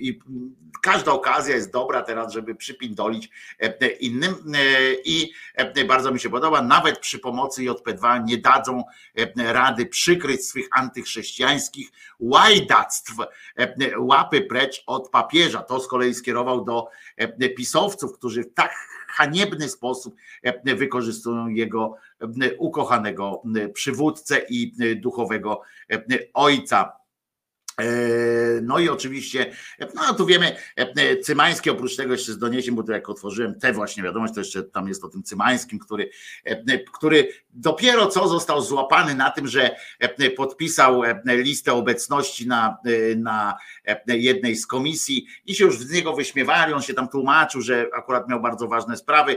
[0.00, 0.18] i
[0.82, 3.30] każda okazja jest dobra teraz, żeby przypindolić
[3.60, 8.84] e, innym e, i e, bardzo mi się podoba, nawet przy pomocy JP2 nie dadzą
[9.36, 11.88] rady przykryć swych antychrześcijańskich
[12.18, 13.14] łajdactw,
[13.98, 15.62] łapy precz od papieża.
[15.62, 16.88] To z kolei skierował do
[17.56, 18.74] pisowców, którzy w tak
[19.08, 20.16] haniebny sposób
[20.64, 21.96] wykorzystują jego
[22.58, 23.42] ukochanego
[23.74, 25.60] przywódcę i duchowego
[26.34, 26.92] ojca.
[27.78, 29.52] E, no i oczywiście,
[29.94, 33.72] no tu wiemy, e, Cymański oprócz tego jeszcze z doniesień, bo to jak otworzyłem tę
[33.72, 36.10] właśnie wiadomość, to jeszcze tam jest o tym Cymańskim, który,
[36.44, 39.76] e, który dopiero co został złapany na tym, że
[40.36, 42.76] podpisał listę obecności na,
[43.16, 43.58] na
[44.06, 48.28] jednej z komisji i się już z niego wyśmiewali, on się tam tłumaczył, że akurat
[48.28, 49.36] miał bardzo ważne sprawy,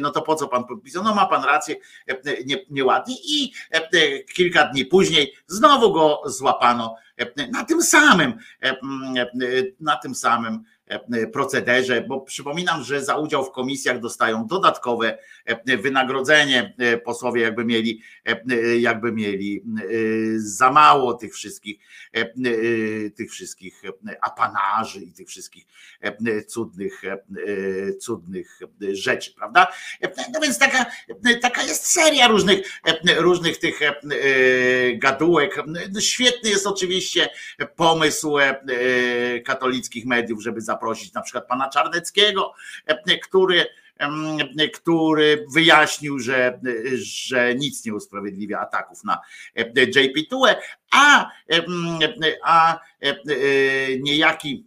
[0.00, 1.04] no to po co pan podpisał?
[1.04, 1.76] No ma pan rację,
[2.46, 3.14] nie, nieładnie.
[3.24, 3.52] I
[4.34, 6.96] kilka dni później znowu go złapano
[7.52, 8.34] na tym samym,
[9.80, 10.64] na tym samym
[11.32, 15.18] procederze, bo przypominam, że za udział w komisjach dostają dodatkowe
[15.82, 16.74] wynagrodzenie.
[17.04, 18.02] Posłowie jakby mieli,
[18.78, 19.64] jakby mieli
[20.36, 21.78] za mało tych wszystkich,
[23.16, 23.82] tych wszystkich
[24.22, 25.64] apanarzy i tych wszystkich
[26.46, 27.02] cudnych,
[28.00, 28.60] cudnych
[28.92, 29.66] rzeczy, prawda?
[30.34, 30.86] No więc taka,
[31.42, 32.80] taka jest seria różnych,
[33.18, 33.80] różnych tych
[34.94, 35.56] gadułek.
[36.00, 37.28] Świetny jest oczywiście
[37.76, 38.36] pomysł
[39.44, 42.54] katolickich mediów, żeby zaprosić zaprosić na przykład pana Czarneckiego,
[42.86, 43.66] e, który
[43.98, 46.60] e, który wyjaśnił, że,
[47.02, 49.20] że nic nie usprawiedliwia ataków na
[49.56, 50.54] e, JP Tue,
[50.92, 51.30] a,
[52.42, 52.80] a
[54.00, 54.66] niejaki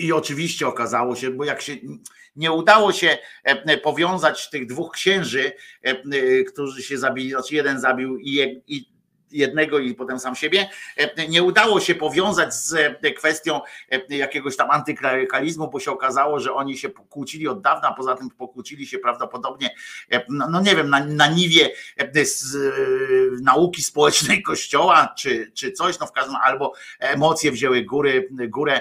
[0.00, 1.76] i oczywiście okazało się, bo jak się
[2.36, 3.18] nie udało się
[3.82, 5.52] powiązać tych dwóch księży,
[6.52, 8.62] którzy się zabili, znaczy jeden zabił i,
[9.32, 10.68] jednego i potem sam siebie.
[10.96, 13.60] E, nie udało się powiązać z e, kwestią
[13.90, 18.30] e, jakiegoś tam antyklerykalizmu, bo się okazało, że oni się kłócili od dawna, poza tym
[18.30, 19.70] pokłócili się prawdopodobnie,
[20.28, 21.70] no, no nie wiem, na, na niwie
[22.22, 22.56] z
[23.42, 28.80] nauki społecznej kościoła, czy, czy coś, no w każdym albo emocje wzięły góry, górę,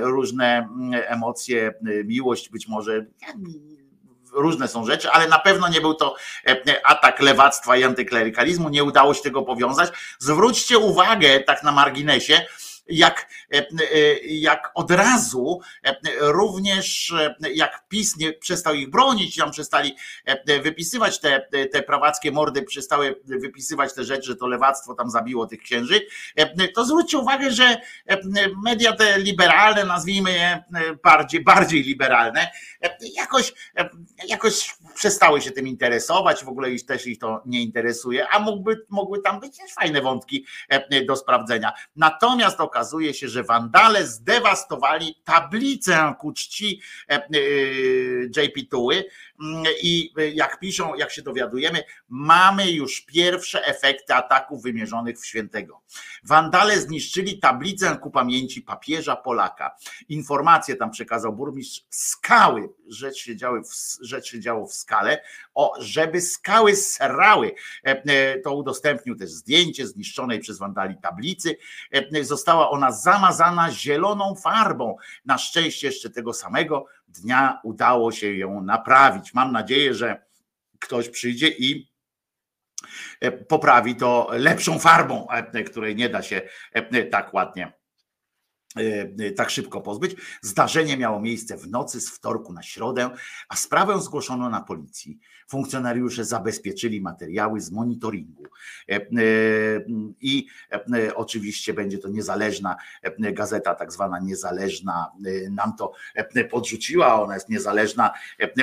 [0.00, 1.74] różne emocje,
[2.04, 3.06] miłość być może
[4.34, 6.14] różne są rzeczy, ale na pewno nie był to
[6.46, 9.90] e, atak lewactwa i antyklerykalizmu, nie udało się tego powiązać.
[10.18, 12.46] Zwróćcie uwagę, tak na marginesie,
[12.86, 13.28] jak,
[14.28, 15.60] jak od razu
[16.20, 17.14] również
[17.54, 19.96] jak PiS nie przestał ich bronić, tam przestali
[20.62, 25.60] wypisywać te, te prawackie mordy, przestały wypisywać te rzeczy, że to lewactwo tam zabiło tych
[25.60, 26.00] księży,
[26.74, 27.76] to zwróćcie uwagę, że
[28.64, 30.64] media te liberalne, nazwijmy je
[31.02, 32.50] bardziej, bardziej liberalne,
[33.14, 33.52] jakoś,
[34.28, 38.86] jakoś przestały się tym interesować, w ogóle ich też ich to nie interesuje, a mógłby,
[38.88, 40.46] mogły tam być też fajne wątki
[41.06, 41.72] do sprawdzenia.
[41.96, 46.80] Natomiast okazuje się, że wandale zdewastowali tablicę ku czci
[48.36, 49.04] JP Tuły
[49.82, 55.82] i jak piszą, jak się dowiadujemy, mamy już pierwsze efekty ataków wymierzonych w świętego.
[56.24, 59.76] Wandale zniszczyli tablicę ku pamięci papieża Polaka.
[60.08, 65.22] Informację tam przekazał burmistrz Skały, rzecz się, działy w, rzecz się działo w skale,
[65.54, 67.54] o, żeby skały srały.
[68.44, 71.56] To udostępnił też zdjęcie zniszczonej przez wandali tablicy.
[72.20, 74.96] Została ona zamazana zieloną farbą.
[75.24, 79.34] Na szczęście jeszcze tego samego dnia udało się ją naprawić.
[79.34, 80.24] Mam nadzieję, że
[80.80, 81.94] ktoś przyjdzie i
[83.48, 85.26] poprawi to lepszą farbą,
[85.66, 86.42] której nie da się
[87.10, 87.72] tak ładnie
[89.36, 90.16] tak szybko pozbyć.
[90.42, 93.10] Zdarzenie miało miejsce w nocy z wtorku na środę,
[93.48, 95.18] a sprawę zgłoszono na policji.
[95.48, 98.44] Funkcjonariusze zabezpieczyli materiały z monitoringu.
[100.20, 100.46] I
[101.14, 102.76] oczywiście będzie to niezależna
[103.18, 105.12] gazeta, tak zwana niezależna,
[105.50, 105.92] nam to
[106.50, 107.22] podrzuciła.
[107.22, 108.12] Ona jest niezależna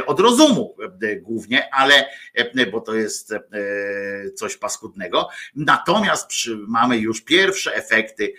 [0.05, 0.75] od rozumu
[1.21, 2.05] głównie, ale
[2.71, 3.33] bo to jest
[4.35, 5.27] coś paskudnego.
[5.55, 6.31] Natomiast
[6.67, 8.33] mamy już pierwsze efekty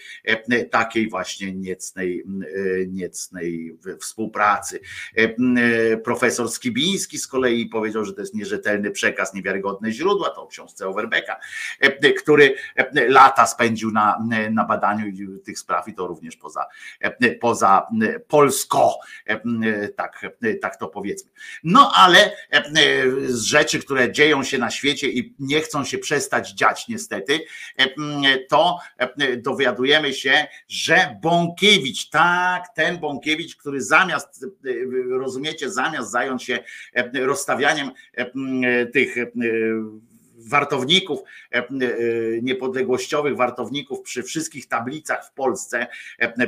[0.70, 2.24] takiej właśnie niecnej,
[2.88, 4.80] niecnej współpracy.
[6.04, 10.88] Profesor Skibiński z kolei powiedział, że to jest nierzetelny przekaz, niewiarygodne źródła, to o książce
[10.88, 11.40] Overbecka,
[12.18, 12.54] który
[13.08, 14.18] lata spędził na,
[14.50, 16.66] na badaniu tych spraw i to również poza,
[17.40, 17.86] poza
[18.28, 18.98] Polsko,
[19.96, 20.26] tak,
[20.60, 21.30] tak to powiedzmy.
[21.64, 22.36] No ale
[23.26, 27.40] z rzeczy, które dzieją się na świecie i nie chcą się przestać dziać niestety,
[28.48, 28.78] to
[29.36, 31.16] dowiadujemy się, że
[31.52, 34.46] Bąkiewicz, tak, ten Bąkiewicz, który zamiast,
[35.10, 36.58] rozumiecie, zamiast zająć się
[37.14, 37.90] rozstawianiem
[38.92, 39.14] tych
[40.36, 41.20] wartowników
[42.42, 45.86] niepodległościowych, wartowników przy wszystkich tablicach w Polsce,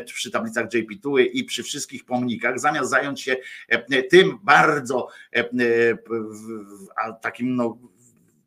[0.05, 3.37] przy tablicach JP Tuły i przy wszystkich pomnikach, zamiast zająć się
[4.11, 5.09] tym bardzo
[7.23, 7.79] takim no,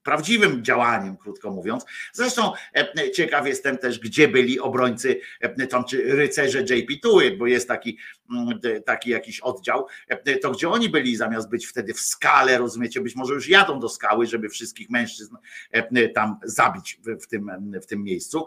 [0.07, 1.85] prawdziwym działaniem, krótko mówiąc.
[2.13, 2.51] Zresztą
[3.13, 5.19] ciekaw jestem też, gdzie byli obrońcy,
[5.69, 7.97] tam czy rycerze JP Tuły, bo jest taki,
[8.85, 9.87] taki jakiś oddział,
[10.41, 13.89] to gdzie oni byli zamiast być wtedy w skale, rozumiecie, być może już jadą do
[13.89, 15.35] skały, żeby wszystkich mężczyzn
[16.15, 17.51] tam zabić w tym,
[17.81, 18.45] w tym miejscu,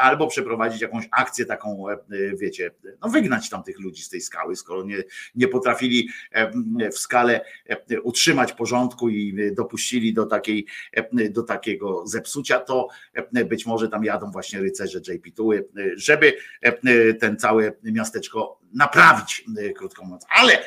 [0.00, 1.84] albo przeprowadzić jakąś akcję taką,
[2.34, 2.70] wiecie,
[3.02, 5.04] no wygnać tam tych ludzi z tej skały, skoro nie,
[5.34, 6.08] nie potrafili
[6.92, 7.40] w skale
[8.02, 10.66] utrzymać porządku i dopuścili do takiej
[11.30, 12.88] do takiego zepsucia, to
[13.46, 16.36] być może tam jadą właśnie rycerze JP Tuły, żeby
[17.20, 19.44] ten całe miasteczko naprawić,
[19.76, 20.24] krótko mówiąc.
[20.28, 20.64] Ale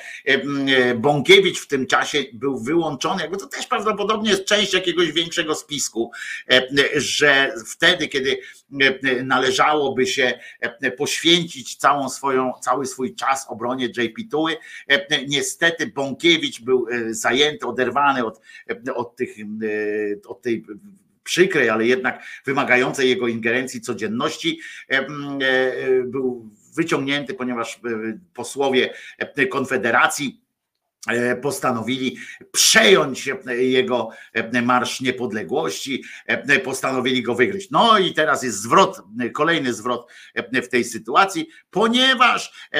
[0.95, 6.11] Bąkiewicz w tym czasie był wyłączony, jakby to też prawdopodobnie jest część jakiegoś większego spisku,
[6.95, 8.37] że wtedy, kiedy
[9.23, 10.39] należałoby się
[10.97, 14.57] poświęcić całą swoją, cały swój czas obronie JP Tuły,
[15.27, 18.41] niestety Bąkiewicz był zajęty, oderwany od,
[18.95, 19.35] od tych
[20.27, 20.65] od tej
[21.23, 24.59] przykrej, ale jednak wymagającej jego ingerencji codzienności,
[26.05, 27.79] był wyciągnięty, ponieważ
[28.33, 28.93] posłowie
[29.49, 30.41] Konfederacji
[31.41, 32.17] postanowili
[32.51, 34.09] przejąć jego
[34.63, 36.03] Marsz Niepodległości,
[36.63, 37.71] postanowili go wygryźć.
[37.71, 39.01] No i teraz jest zwrot,
[39.33, 40.07] kolejny zwrot
[40.53, 42.71] w tej sytuacji, ponieważ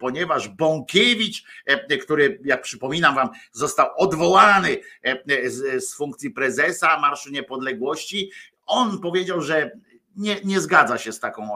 [0.00, 1.44] ponieważ Bąkiewicz,
[2.02, 4.76] który, jak przypominam wam, został odwołany
[5.76, 8.30] z funkcji prezesa Marszu Niepodległości,
[8.66, 9.70] on powiedział, że
[10.16, 11.48] nie, nie zgadza się z, taką,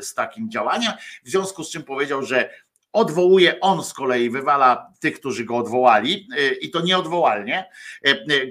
[0.00, 0.92] z takim działaniem,
[1.24, 2.50] w związku z czym powiedział, że
[2.92, 6.28] Odwołuje on z kolei, wywala tych, którzy go odwołali
[6.60, 7.70] i to nieodwołalnie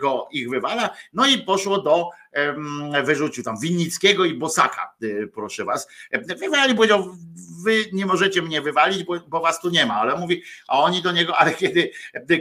[0.01, 0.89] go ich wywala.
[1.13, 2.09] No i poszło do,
[3.03, 4.95] wyrzucił tam Winnickiego i Bosaka,
[5.33, 5.87] proszę was.
[6.39, 7.15] Wywali, powiedział,
[7.63, 11.01] wy nie możecie mnie wywalić, bo, bo was tu nie ma, ale mówi, a oni
[11.01, 11.91] do niego, ale kiedy,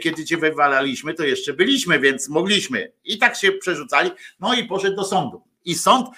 [0.03, 2.93] kiedy cię wywalaliśmy, to jeszcze byliśmy, więc mogliśmy.
[3.05, 4.11] I tak się przerzucali,
[4.41, 5.43] no i poszedł do sądu.
[5.67, 6.09] I sąd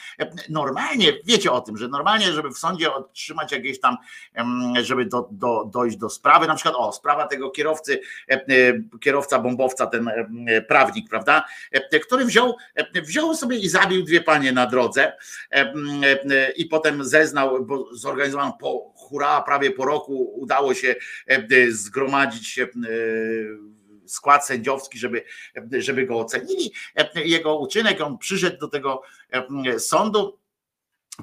[0.48, 3.96] normalnie, wiecie o tym, że normalnie, żeby w sądzie otrzymać jakieś tam,
[4.82, 8.00] żeby do, do, dojść do sprawy, na przykład o, sprawa tego kierowcy,
[9.00, 10.10] kierowca bombowca, ten
[10.68, 11.44] prawnik, prawda,
[12.06, 12.56] który wziął,
[12.94, 15.12] wziął sobie i zabił dwie panie na drodze
[16.56, 20.94] i potem zeznał, bo zorganizowano po hura, prawie po roku udało się
[21.70, 22.66] zgromadzić się
[24.08, 25.24] skład sędziowski, żeby,
[25.78, 26.72] żeby go ocenili.
[27.14, 29.02] Jego uczynek, on przyszedł do tego
[29.78, 30.38] sądu,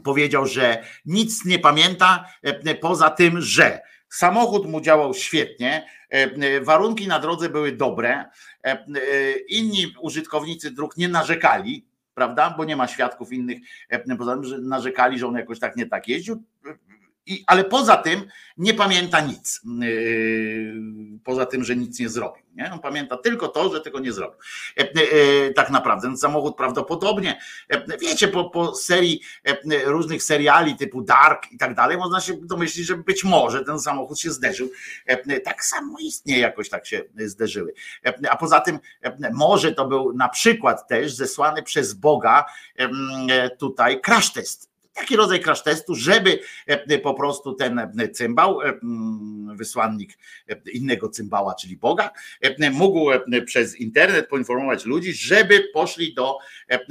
[0.03, 2.25] powiedział, że nic nie pamięta
[2.81, 5.87] poza tym, że samochód mu działał świetnie,
[6.61, 8.25] warunki na drodze były dobre,
[9.49, 13.57] inni użytkownicy dróg nie narzekali, prawda, bo nie ma świadków innych,
[14.17, 16.43] poza tym, że narzekali, że on jakoś tak nie tak jeździł,
[17.25, 18.27] i, ale poza tym
[18.57, 19.61] nie pamięta nic.
[19.79, 20.73] Yy,
[21.23, 22.45] poza tym, że nic nie zrobił.
[22.55, 22.73] Nie?
[22.73, 24.39] On pamięta tylko to, że tego nie zrobił.
[24.77, 26.07] E, e, tak naprawdę.
[26.07, 27.39] Ten samochód prawdopodobnie,
[27.69, 29.21] e, wiecie, po, po serii
[29.85, 34.19] różnych seriali typu Dark i tak dalej, można się domyślić, że być może ten samochód
[34.19, 34.69] się zderzył.
[35.43, 37.73] Tak samo istnieje, jakoś tak się zderzyły.
[38.29, 38.79] A poza tym,
[39.33, 42.45] może to był na przykład też zesłany przez Boga
[43.57, 48.79] tutaj crash test taki rodzaj crash testu, żeby e, po prostu ten e, cymbał, e,
[49.55, 50.17] wysłannik
[50.73, 52.11] innego cymbała, czyli Boga,
[52.71, 53.09] mógł
[53.45, 56.37] przez internet poinformować ludzi, żeby poszli do,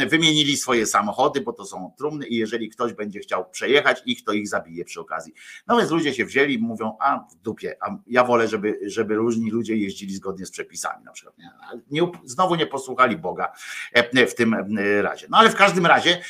[0.08, 4.32] wymienili swoje samochody, bo to są trumny i jeżeli ktoś będzie chciał przejechać ich, to
[4.32, 5.34] ich zabije przy okazji.
[5.66, 9.14] No więc ludzie się wzięli i mówią, a w dupie, a ja wolę, żeby, żeby
[9.14, 11.36] różni ludzie jeździli zgodnie z przepisami na przykład.
[11.90, 13.52] Nie, znowu nie posłuchali Boga
[14.28, 14.56] w tym
[15.02, 15.26] razie.
[15.30, 16.20] No ale w każdym razie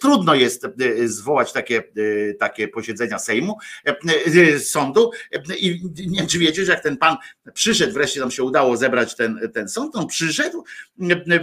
[0.00, 0.66] trudno jest
[1.10, 3.56] zwołać takie, e, takie posiedzenia Sejmu,
[3.86, 3.96] e,
[4.54, 5.10] e, sądu
[5.58, 7.16] i nie wiem, czy wiecie, że jak ten pan
[7.54, 10.64] przyszedł, wreszcie nam się udało zebrać ten, ten sąd, on przyszedł,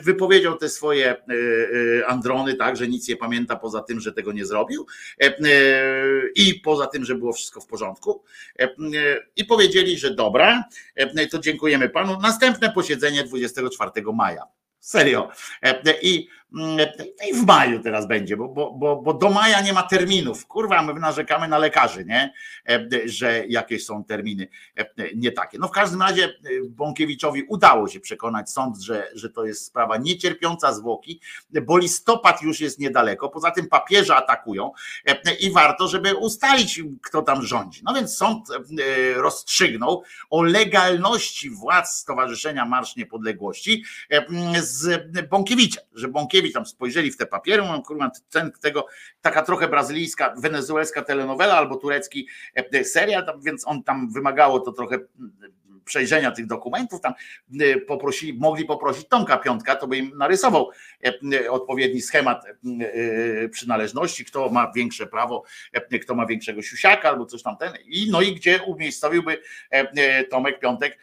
[0.03, 1.15] wypowiedział te swoje
[2.07, 4.85] androny, tak, że nic nie pamięta poza tym, że tego nie zrobił
[6.35, 8.23] i poza tym, że było wszystko w porządku
[9.35, 10.63] i powiedzieli, że dobra,
[11.31, 12.19] to dziękujemy panu.
[12.21, 14.43] Następne posiedzenie 24 maja.
[14.79, 15.29] Serio.
[16.01, 16.27] I
[17.29, 20.47] I w maju teraz będzie, bo, bo, bo, bo do maja nie ma terminów.
[20.47, 22.33] Kurwa, my narzekamy na lekarzy, nie?
[22.69, 24.47] E, że jakieś są terminy
[24.77, 25.57] e, nie takie.
[25.57, 26.29] No w każdym razie e,
[26.69, 31.21] Bąkiewiczowi udało się przekonać sąd, że, że to jest sprawa niecierpiąca zwłoki,
[31.61, 33.29] bo listopad już jest niedaleko.
[33.29, 34.71] Poza tym papieże atakują
[35.39, 37.81] i warto, żeby ustalić, kto tam rządzi.
[37.83, 38.47] No więc sąd
[39.15, 43.83] rozstrzygnął o legalności władz Stowarzyszenia Marsz Niepodległości
[44.59, 48.85] z Bąkiewiczem, że Bąkiewicz Minkiewicz tam spojrzeli w te papiery, mam kurwa ten, tego,
[49.21, 54.99] taka trochę brazylijska, wenezuelska telenowela albo turecki e, serial, więc on tam wymagało to trochę
[55.85, 57.13] przejrzenia tych dokumentów, tam
[57.59, 60.69] e, poprosili, mogli poprosić Tomka Piątka, to by im narysował
[61.33, 62.45] e, odpowiedni schemat
[63.51, 65.43] przynależności, kto ma większe prawo,
[66.01, 69.41] kto ma większego siusiaka albo coś tam ten, i no i gdzie umiejscowiłby
[70.29, 70.97] Tomek Piątek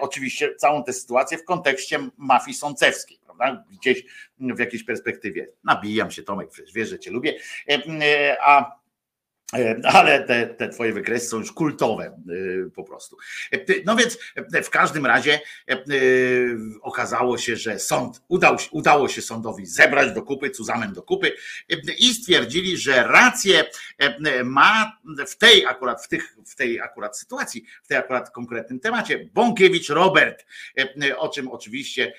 [0.00, 3.19] oczywiście całą tę sytuację w kontekście mafii sącewskiej
[3.80, 4.04] Gdzieś
[4.38, 5.48] w jakiejś perspektywie.
[5.64, 7.38] Nabijam się, Tomek, przecież wiesz, że cię lubię.
[7.68, 8.79] E, e, a
[9.84, 13.16] ale te, te twoje wykresy są już kultowe e, po prostu.
[13.52, 14.18] E, no więc
[14.64, 15.40] w każdym razie
[16.82, 21.32] okazało się, że sąd, udał, udało się sądowi zebrać do kupy, cuzamen do kupy
[21.98, 23.64] i stwierdzili, że rację
[24.44, 24.92] ma
[25.26, 29.88] w tej akurat, w, tych, w tej akurat sytuacji, w tej akurat konkretnym temacie Bąkiewicz
[29.88, 30.46] Robert,
[31.16, 32.12] o czym oczywiście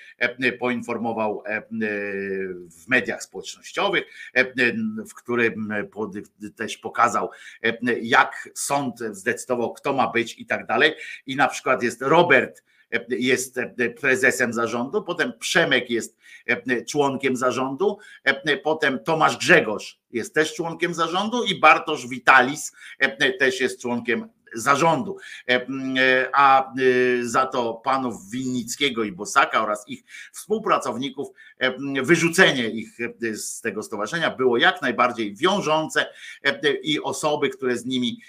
[0.59, 1.43] poinformował
[2.71, 4.03] w mediach społecznościowych,
[5.09, 5.73] w którym
[6.55, 7.20] też pokazał
[7.63, 10.93] e, jak sąd zdecydował, kto ma być i tak dalej.
[11.25, 16.17] I na przykład jest Robert, e, jest e, prezesem zarządu, potem Przemek jest
[16.89, 17.97] członkiem zarządu,
[18.63, 22.71] potem Tomasz Grzegorz jest też członkiem zarządu i Bartosz Witalis
[23.39, 25.17] też jest członkiem zarządu,
[25.49, 26.73] e, e, a e,
[27.21, 31.27] za to panów Winnickiego i Bosaka oraz ich współpracowników
[32.03, 32.97] wyrzucenie ich
[33.33, 36.05] z tego stowarzyszenia było jak najbardziej wiążące
[36.83, 38.21] i osoby, które z nimi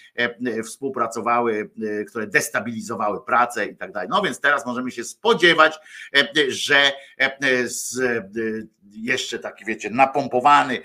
[0.64, 1.70] współpracowały,
[2.08, 4.08] które destabilizowały pracę i tak dalej.
[4.10, 5.78] No więc teraz możemy się spodziewać,
[6.48, 6.92] że
[8.90, 10.82] jeszcze taki wiecie, napompowany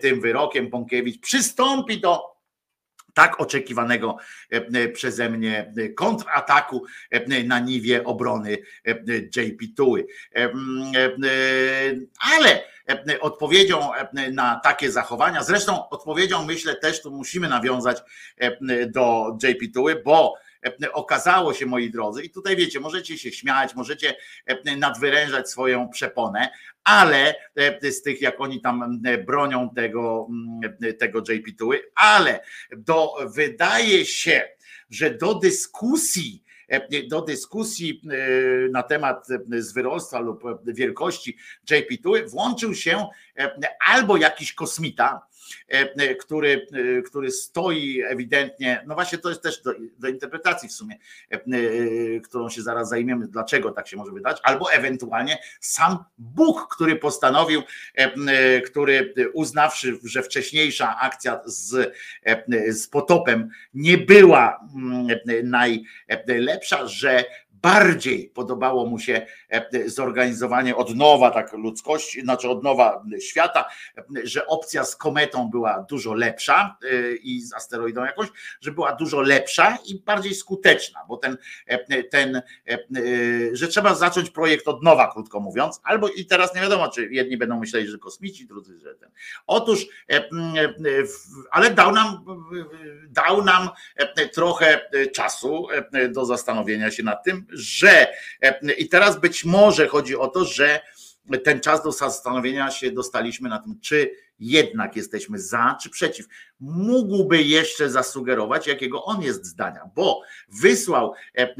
[0.00, 2.35] tym wyrokiem Bąkiewicz przystąpi do
[3.16, 4.16] tak oczekiwanego
[4.52, 8.58] e, e, przeze mnie kontrataku e, na niwie obrony
[9.36, 10.06] JP Tuły.
[12.34, 12.64] Ale
[13.20, 13.90] odpowiedzią
[14.32, 17.98] na takie zachowania, zresztą odpowiedzią myślę też tu musimy nawiązać
[18.86, 20.34] do JP Tuły, bo
[20.92, 24.16] okazało się, moi drodzy, i tutaj wiecie, możecie się śmiać, możecie
[24.76, 26.48] nadwyrężać swoją przeponę,
[26.84, 27.34] ale
[27.82, 30.28] z tych, jak oni tam bronią tego,
[30.98, 32.40] tego JP2, ale
[32.76, 34.48] do, wydaje się,
[34.90, 36.42] że do dyskusji
[37.08, 38.02] do dyskusji
[38.70, 39.26] na temat
[39.58, 41.36] zwyrolstwa lub wielkości
[41.70, 43.06] JP2 włączył się
[43.80, 45.35] albo jakiś kosmita, E,
[46.20, 50.98] który, e, który stoi ewidentnie, no właśnie to jest też do, do interpretacji w sumie,
[51.30, 51.38] e,
[52.20, 57.62] którą się zaraz zajmiemy, dlaczego tak się może wydać, albo ewentualnie sam Bóg, który postanowił,
[58.66, 61.94] który uznawszy, że wcześniejsza akcja z,
[62.68, 65.06] z potopem nie była mm,
[66.26, 67.24] najlepsza, że
[67.66, 73.68] bardziej podobało mu się e, zorganizowanie od nowa tak ludzkości, znaczy od nowa świata,
[74.24, 78.28] że opcja z kometą była dużo lepsza e, i z asteroidą jakąś,
[78.60, 81.36] że była dużo lepsza i bardziej skuteczna, bo ten,
[81.66, 82.42] e, ten
[83.52, 87.36] że trzeba zacząć projekt od nowa, krótko mówiąc, albo i teraz nie wiadomo, czy jedni
[87.36, 89.10] będą myśleli, że kosmici, drudzy, że ten.
[89.46, 89.86] Otóż,
[91.50, 92.24] ale dał nam,
[93.08, 93.68] dał nam
[94.32, 94.80] trochę
[95.14, 95.66] czasu
[96.10, 98.06] do zastanowienia się nad tym, że
[98.42, 100.80] e, i teraz być może chodzi o to, że
[101.44, 106.26] ten czas do zastanowienia się dostaliśmy na tym, czy jednak jesteśmy za, czy przeciw.
[106.60, 111.54] Mógłby jeszcze zasugerować, jakiego on jest zdania, bo wysłał e, e,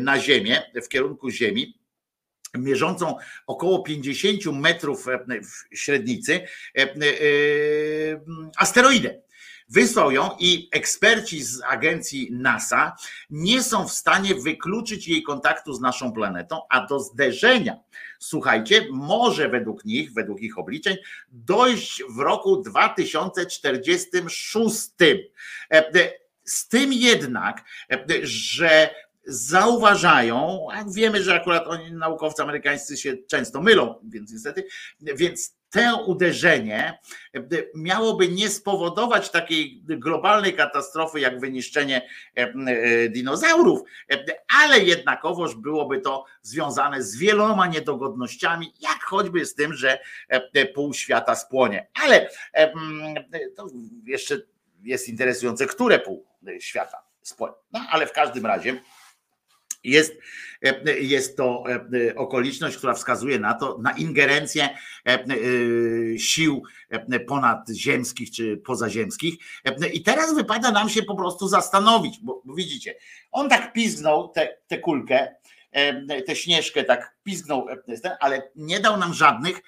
[0.00, 1.80] na Ziemię, w kierunku Ziemi,
[2.54, 3.16] mierzącą
[3.46, 5.06] około 50 metrów
[5.42, 6.40] w średnicy,
[8.56, 9.20] asteroidę
[9.70, 12.96] Wysłał ją i eksperci z agencji NASA
[13.30, 17.76] nie są w stanie wykluczyć jej kontaktu z naszą planetą, a do zderzenia,
[18.18, 20.96] słuchajcie, może według nich, według ich obliczeń,
[21.28, 24.90] dojść w roku 2046.
[26.44, 27.64] Z tym jednak,
[28.22, 28.90] że
[29.24, 34.66] zauważają, wiemy, że akurat oni, naukowcy amerykańscy się często mylą, więc niestety,
[35.00, 36.98] więc to uderzenie
[37.74, 43.80] miałoby nie spowodować takiej globalnej katastrofy jak wyniszczenie e, e, dinozaurów,
[44.62, 49.98] ale jednakowoż byłoby to związane z wieloma niedogodnościami, jak choćby z tym, że
[50.28, 51.86] e, pół świata spłonie.
[52.02, 52.30] Ale
[53.56, 53.66] to
[54.04, 54.40] jeszcze
[54.82, 56.26] jest interesujące, które pół
[56.58, 57.54] świata spłonie.
[57.72, 58.80] No ale w każdym razie
[59.84, 60.12] jest,
[61.00, 61.64] jest to
[62.16, 64.68] okoliczność, która wskazuje na to, na ingerencję
[66.18, 66.62] sił
[67.28, 69.34] ponadziemskich czy pozaziemskich.
[69.92, 72.94] I teraz wypada nam się po prostu zastanowić, bo widzicie,
[73.30, 74.32] on tak pizgnął
[74.68, 75.34] tę kulkę,
[76.26, 77.66] tę śnieżkę tak pizgnął,
[78.20, 79.60] ale nie dał nam żadnych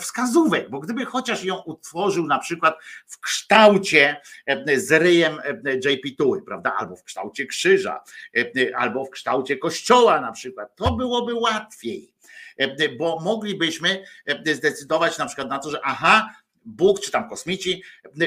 [0.00, 2.76] wskazówek, bo gdyby chociaż ją utworzył na przykład
[3.06, 4.20] w kształcie
[4.76, 8.02] z ryjem JP2, prawda, albo w kształcie krzyża,
[8.76, 12.12] albo w kształcie kościoła na przykład, to byłoby łatwiej,
[12.98, 14.04] bo moglibyśmy
[14.46, 16.30] zdecydować na przykład na to, że aha,
[16.66, 17.82] Bóg czy tam kosmici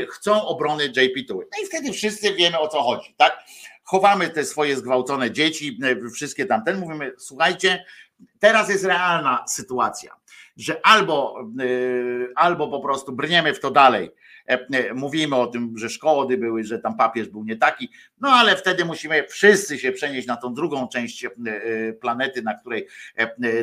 [0.09, 1.29] chcą obrony JP2.
[1.29, 3.43] No i wtedy wszyscy wiemy o co chodzi, tak?
[3.89, 5.79] chowamy te swoje zgwałcone dzieci,
[6.13, 7.85] wszystkie tamten, mówimy, słuchajcie,
[8.39, 10.15] teraz jest realna sytuacja,
[10.57, 11.65] że albo, e,
[12.35, 14.11] albo po prostu brniemy w to dalej,
[14.95, 17.89] mówimy o tym, że szkody były, że tam papież był nie taki,
[18.21, 21.27] no ale wtedy musimy wszyscy się przenieść na tą drugą część
[22.01, 22.87] planety, na której,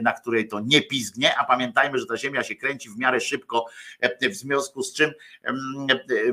[0.02, 3.66] na której to nie pizgnie, a pamiętajmy, że ta Ziemia się kręci w miarę szybko,
[4.30, 5.10] w związku z czym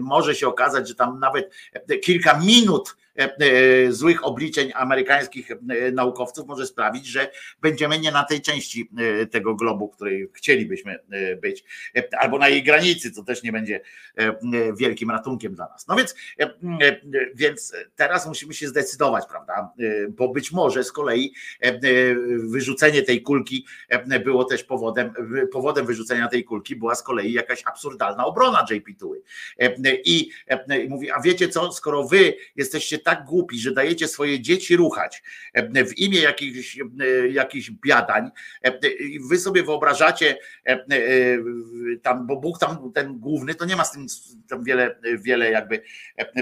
[0.01, 1.53] może się okazać, że tam nawet
[2.01, 3.02] kilka minut E, e,
[3.89, 5.57] złych obliczeń amerykańskich e,
[5.91, 7.31] naukowców może sprawić, że
[7.61, 8.89] będziemy nie na tej części
[9.31, 10.99] tego globu, której chcielibyśmy
[11.41, 11.63] być,
[12.19, 13.81] albo na jej granicy, co też nie będzie
[14.77, 15.87] wielkim ratunkiem dla nas.
[15.87, 16.15] No więc,
[17.35, 19.71] więc teraz musimy się zdecydować, prawda?
[20.09, 21.33] Bo być może z kolei
[22.37, 23.65] wyrzucenie tej kulki
[24.25, 25.13] było też powodem,
[25.51, 29.13] powodem wyrzucenia tej kulki była z kolei jakaś absurdalna obrona JP2.
[30.05, 30.29] I
[30.89, 35.23] mówi, a wiecie co, skoro wy jesteście tak głupi, że dajecie swoje dzieci ruchać
[35.53, 38.29] e, w imię jakichś, e, jakichś biadań.
[38.61, 38.79] E,
[39.29, 40.37] wy sobie wyobrażacie
[42.01, 44.05] tam, bo Bóg tam ten główny, to nie ma z tym
[44.49, 45.83] tam wiele, wiele jakby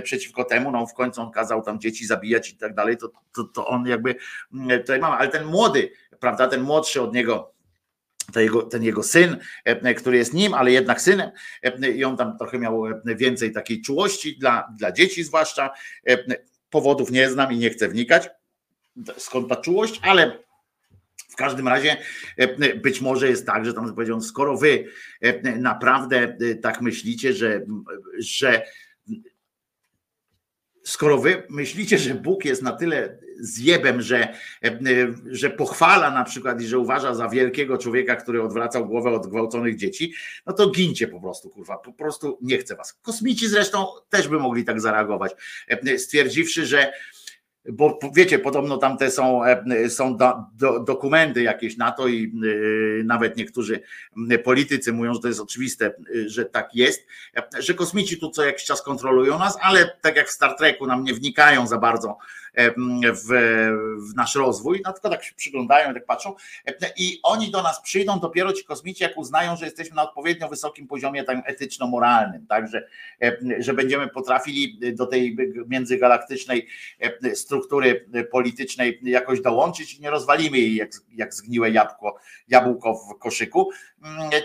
[0.03, 0.71] przeciwko temu.
[0.71, 2.97] No w końcu on kazał tam dzieci zabijać i tak dalej.
[2.97, 4.15] To, to, to on jakby
[4.79, 7.53] tutaj ma, ale ten młody, prawda, ten młodszy od niego
[8.31, 9.37] ten jego, ten jego syn,
[9.97, 11.31] który jest nim, ale jednak synem,
[11.95, 15.69] i on tam trochę miał więcej takiej czułości dla, dla dzieci, zwłaszcza.
[16.71, 18.29] Powodów nie znam i nie chcę wnikać,
[19.17, 20.37] skąd ta czułość, ale
[21.29, 21.97] w każdym razie
[22.37, 24.85] e, być może jest tak, że tam powiedział, skoro wy
[25.21, 27.61] e, naprawdę e, tak myślicie, że,
[28.19, 28.65] że
[30.83, 34.33] skoro wy myślicie, że Bóg jest na tyle zjebem, że,
[34.63, 34.79] e,
[35.25, 39.75] że pochwala na przykład i że uważa za wielkiego człowieka, który odwracał głowę od gwałconych
[39.75, 40.13] dzieci,
[40.45, 42.93] no to gincie po prostu, kurwa, po prostu nie chcę was.
[42.93, 45.31] Kosmici zresztą też by mogli tak zareagować,
[45.67, 46.93] e, stwierdziwszy, że
[47.69, 52.31] bo wiecie, podobno tam te są, e, są do, do, dokumenty jakieś na to i
[52.43, 53.79] y, nawet niektórzy
[54.43, 55.93] politycy mówią, że to jest oczywiste,
[56.25, 57.07] że tak jest,
[57.59, 61.03] że kosmici tu co jakiś czas kontrolują nas, ale tak jak w Star Treku nam
[61.03, 62.17] nie wnikają za bardzo
[62.57, 63.27] w,
[64.09, 66.35] w nasz rozwój, no tylko tak się przyglądają, tak patrzą.
[66.97, 70.87] I oni do nas przyjdą dopiero ci kosmici, jak uznają, że jesteśmy na odpowiednio wysokim
[70.87, 72.87] poziomie tam etyczno-moralnym, tak, że,
[73.59, 75.37] że będziemy potrafili do tej
[75.67, 76.67] międzygalaktycznej
[77.33, 82.17] struktury politycznej jakoś dołączyć i nie rozwalimy jej jak, jak zgniłe jabłko,
[82.47, 83.69] jabłko w koszyku,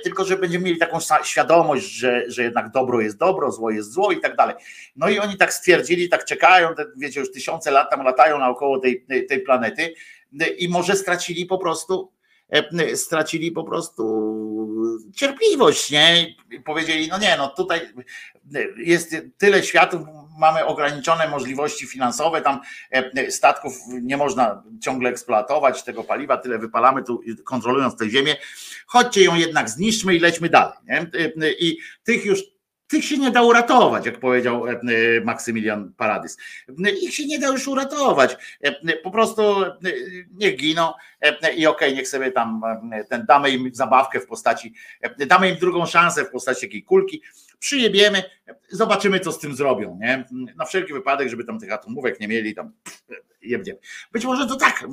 [0.02, 4.12] tylko że będziemy mieli taką świadomość, że, że jednak dobro jest dobro, zło jest zło
[4.12, 4.56] i tak dalej.
[4.96, 9.06] No i oni tak stwierdzili, tak czekają, wiecie, już tysiące lat tam latają naokoło tej,
[9.28, 9.94] tej planety
[10.59, 12.12] i może stracili po prostu
[12.48, 14.27] e, stracili po prostu
[15.14, 16.27] cierpliwość, nie?
[16.51, 17.81] I powiedzieli, no nie, no tutaj
[18.77, 20.01] jest tyle światów,
[20.39, 22.60] mamy ograniczone możliwości finansowe, tam
[22.90, 28.36] e, statków nie można ciągle eksploatować, tego paliwa tyle wypalamy tu kontrolując tę ziemię,
[28.86, 30.78] chodźcie ją jednak zniszczmy i lećmy dalej.
[30.86, 31.10] Nie?
[31.60, 32.55] I tych już
[32.86, 34.80] tych się nie da uratować, jak powiedział e, e,
[35.24, 36.36] Maksymilian Paradys.
[37.02, 38.36] Ich się nie da już uratować.
[38.60, 39.42] E, po prostu
[40.32, 40.92] niech giną
[41.56, 42.62] i okej, okay, niech sobie tam
[43.08, 44.74] ten damy im zabawkę w postaci,
[45.26, 47.22] damy im drugą szansę w postaci takiej kulki,
[47.58, 48.22] przyjebiemy,
[48.70, 49.98] zobaczymy, co z tym zrobią.
[50.00, 50.24] Nie?
[50.56, 52.72] Na wszelki wypadek, żeby tam tych atomówek nie mieli, tam
[53.42, 53.76] jebnie.
[54.12, 54.84] Być może to tak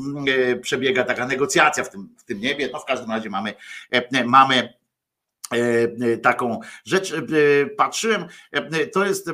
[0.62, 2.70] przebiega taka negocjacja w tym, w tym niebie.
[2.74, 3.54] No w każdym razie mamy,
[4.26, 4.83] mamy E, e,
[6.22, 7.14] taką rzecz.
[7.14, 7.18] E,
[7.66, 8.26] patrzyłem,
[8.94, 9.30] to jest,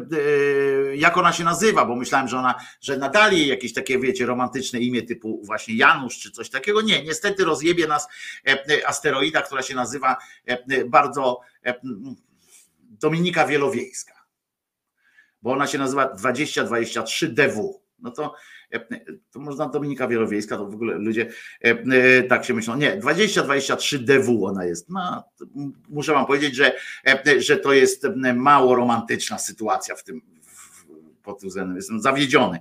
[0.95, 5.03] jak ona się nazywa, bo myślałem, że ona, że nadali jakieś takie, wiecie, romantyczne imię
[5.03, 6.81] typu właśnie Janusz czy coś takiego.
[6.81, 8.07] Nie, niestety rozjebie nas
[8.85, 10.17] asteroida, która się nazywa
[10.85, 11.41] bardzo
[12.81, 14.13] Dominika Wielowiejska,
[15.41, 17.81] bo ona się nazywa 2023 DW.
[17.99, 18.35] No to
[19.31, 21.29] to można Dominika Wielowiejska, to w ogóle ludzie
[21.63, 22.77] e, e, tak się myślą.
[22.77, 24.89] Nie, 2023 DW ona jest.
[24.89, 25.23] No,
[25.89, 26.75] muszę wam powiedzieć, że,
[27.07, 30.21] e, że to jest mało romantyczna sytuacja w tym,
[31.35, 32.59] pod względem jestem zawiedziony,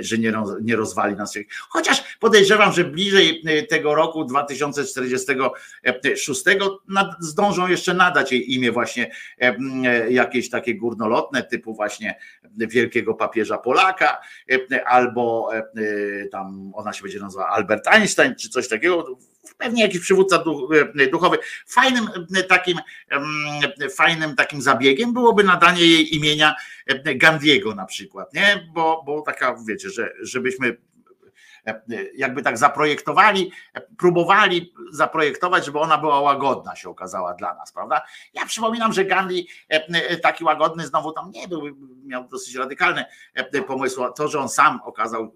[0.00, 1.34] że nie, nie rozwali nas.
[1.68, 5.26] Chociaż podejrzewam, że bliżej tego roku 2046
[7.20, 9.10] zdążą jeszcze nadać jej imię właśnie
[10.10, 12.18] jakieś takie górnolotne, typu właśnie
[12.56, 14.20] wielkiego papieża Polaka,
[14.86, 15.50] albo
[16.32, 19.18] tam ona się będzie nazywała Albert Einstein, czy coś takiego
[19.54, 20.44] pewnie jakiś przywódca
[21.10, 21.38] duchowy.
[21.66, 22.08] Fajnym
[22.48, 22.78] takim,
[23.96, 26.54] fajnym takim zabiegiem byłoby nadanie jej imienia
[27.16, 28.68] Gandiego na przykład, nie?
[28.74, 30.76] Bo, bo taka, wiecie, że, żebyśmy
[32.14, 33.52] jakby tak zaprojektowali,
[33.98, 38.02] próbowali zaprojektować, żeby ona była łagodna, się okazała dla nas, prawda?
[38.34, 39.48] Ja przypominam, że Gandhi
[40.22, 41.62] taki łagodny znowu tam nie był,
[42.04, 43.06] miał dosyć radykalne
[43.66, 44.06] pomysły.
[44.16, 45.32] To, że on sam okazał,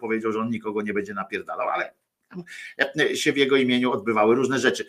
[0.00, 1.94] powiedział, że on nikogo nie będzie napierdalał, ale
[3.14, 4.86] się w jego imieniu odbywały różne rzeczy.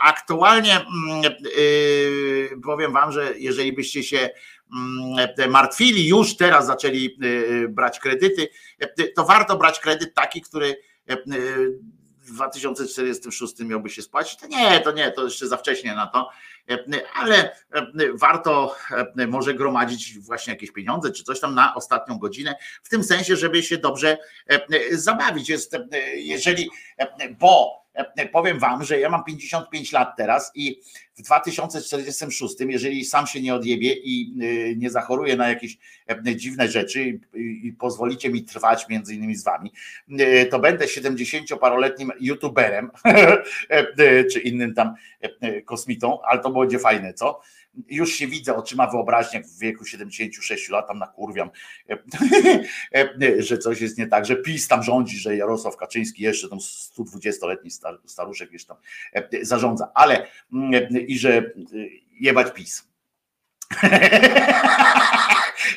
[0.00, 4.30] Aktualnie mm, y, powiem wam, że jeżeli byście się
[4.72, 8.48] mm, martwili, już teraz zaczęli y, brać kredyty,
[9.16, 10.76] to warto brać kredyt taki, który
[12.22, 14.38] w 2046 miałby się spłacić.
[14.38, 16.30] To nie, to nie, to jeszcze za wcześnie na to
[17.14, 17.56] ale
[18.14, 18.76] warto
[19.28, 23.62] może gromadzić właśnie jakieś pieniądze czy coś tam na ostatnią godzinę, w tym sensie, żeby
[23.62, 24.18] się dobrze
[24.90, 25.48] zabawić.
[25.48, 25.76] Jest,
[26.14, 26.70] jeżeli,
[27.30, 27.81] bo
[28.32, 30.80] powiem wam, że ja mam 55 lat teraz i
[31.14, 34.34] w 2046, jeżeli sam się nie odjebie i
[34.76, 35.78] nie zachoruję na jakieś
[36.36, 39.72] dziwne rzeczy i pozwolicie mi trwać między innymi z wami,
[40.50, 42.90] to będę 70-paroletnim youtuberem
[44.32, 44.94] czy innym tam
[45.64, 47.40] kosmitą, ale to będzie fajne, co?
[47.88, 51.50] Już się widzę oczyma wyobraźnię w wieku 76 lat, tam nakurwiam,
[53.38, 57.70] że coś jest nie tak, że PiS tam rządzi, że Jarosław Kaczyński jeszcze tam 120-letni
[58.06, 58.76] staruszek jeszcze tam
[59.42, 60.26] zarządza, ale
[61.06, 61.50] i że
[62.20, 62.88] jebać PiS.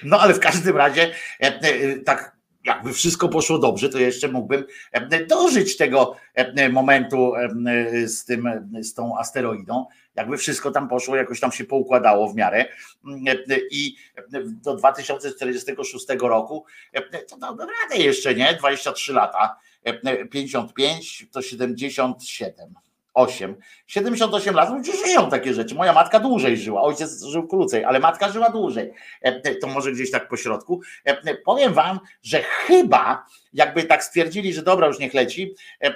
[0.04, 1.12] No ale w każdym razie
[2.06, 4.64] tak jakby wszystko poszło dobrze, to jeszcze mógłbym
[5.28, 6.16] dożyć tego
[6.72, 7.34] momentu
[8.06, 9.86] z, tym, z tą asteroidą,
[10.16, 12.66] jakby wszystko tam poszło, jakoś tam się poukładało w miarę.
[13.72, 13.96] I
[14.44, 16.66] do 2046 roku
[17.28, 18.56] to dałbym radę jeszcze, nie?
[18.60, 19.60] 23 lata,
[20.32, 22.76] 55 to 77
[23.16, 23.56] 78.
[23.88, 25.76] 78 lat, ludzie żyją takie rzeczy.
[25.76, 28.92] Moja matka dłużej żyła, ojciec żył krócej, ale matka żyła dłużej.
[29.22, 30.82] E, To może gdzieś tak po środku.
[31.06, 35.94] E, Powiem wam, że chyba, jakby tak stwierdzili, że dobra, już niech leci, e, e,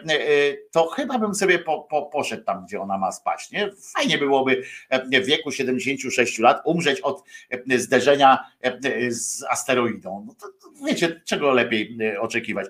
[0.71, 3.51] to chyba bym sobie po, po, poszedł tam, gdzie ona ma spać.
[3.51, 3.69] Nie?
[3.95, 10.25] Fajnie byłoby e, w wieku 76 lat umrzeć od e, zderzenia e, z asteroidą.
[10.27, 12.67] No to, to wiecie, czego lepiej e, oczekiwać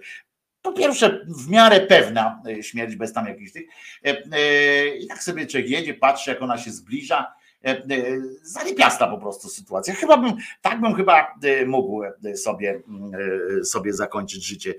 [0.62, 3.64] po pierwsze, w miarę pewna e, śmierć bez tam jakichś tych.
[4.06, 7.34] e, e, I tak sobie człowiek jedzie, patrzy, jak ona się zbliża.
[7.66, 7.84] E, e,
[8.44, 9.94] Zalipiasta po prostu sytuacja.
[9.94, 12.02] Chyba bym, tak bym chyba e, mógł
[12.36, 13.12] sobie, mm,
[13.66, 14.74] sobie zakończyć życie.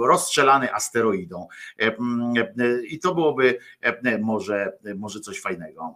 [0.00, 1.48] Rozstrzelany asteroidą.
[1.78, 2.34] Mm,
[2.84, 3.58] I to byłoby
[4.20, 5.94] może, może coś fajnego.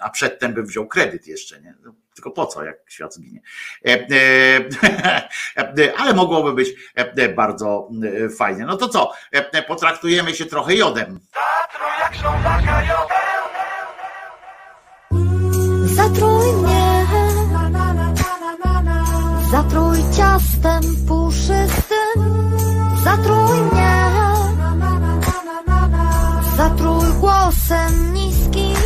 [0.00, 1.74] A przedtem bym wziął kredyt jeszcze, nie?
[2.14, 3.40] Tylko po co, jak świat zginie.
[5.98, 6.68] Ale mogłoby być
[7.36, 7.88] bardzo
[8.38, 8.64] fajnie.
[8.64, 9.12] No to co?
[9.68, 11.20] Potraktujemy się trochę jodem.
[16.00, 17.06] Zatrój mnie,
[19.50, 22.16] zatrój ciastem puszystym,
[23.04, 23.96] zatrój mnie,
[26.56, 28.76] zatrój głosem niskim,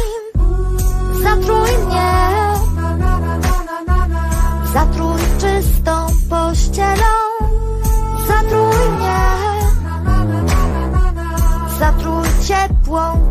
[1.23, 2.13] zatrój mnie,
[4.73, 7.15] zatrój czystą pościelą,
[8.29, 9.21] zatrój mnie,
[11.79, 13.24] zatrój ciepłą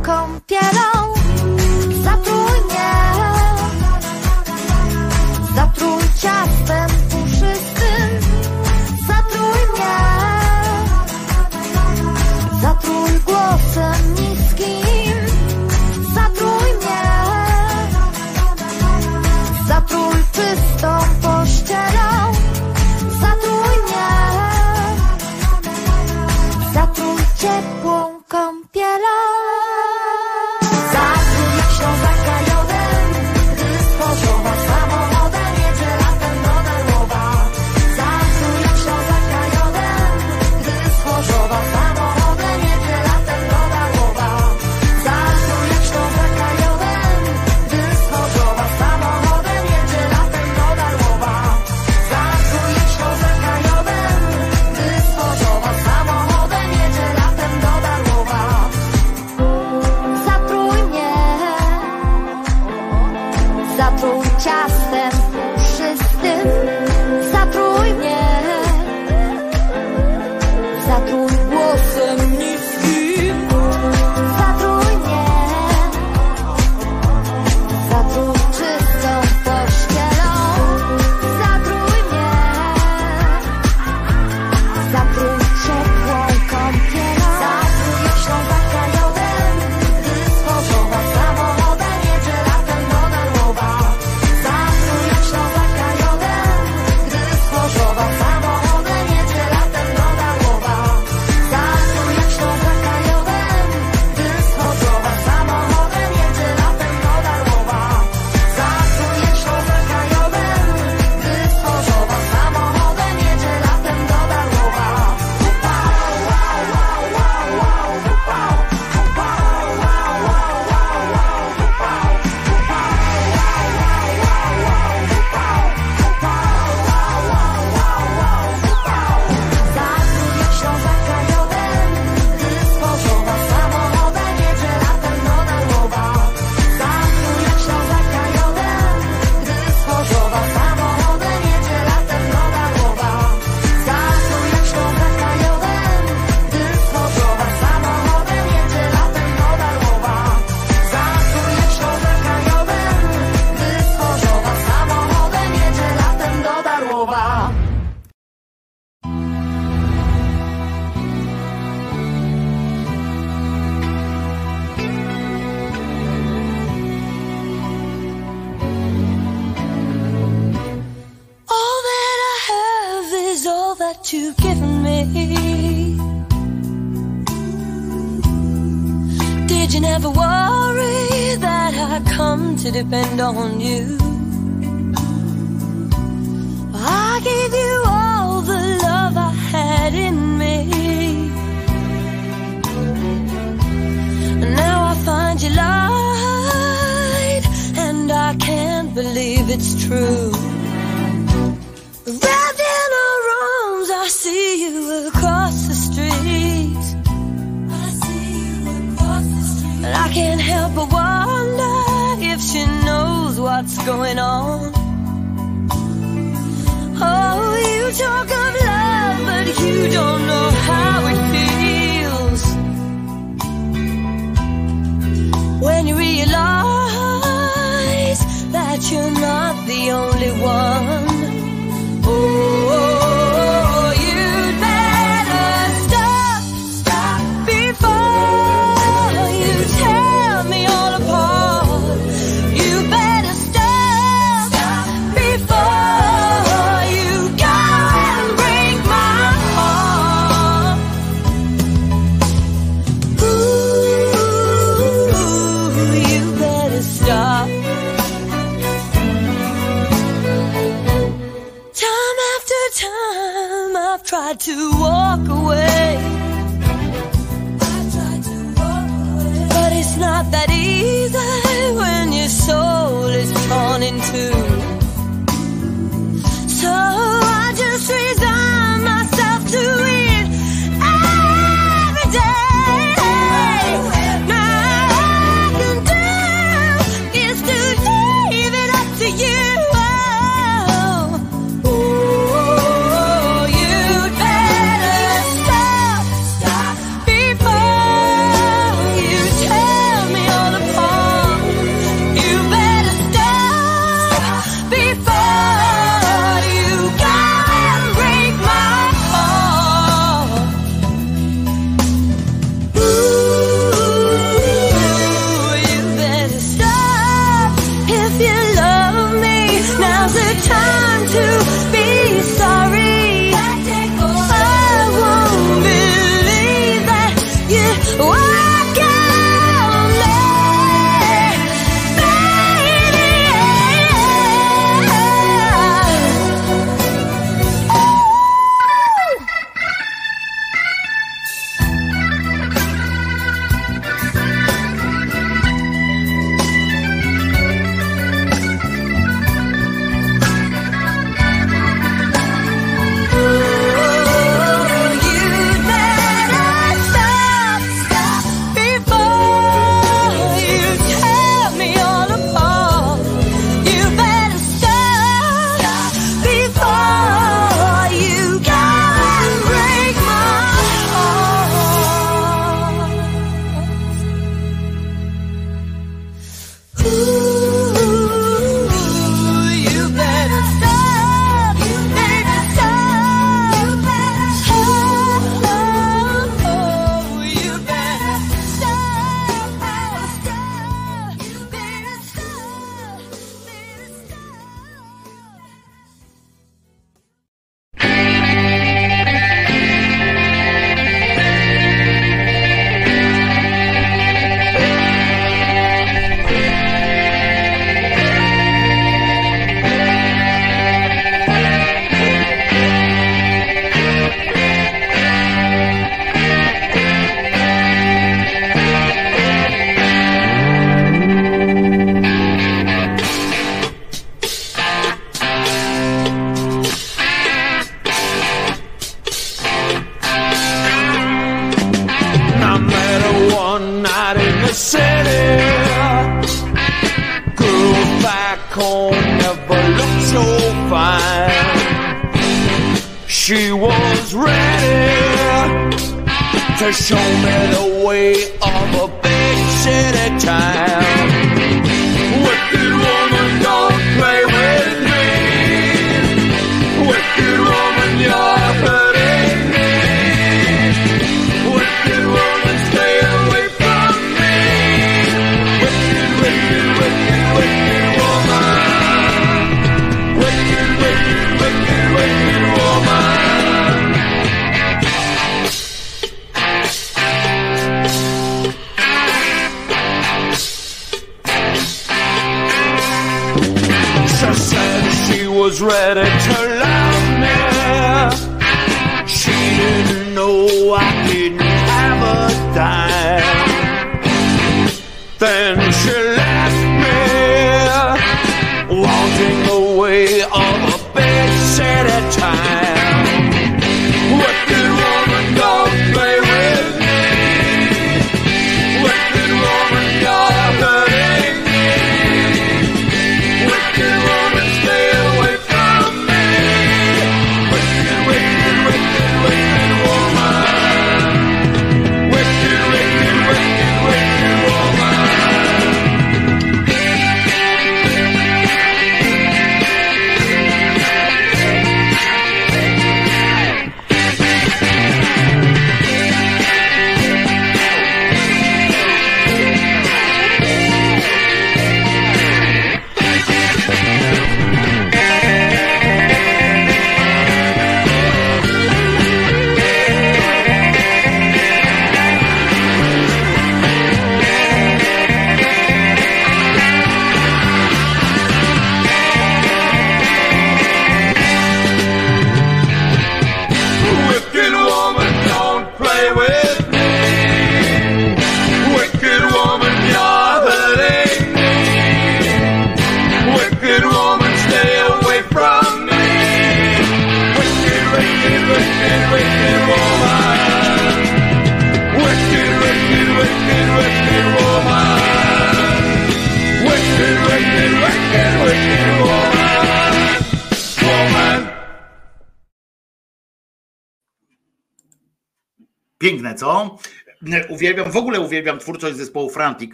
[597.64, 599.72] Uwielbiam, w ogóle uwielbiam twórczość zespołu Frantic.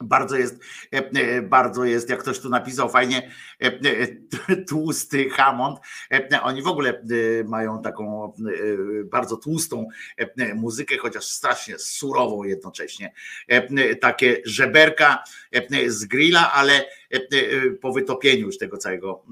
[0.00, 0.58] Bardzo jest,
[0.94, 3.30] e, e, bardzo jest, jak ktoś tu napisał fajnie,
[3.60, 4.06] e,
[4.68, 5.78] tłusty Hammond.
[6.42, 7.02] Oni w ogóle
[7.44, 8.32] mają taką
[9.04, 9.88] bardzo tłustą
[10.54, 13.12] muzykę, chociaż strasznie surową jednocześnie.
[14.00, 15.24] Takie żeberka
[15.86, 16.84] z grilla, ale
[17.80, 19.24] po wytopieniu już tego całego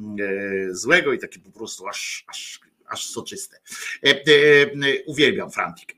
[0.70, 2.60] złego i takie po prostu aż, aż
[2.94, 3.60] aż soczyste.
[4.02, 5.96] E, e, e, Uwielbiam Frantik.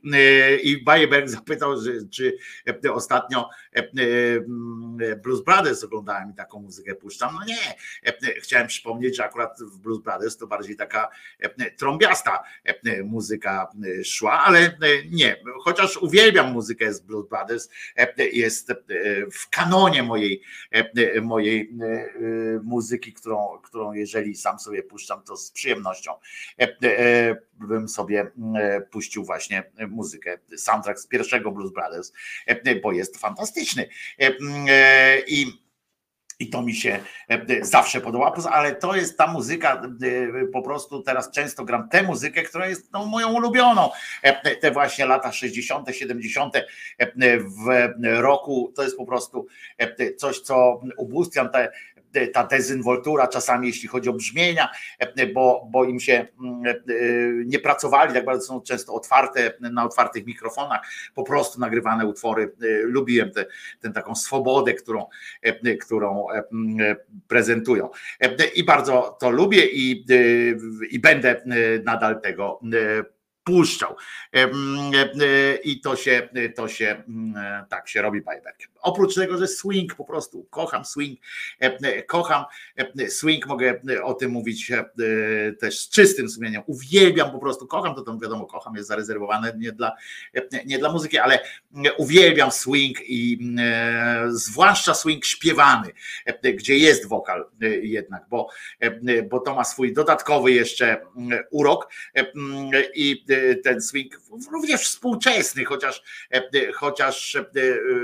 [0.62, 1.74] I Bajeberg zapytał,
[2.10, 2.36] czy
[2.92, 3.48] ostatnio
[5.22, 7.34] Blues Brothers oglądałem i taką muzykę puszczam.
[7.34, 7.70] No nie.
[8.06, 11.08] E, e, Chciałem przypomnieć, że akurat w Blues Brothers to bardziej taka
[11.38, 13.70] e, trąbiasta e, muzyka
[14.00, 14.72] e, szła, ale e,
[15.10, 15.36] nie.
[15.60, 18.76] Chociaż uwielbiam muzykę z Blues Brothers, e, jest e,
[19.32, 22.08] w kanonie mojej, e, mojej e, e,
[22.62, 26.12] muzyki, którą, którą jeżeli sam sobie puszczam, to z przyjemnością
[26.60, 32.12] e, e, bym sobie e, puścił właśnie muzykę, soundtrack z pierwszego Blues Brothers,
[32.46, 33.88] e, bo jest fantastyczny.
[34.20, 34.32] E,
[34.68, 35.66] e, I
[36.38, 36.98] i to mi się
[37.62, 39.82] zawsze podoba, ale to jest ta muzyka,
[40.52, 43.90] po prostu teraz często gram tę muzykę, która jest no, moją ulubioną.
[44.60, 46.56] Te właśnie lata 60., 70.
[46.56, 46.62] e,
[47.38, 47.66] w
[48.02, 49.46] roku, to jest po prostu
[50.16, 51.72] coś, co ubóstwiam te-
[52.32, 54.68] ta dezynwoltura czasami, jeśli chodzi o brzmienia,
[54.98, 56.74] e, bo, bo im się mm, e,
[57.46, 60.80] nie pracowali, tak bardzo są często otwarte, na otwartych mikrofonach,
[61.14, 62.52] po prostu nagrywane utwory.
[62.62, 63.46] E, Lubiłem tę
[63.80, 65.06] tę taką swobodę, którą,
[65.42, 66.96] e, którą e, m, e,
[67.28, 67.90] prezentują.
[68.20, 71.44] E, I bardzo to lubię i, e, i będę e,
[71.84, 73.15] nadal tego e,
[73.46, 73.96] puszczał.
[74.34, 74.48] E, e,
[75.64, 78.58] I to się, to się m, e, tak się robi bajberk.
[78.82, 81.20] Oprócz tego, że swing po prostu kocham swing,
[82.06, 82.44] kocham
[83.08, 84.72] swing, mogę o tym mówić
[85.60, 86.62] też z czystym sumieniem.
[86.66, 89.92] Uwielbiam po prostu, kocham to, to wiadomo, kocham jest zarezerwowane nie dla,
[90.66, 91.38] nie dla muzyki, ale
[91.98, 95.92] uwielbiam swing i e, zwłaszcza swing śpiewany,
[96.54, 97.44] gdzie jest wokal
[97.82, 98.48] jednak, bo,
[99.30, 103.24] bo to ma swój dodatkowy jeszcze mm, urok mm, i
[103.64, 104.20] ten swing
[104.52, 107.42] również współczesny, chociaż, e, chociaż e,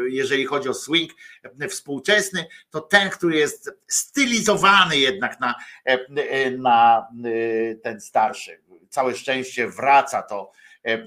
[0.08, 1.12] jeżeli chodzi o swing
[1.60, 5.54] e, współczesny, to ten, który jest stylizowany jednak na,
[5.84, 8.60] e, na e, ten starszy.
[8.90, 10.52] Całe szczęście wraca to,
[10.86, 11.06] e,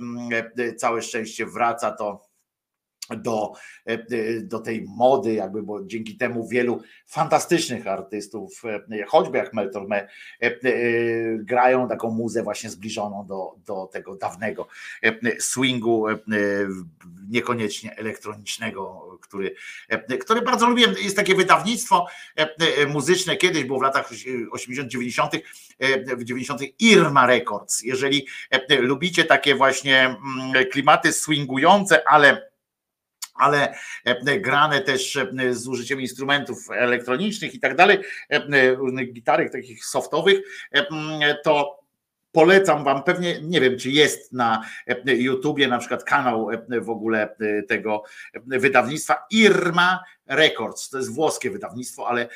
[0.57, 2.24] e, całe szczęście wraca to
[3.09, 3.53] do,
[3.85, 3.97] e,
[4.41, 8.61] do tej mody, jakby, bo dzięki temu wielu fantastycznych artystów,
[8.91, 10.07] e, choćby jak Meltor Me, e,
[10.41, 10.51] e,
[11.37, 14.67] grają taką muzę właśnie zbliżoną do, do tego dawnego
[15.03, 16.17] e, swingu, e,
[17.29, 19.55] niekoniecznie elektronicznego, który,
[19.89, 20.95] e, który bardzo lubiłem.
[21.01, 22.07] Jest takie wydawnictwo
[22.37, 24.09] e, e, muzyczne, kiedyś było w latach
[24.51, 25.33] 80, 90,
[25.79, 27.83] e, w 90 Irma Records.
[27.83, 32.54] Jeżeli e, lubicie takie właśnie mm, klimaty swingujące, ale
[33.35, 33.75] ale
[34.05, 37.99] e, grane też e, z użyciem instrumentów elektronicznych i tak dalej,
[38.29, 40.39] e, różnych gitarek takich softowych,
[41.43, 41.79] to
[42.31, 44.65] polecam wam, pewnie nie wiem, czy jest na
[45.05, 46.47] YouTubie na przykład kanał
[46.81, 47.35] w ogóle
[47.67, 48.03] tego
[48.45, 50.89] wydawnictwa Irma Records.
[50.89, 52.29] To jest włoskie wydawnictwo, ale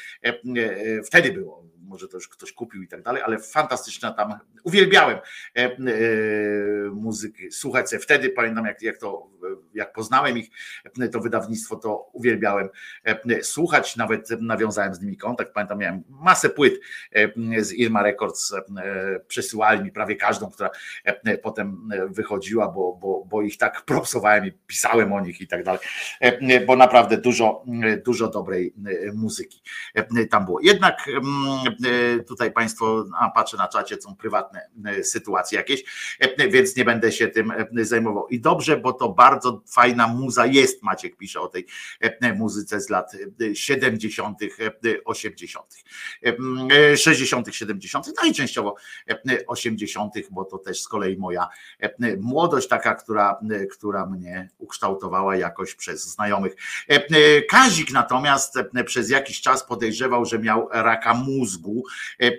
[1.06, 1.69] wtedy było.
[1.90, 4.34] Może to już ktoś kupił i tak dalej, ale fantastyczna tam.
[4.64, 5.78] Uwielbiałem e, e,
[6.92, 7.86] muzyki, słuchać.
[8.02, 9.30] Wtedy pamiętam, jak, jak to,
[9.74, 10.50] jak poznałem ich,
[11.12, 12.70] to wydawnictwo, to uwielbiałem
[13.04, 13.96] e, słuchać.
[13.96, 15.54] Nawet nawiązałem z nimi kontakt.
[15.54, 16.74] Pamiętam, miałem masę płyt
[17.58, 18.54] z Irma Records.
[19.28, 20.70] Przesyłali mi prawie każdą, która
[21.44, 25.82] potem wychodziła, bo, bo, bo ich tak propsowałem i pisałem o nich i tak dalej.
[26.68, 27.66] Bo naprawdę dużo,
[28.06, 28.74] dużo dobrej
[29.14, 29.62] muzyki
[30.30, 30.60] tam było.
[30.62, 31.76] Jednak mm,
[32.28, 35.84] tutaj Państwo, a patrzę na czacie, są prywatne e, sytuacje jakieś,
[36.20, 38.28] e, więc nie będę się tym e, zajmował.
[38.28, 41.66] I dobrze, bo to bardzo fajna muza jest, Maciek pisze o tej
[42.00, 43.12] e, muzyce z lat
[43.42, 44.48] e, 70., e,
[45.06, 45.76] 80.,
[46.24, 48.76] e, mm, e, 60., 70., no i częściowo
[49.10, 51.48] e, 80., bo to też z kolei moja
[51.80, 56.56] e, młodość taka, która, e, która mnie ukształtowała jakoś przez znajomych.
[56.90, 61.69] E, e, Kazik natomiast e, przez jakiś czas podejrzewał, że miał raka mózgu,
[62.20, 62.32] e, e,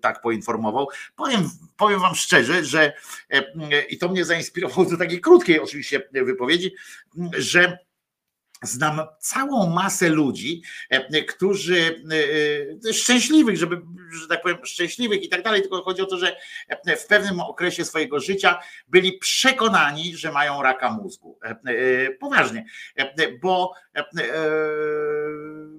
[0.00, 0.88] tak poinformował.
[1.16, 2.92] Powiem, powiem wam szczerze, że
[3.30, 6.74] e, i to mnie zainspirowało do takiej krótkiej oczywiście wypowiedzi,
[7.32, 7.78] że
[8.66, 12.02] znam całą masę ludzi, e, którzy
[12.86, 13.82] e, e, szczęśliwych, żeby,
[14.20, 16.36] że tak powiem, szczęśliwych i tak dalej, tylko chodzi o to, że
[16.68, 21.38] e, w pewnym okresie swojego życia byli przekonani, że mają raka mózgu.
[21.44, 22.64] E, e, Poważnie,
[22.96, 24.04] E, bo, e,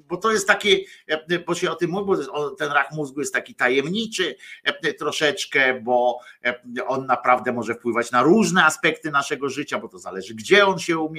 [0.07, 3.33] bo to jest taki, e, bo się o tym mówi, bo ten rak mózgu jest
[3.33, 9.79] taki tajemniczy e, troszeczkę, bo e, on naprawdę może wpływać na różne aspekty naszego życia,
[9.79, 11.09] bo to zależy, gdzie on się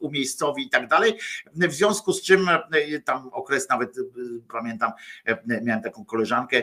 [0.00, 1.11] umiejscowi i tak dalej.
[1.54, 4.00] W związku z czym e, tam okres nawet e,
[4.52, 4.92] pamiętam,
[5.26, 6.62] e, miałem taką koleżankę,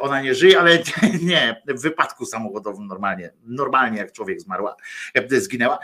[0.00, 0.78] ona nie żyje, ale
[1.22, 4.76] nie, w wypadku samochodowym normalnie, normalnie jak człowiek zmarła,
[5.28, 5.78] zginęła,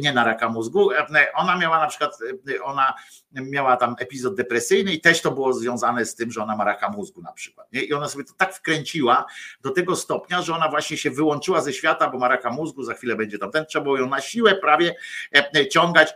[0.00, 0.90] nie na raka mózgu.
[1.34, 2.18] Ona miała na przykład,
[2.62, 2.94] ona
[3.32, 6.88] miała tam epizod depresyjny i też to było związane z tym, że ona ma raka
[6.88, 7.68] mózgu na przykład.
[7.72, 9.26] I ona sobie to tak wkręciła
[9.62, 12.94] do tego stopnia, że ona właśnie się wyłączyła ze świata, bo ma raka mózgu, za
[12.94, 14.94] chwilę będzie tam ten, trzeba było ją na siłę prawie
[15.70, 16.14] ciągać.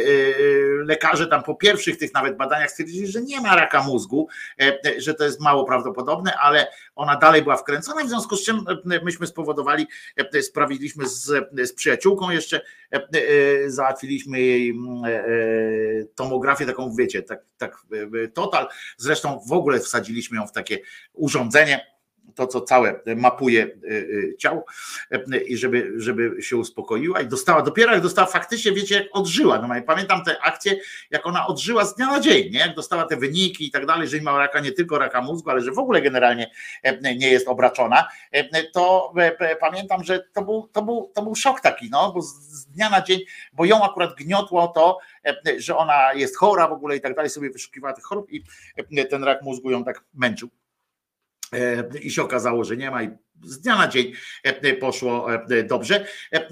[0.00, 4.28] E, e, Lekarze tam po pierwszych tych nawet badaniach stwierdzili, że nie ma raka mózgu,
[4.60, 6.66] e, e, że to jest mało prawdopodobne, ale
[6.96, 9.86] ona dalej była wkręcona, w związku z czym e, myśmy spowodowali,
[10.42, 12.60] sprawiliśmy z, z przyjaciółką jeszcze,
[13.66, 15.02] załatwiliśmy jej mm,
[16.14, 17.76] tomografię taką, wiecie, tak, tak
[18.34, 20.78] total, zresztą w ogóle wsadziliśmy ją w takie
[21.12, 21.86] urządzenie,
[22.34, 24.64] to co całe mapuje e, e, ciało
[25.10, 29.58] e, i żeby, żeby się uspokoiła i dostała, dopiero jak dostała faktycznie, wiecie, jak odżyła,
[29.58, 30.76] no pamiętam te akcje,
[31.10, 32.58] jak ona odżyła z dnia na dzień, nie?
[32.58, 35.60] jak dostała te wyniki i tak dalej, że ma raka, nie tylko raka mózgu, ale
[35.60, 36.50] że w ogóle generalnie
[36.82, 41.34] e, nie jest obraczona, e, to e, pamiętam, że to był, to był, to był
[41.34, 43.20] szok taki, no, bo z, dnia na dzień,
[43.52, 44.98] bo ją akurat gniotło to,
[45.58, 48.44] że ona jest chora w ogóle i tak dalej, sobie wyszukiwała tych chorób i
[49.10, 50.48] ten rak mózgu ją tak męczył.
[51.54, 53.10] E, I się okazało, że nie ma, i
[53.44, 54.12] z dnia na dzień
[54.42, 56.06] e, poszło e, dobrze.
[56.32, 56.48] E,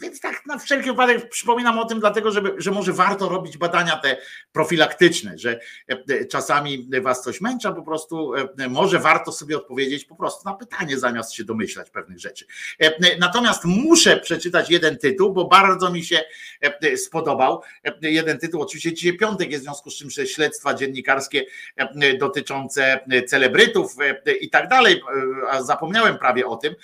[0.00, 3.96] Więc tak na wszelki wypadek przypominam o tym, dlatego, żeby, że może warto robić badania
[3.96, 4.16] te
[4.52, 10.16] profilaktyczne, że e, czasami was coś męcza, po prostu e, może warto sobie odpowiedzieć po
[10.16, 12.46] prostu na pytanie, zamiast się domyślać pewnych rzeczy.
[12.80, 16.20] E, Natomiast muszę przeczytać jeden tytuł, bo bardzo mi się
[16.60, 17.62] e, spodobał.
[17.84, 21.44] E, Jeden tytuł, oczywiście dzisiaj piątek jest w związku z czym że śledztwa dziennikarskie
[21.76, 23.96] e, dotyczące celebrytów
[24.26, 26.74] e, i tak dalej, e, a zapomniałem prawie o tym,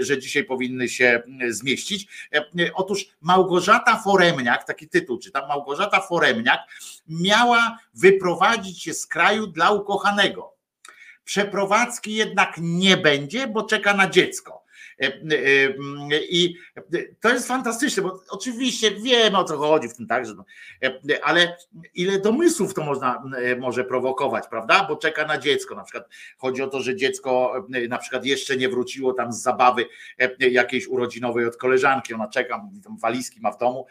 [0.00, 2.06] że dzisiaj powinny się e, zmieścić.
[2.34, 2.44] E,
[2.74, 6.60] Otóż Małgorzata Foremniak, taki tytuł czytam, Małgorzata Foremniak
[7.08, 10.54] miała wyprowadzić się z kraju dla ukochanego.
[11.24, 14.55] Przeprowadzki jednak nie będzie, bo czeka na dziecko.
[15.00, 16.56] E, e, I
[17.20, 20.44] to jest fantastyczne, bo oczywiście wiemy o co chodzi w tym tak, że, no,
[20.82, 21.56] e, ale
[21.94, 24.84] ile domysłów to można, e, może prowokować, prawda?
[24.88, 25.74] Bo czeka na dziecko.
[25.74, 26.08] Na przykład
[26.38, 29.84] chodzi o to, że dziecko e, na przykład jeszcze nie wróciło tam z zabawy
[30.18, 32.14] e, jakiejś urodzinowej od koleżanki.
[32.14, 33.86] Ona czeka, tam walizki ma w domu.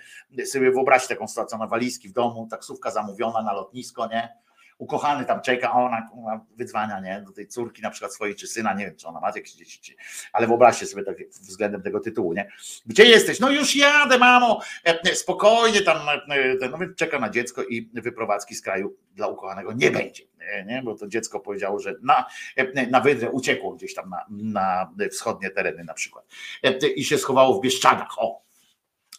[0.46, 4.45] Sobie wyobraźcie taką sytuację, na walizki w domu, taksówka zamówiona na lotnisko, nie?
[4.78, 6.10] Ukochany tam czeka, a ona
[6.56, 9.28] wydzwania nie, do tej córki na przykład swojej czy syna, nie wiem czy ona ma
[9.36, 9.94] jakieś dzieci, czy,
[10.34, 12.52] ale wyobraźcie sobie tak względem tego tytułu, nie?
[12.86, 13.40] Gdzie jesteś?
[13.40, 18.56] No już jadę, mamo, E, spokojnie tam, e, no, więc czeka na dziecko i wyprowadzki
[18.56, 20.82] z kraju dla ukochanego nie będzie, e, nie?
[20.84, 22.26] bo to dziecko powiedziało, że na,
[22.56, 26.26] e, na wydrę uciekło gdzieś tam na, na wschodnie tereny na przykład
[26.64, 28.46] E, i się schowało w Bieszczadach, o,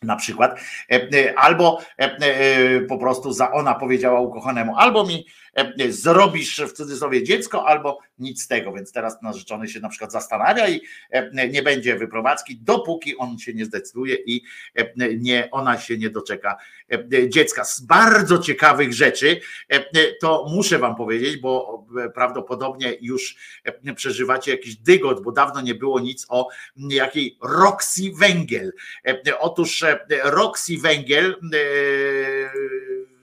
[0.02, 0.60] na przykład,
[0.92, 5.45] E, e, albo e, e, po prostu za ona powiedziała ukochanemu, albo mi e,
[5.88, 10.68] zrobisz w cudzysłowie dziecko, albo nic z tego, więc teraz narzeczony się na przykład zastanawia
[10.68, 10.80] i
[11.10, 14.42] e, nie będzie wyprowadzki, dopóki on się nie zdecyduje i
[14.74, 16.56] e, nie, ona się nie doczeka
[16.92, 17.64] e, dziecka.
[17.64, 19.84] Z bardzo ciekawych rzeczy, e,
[20.20, 25.74] to muszę wam powiedzieć, bo e, prawdopodobnie już e, przeżywacie jakiś dygot, bo dawno nie
[25.74, 28.72] było nic o jakiej Roxy Węgiel.
[29.06, 31.56] E, Otóż e, Roxy Węgiel e,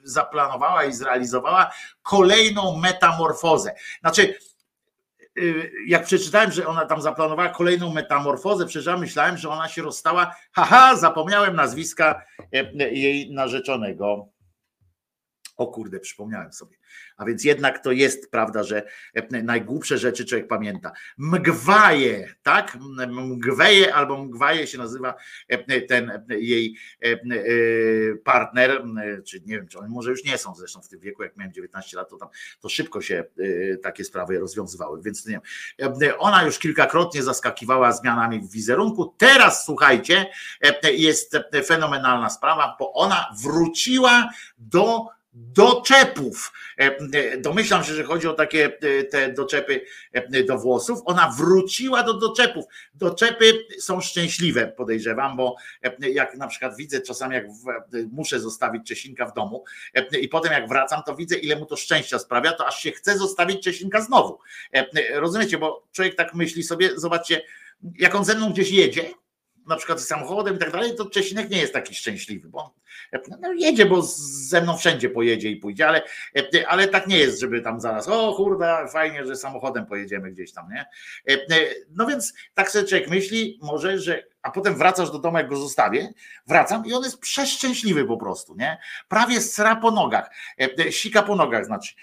[0.03, 3.75] zaplanowała i zrealizowała kolejną metamorfozę.
[3.99, 4.35] Znaczy,
[5.37, 10.35] y, jak przeczytałem, że ona tam zaplanowała kolejną metamorfozę, przeczytałem, myślałem, że ona się rozstała.
[10.51, 12.21] Haha, zapomniałem nazwiska
[12.53, 14.32] e, jej narzeczonego.
[15.57, 16.77] O kurde, przypomniałem sobie.
[17.17, 18.83] A więc jednak to jest prawda, że
[19.13, 20.91] e, najgłupsze rzeczy człowiek pamięta.
[21.17, 22.77] Mgwaje, tak?
[23.07, 25.15] Mgweje albo Mgwaje się nazywa
[25.47, 26.77] e, ten e, jej
[28.23, 28.83] partner,
[29.25, 31.53] czy nie wiem, czy oni może już nie są zresztą w tym wieku, jak miałem
[31.53, 33.23] 19 lat, to tam to szybko się
[33.83, 35.39] takie sprawy rozwiązywały, więc nie
[35.79, 35.91] wiem.
[36.19, 39.15] Ona już kilkakrotnie zaskakiwała zmianami w wizerunku.
[39.17, 40.25] Teraz słuchajcie,
[40.93, 46.53] jest fenomenalna sprawa, bo ona wróciła do doczepów.
[46.79, 49.85] E, e, Domyślam się, że chodzi o takie e, te doczepy
[50.47, 50.99] do włosów.
[51.05, 52.65] Ona wróciła do doczepów.
[52.93, 55.55] Doczepy są szczęśliwe, podejrzewam, bo
[55.99, 57.45] jak na przykład widzę czasami, jak
[58.11, 59.63] muszę zostawić Czesinka w domu
[60.21, 63.17] i potem jak wracam, to widzę, ile mu to szczęścia sprawia, to aż się chce
[63.17, 64.39] zostawić Czesinka znowu.
[65.13, 67.41] Rozumiecie, bo człowiek tak myśli sobie, zobaczcie,
[67.99, 69.13] jak on ze mną gdzieś jedzie,
[69.67, 72.75] na przykład samochodem i tak dalej, to Czesinek nie jest taki szczęśliwy, bo
[73.41, 76.01] no, jedzie, bo ze mną wszędzie pojedzie i pójdzie, ale,
[76.67, 80.69] ale tak nie jest, żeby tam zaraz, o kurde, fajnie, że samochodem pojedziemy gdzieś tam,
[80.73, 80.85] nie?
[81.89, 85.55] No więc tak sobie człowiek myśli, może, że a potem wracasz do domu, jak go
[85.55, 86.13] zostawię,
[86.47, 88.77] wracam i on jest przeszczęśliwy po prostu, nie?
[89.07, 90.29] Prawie sra po nogach,
[90.89, 91.93] sika po nogach, znaczy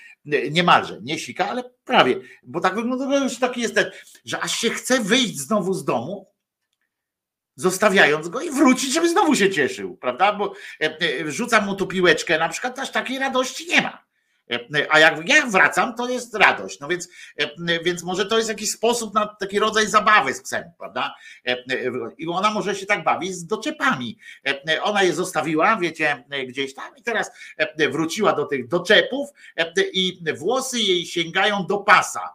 [0.50, 3.90] niemalże, nie sika, ale prawie, bo tak wygląda, już taki jest ten,
[4.24, 6.29] że aż się chce wyjść znowu z domu,
[7.60, 10.32] zostawiając go i wrócić, żeby znowu się cieszył, prawda?
[10.32, 14.04] Bo e, e, rzucam mu tu piłeczkę, na przykład aż takiej radości nie ma.
[14.50, 16.80] E, A jak ja wracam, to jest radość.
[16.80, 17.08] No więc,
[17.84, 21.14] więc może to jest jakiś sposób na taki rodzaj zabawy z psem, prawda?
[22.18, 24.18] I ona może się tak bawić z doczepami.
[24.82, 27.30] Ona je zostawiła, wiecie, gdzieś tam i teraz
[27.90, 29.28] wróciła do tych doczepów
[29.92, 32.34] i włosy jej sięgają do pasa.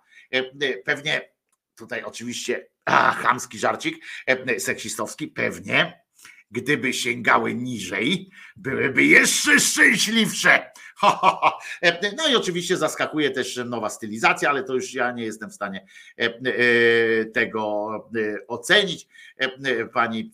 [0.86, 1.30] Pewnie
[1.76, 6.06] tutaj oczywiście a, chamski żarcik, e, seksistowski, pewnie,
[6.52, 10.72] gdyby sięgały niżej, byłyby jeszcze szczęśliwsze.
[11.82, 15.54] E, No i oczywiście zaskakuje też nowa stylizacja, ale to już ja nie jestem w
[15.54, 15.86] stanie
[16.18, 16.30] e,
[17.26, 17.88] tego
[18.48, 19.08] ocenić.
[19.94, 20.32] Pani,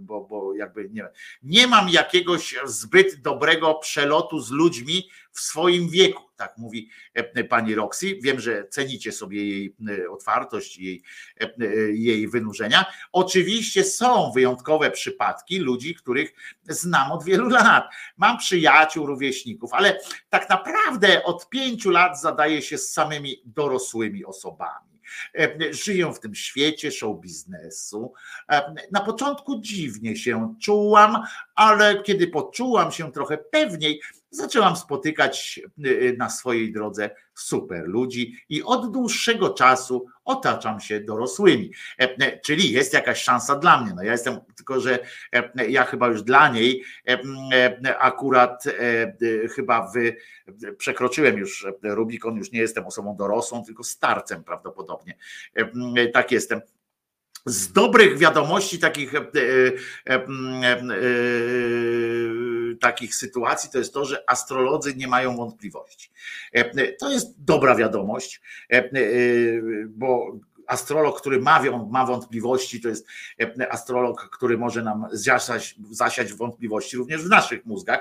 [0.00, 1.08] bo, bo jakby nie,
[1.42, 7.74] nie mam jakiegoś zbyt dobrego przelotu z ludźmi w swoim wieku, tak mówi e, pani
[7.74, 8.18] Roxy.
[8.22, 11.02] Wiem, że cenicie sobie jej e, otwartość, jej,
[11.40, 12.84] e, e, jej wynurzenia.
[13.12, 16.32] Oczywiście są wyjątkowe przypadki ludzi, których
[16.68, 17.84] znam od wielu lat.
[18.16, 24.90] Mam przyjaciół, rówieśników, ale tak naprawdę od pięciu lat zadaję się z samymi dorosłymi osobami.
[25.38, 28.12] E, Żyją w tym świecie show biznesu.
[28.52, 31.22] E, Na początku dziwnie się czułam,
[31.54, 34.00] ale kiedy poczułam się trochę pewniej,
[34.30, 41.72] zaczęłam spotykać e, na swojej drodze super ludzi i od dłuższego czasu otaczam się dorosłymi.
[42.00, 43.92] E, e, Czyli jest jakaś szansa dla mnie.
[43.96, 44.98] No ja jestem, tylko że
[45.32, 46.84] e, ja chyba już dla niej
[47.98, 48.64] akurat
[49.54, 50.16] chyba wy,
[50.78, 55.14] przekroczyłem już Rubikon, już nie jestem osobą dorosłą, tylko starcem prawdopodobnie.
[56.12, 56.60] Tak jestem.
[57.46, 60.80] Z dobrych wiadomości takich, e, e, e,
[62.76, 66.10] takich sytuacji to jest to, że astrolodzy nie mają wątpliwości.
[66.52, 68.40] E, To jest dobra wiadomość,
[68.72, 68.90] e, e,
[69.88, 70.32] bo
[70.66, 73.06] astrolog, który ma, ma wątpliwości, to jest
[73.40, 78.00] e, astrolog, który może nam zasiać, zasiać wątpliwości również w naszych mózgach.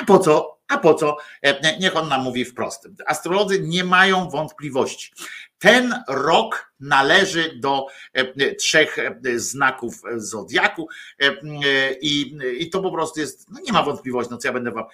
[0.00, 0.58] A po co?
[0.68, 1.16] A po co?
[1.42, 2.88] E, Niech on nam mówi wprost.
[3.06, 5.12] Astrolodzy nie mają wątpliwości.
[5.58, 10.88] Ten rok należy do e, trzech e, znaków zodiaku
[11.22, 11.34] e, e,
[12.00, 14.84] i, i to po prostu jest, no nie ma wątpliwości, no co ja będę wam,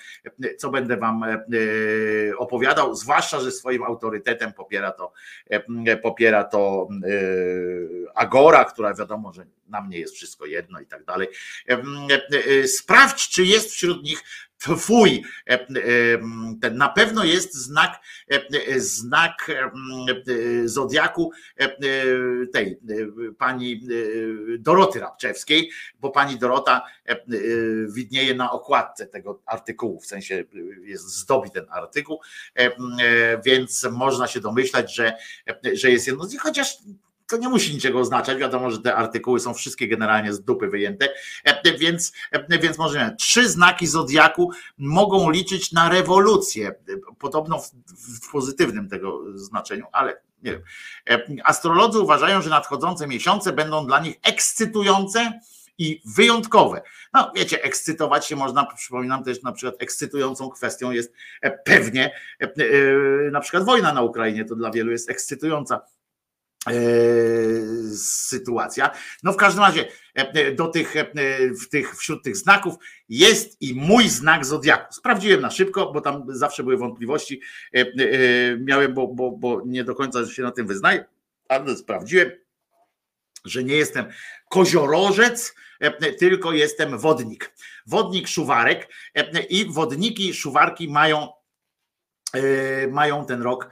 [0.44, 5.12] e, co będę wam e, e, opowiadał, zwłaszcza, że swoim autorytetem popiera to,
[5.50, 11.04] e, popiera to e, Agora, która wiadomo, że na mnie jest wszystko jedno i tak
[11.04, 11.28] dalej.
[11.68, 14.22] E, e, e, Sprawdź, czy jest wśród nich
[14.60, 15.24] twój.
[15.48, 15.66] E, e,
[16.60, 19.50] Ten na pewno jest znak, e, znak
[20.64, 21.32] zodiaku
[22.52, 22.80] tej
[23.38, 23.88] pani
[24.58, 26.86] Doroty Rabczewskiej, bo pani Dorota
[27.88, 30.44] widnieje na okładce tego artykułu, w sensie
[30.82, 32.20] jest zdobi ten artykuł,
[33.44, 35.16] więc można się domyślać, że,
[35.72, 36.76] że jest jedno z nich, chociaż
[37.30, 38.38] to nie musi niczego oznaczać.
[38.38, 41.08] Wiadomo, że te artykuły są wszystkie generalnie z dupy wyjęte,
[41.44, 43.16] E, więc, e, więc możemy.
[43.16, 46.68] Trzy znaki zodiaku mogą liczyć na rewolucję.
[46.68, 46.74] E,
[47.18, 47.70] Podobno w,
[48.26, 50.62] w pozytywnym tego znaczeniu, ale nie wiem.
[51.10, 55.40] E, Astrolodzy uważają, że nadchodzące miesiące będą dla nich ekscytujące
[55.78, 56.82] i wyjątkowe.
[57.12, 62.44] No wiecie, ekscytować się można, przypominam też na przykład ekscytującą kwestią jest e, pewnie e,
[62.44, 65.99] e, na przykład wojna na Ukrainie, to dla wielu jest ekscytująca e,
[67.96, 68.90] sytuacja.
[69.22, 71.06] No w każdym razie e, do tych, e,
[71.62, 72.74] w tych, wśród tych znaków
[73.08, 74.92] jest i mój znak zodiaku.
[74.92, 77.40] Sprawdziłem na szybko, bo tam zawsze były wątpliwości.
[77.74, 77.86] E, e,
[78.58, 81.04] Miałem, bo, bo, bo nie do końca się na tym wyznaję,
[81.48, 82.30] ale sprawdziłem,
[83.44, 84.04] że nie jestem
[84.48, 87.52] koziorożec, e, tylko jestem wodnik.
[87.86, 91.28] Wodnik szuwarek e, i wodniki szuwarki mają
[92.34, 93.70] e, mają ten rok e,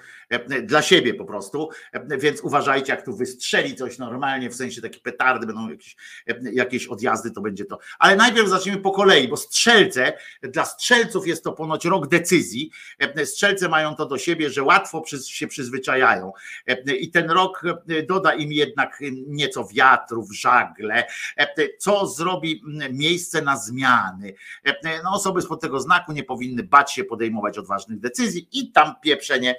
[0.62, 5.00] dla siebie po prostu, E, więc uważajcie, jak tu wystrzeli coś normalnie, w sensie takie
[5.00, 7.78] petardy, będą jakieś, e, jakieś odjazdy, to będzie to.
[7.98, 12.70] Ale najpierw zacznijmy po kolei, bo strzelce, dla strzelców jest to ponoć rok decyzji.
[12.98, 16.32] E, Strzelce mają to do siebie, że łatwo się przyzwyczajają.
[16.66, 21.05] E, I ten rok e, doda im jednak nieco wiatrów, żagle,
[21.36, 24.34] e, co zrobi miejsce na zmiany.
[24.65, 28.94] E, No, osoby spod tego znaku nie powinny bać się podejmować odważnych decyzji i tam
[29.02, 29.57] pieprzenie.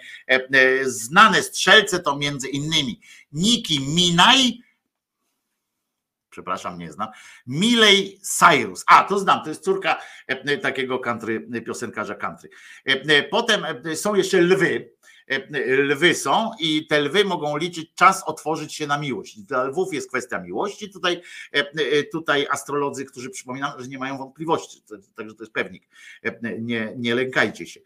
[0.60, 4.54] E, Znane strzelce to między innymi Niki Minaj,
[6.30, 7.08] przepraszam, nie znam,
[7.48, 8.84] Miley Cyrus.
[8.88, 12.50] A, to znam, to jest córka e, takiego country, piosenkarza country.
[12.86, 13.64] E, Potem
[13.96, 14.92] są jeszcze lwy.
[15.30, 19.40] E, Lwy są i te lwy mogą liczyć czas otworzyć się na miłość.
[19.40, 20.90] Dla lwów jest kwestia miłości.
[20.90, 21.22] Tutaj,
[21.54, 24.82] e, e, tutaj astrolodzy, którzy przypominam, że nie mają wątpliwości,
[25.16, 25.88] także to jest pewnik.
[26.60, 27.80] Nie, nie lękajcie się.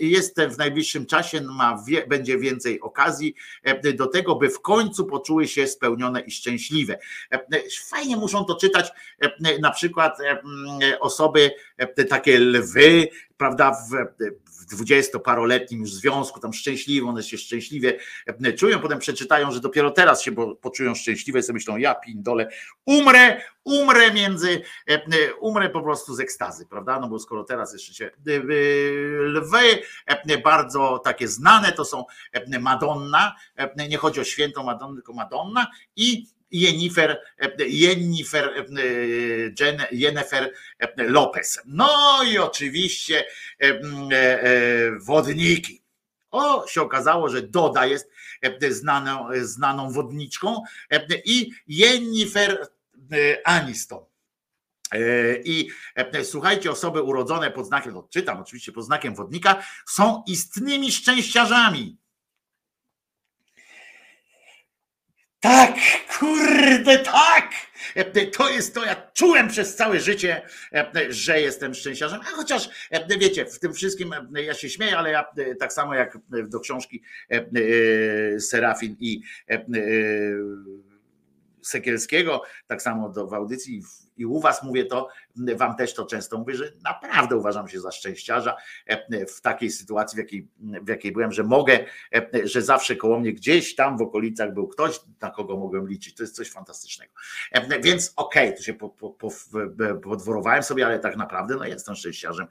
[0.00, 3.34] Jest w najbliższym czasie, ma, będzie więcej okazji
[3.94, 6.98] do tego, by w końcu poczuły się spełnione i szczęśliwe.
[7.88, 8.90] Fajnie muszą to czytać
[9.60, 10.18] na przykład
[11.00, 11.50] osoby,
[11.86, 13.94] te takie lwy, prawda, w,
[14.70, 20.22] dwudziestoparoletnim już związku, tam szczęśliwe, one się szczęśliwie e, czują, potem przeczytają, że dopiero teraz
[20.22, 22.48] się poczują szczęśliwe i sobie myślą, ja pindole,
[22.86, 27.72] umrę, umrę między, e, e, umrę po prostu z ekstazy, prawda, no bo skoro teraz
[27.72, 28.10] jeszcze się,
[29.20, 29.82] lwy
[30.44, 32.04] bardzo takie znane to są
[32.60, 33.36] Madonna,
[33.88, 38.64] nie chodzi o świętą Madonnę, tylko Madonna i Jennifer, e, Jennifer, e,
[39.60, 41.60] Jen, Jennifer e, Lopez.
[41.66, 43.24] No i oczywiście
[43.60, 45.82] e, e, e, wodniki.
[46.30, 48.10] O, się okazało, że Doda jest
[48.42, 52.68] e, znaną, znaną wodniczką e, i Jennifer
[53.12, 54.04] e, Aniston.
[54.92, 54.98] E,
[55.44, 60.92] I e, słuchajcie, osoby urodzone pod znakiem, no czytam oczywiście pod znakiem wodnika, są istnymi
[60.92, 61.96] szczęściarzami.
[65.40, 65.74] Tak,
[66.18, 67.50] kurde, tak!
[67.94, 72.68] E, To jest to, ja czułem przez całe życie, e, że jestem szczęściarzem, a chociaż
[72.90, 76.18] e, wiecie, w tym wszystkim e, ja się śmieję, ale ja e, tak samo jak
[76.48, 77.34] do książki e,
[78.36, 79.64] e, Serafin i e, e,
[81.62, 83.82] Sekielskiego, tak samo do, w audycji
[84.20, 85.08] i u was mówię to,
[85.56, 90.16] wam też to często mówię, że naprawdę uważam się za szczęściarza e, w takiej sytuacji,
[90.16, 90.48] w jakiej,
[90.82, 91.78] w jakiej byłem, że mogę,
[92.14, 96.14] e, że zawsze koło mnie gdzieś tam w okolicach był ktoś, na kogo mogłem liczyć.
[96.14, 97.12] To jest coś fantastycznego.
[97.52, 99.30] E, Więc okej, to się po, po, po,
[100.02, 102.46] podworowałem sobie, ale tak naprawdę no, jestem szczęściarzem.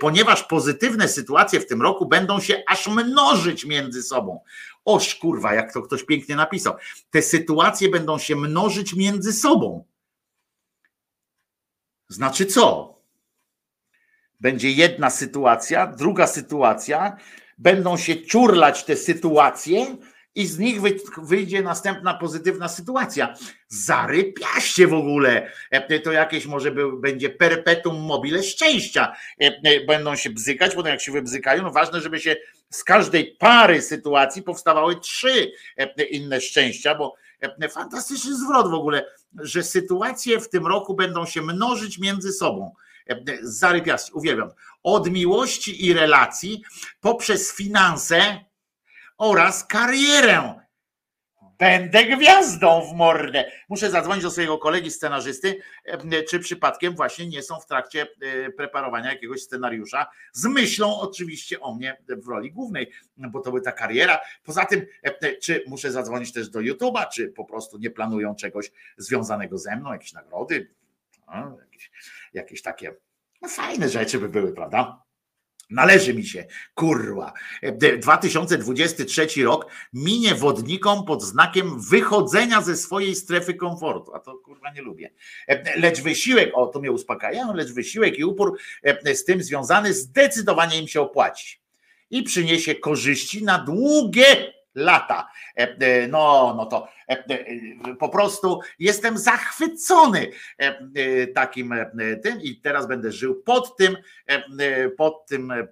[0.00, 4.40] Ponieważ pozytywne sytuacje w tym roku będą się aż mnożyć między sobą.
[4.84, 6.74] Oż kurwa, jak to ktoś pięknie napisał.
[7.10, 9.84] Te sytuacje będą się mnożyć między sobą.
[12.08, 12.96] Znaczy co?
[14.40, 17.16] Będzie jedna sytuacja, druga sytuacja,
[17.58, 19.96] będą się ciurlać te sytuacje
[20.34, 23.34] i z nich wy- wyjdzie następna pozytywna sytuacja.
[23.68, 25.50] Zarypiaście w ogóle.
[25.70, 29.16] E, To jakieś może będzie perpetuum mobile szczęścia.
[29.40, 32.36] E, Będą się bzykać, potem jak się wybzykają, no ważne, żeby się
[32.70, 37.14] z każdej pary sytuacji powstawały trzy e, inne szczęścia, bo
[37.70, 42.74] fantastyczny zwrot w ogóle, że sytuacje w tym roku będą się mnożyć między sobą.
[43.10, 44.50] E, Zarypiaści, uwielbiam.
[44.82, 46.62] Od miłości i relacji
[47.00, 48.44] poprzez finanse
[49.18, 50.65] oraz karierę.
[51.58, 53.50] Będę gwiazdą w mordę.
[53.68, 58.50] Muszę zadzwonić do swojego kolegi scenarzysty, e, czy przypadkiem właśnie nie są w trakcie e,
[58.50, 63.72] preparowania jakiegoś scenariusza z myślą oczywiście o mnie w roli głównej, bo to by ta
[63.72, 64.20] kariera.
[64.44, 68.72] Poza tym, e, czy muszę zadzwonić też do YouTube'a, czy po prostu nie planują czegoś
[68.96, 70.70] związanego ze mną, jakieś nagrody,
[71.60, 71.90] jakieś,
[72.32, 72.94] jakieś takie
[73.42, 75.05] no, fajne rzeczy by były, prawda?
[75.70, 77.32] Należy mi się, kurwa.
[77.62, 84.14] E, 2023 rok minie wodnikom pod znakiem wychodzenia ze swojej strefy komfortu.
[84.14, 85.10] A to kurwa nie lubię.
[85.48, 89.94] E, Lecz wysiłek, o to mnie uspokaja, lecz wysiłek i upór e, z tym związany
[89.94, 91.60] zdecydowanie im się opłaci.
[92.10, 95.28] I przyniesie korzyści na długie lata.
[95.58, 96.95] E, e, No, no to e, e,
[97.98, 103.96] po prostu jestem zachwycony e, e, takim e, tym i teraz będę żył pod tym,
[104.28, 105.66] e, e, pod tym, e, e,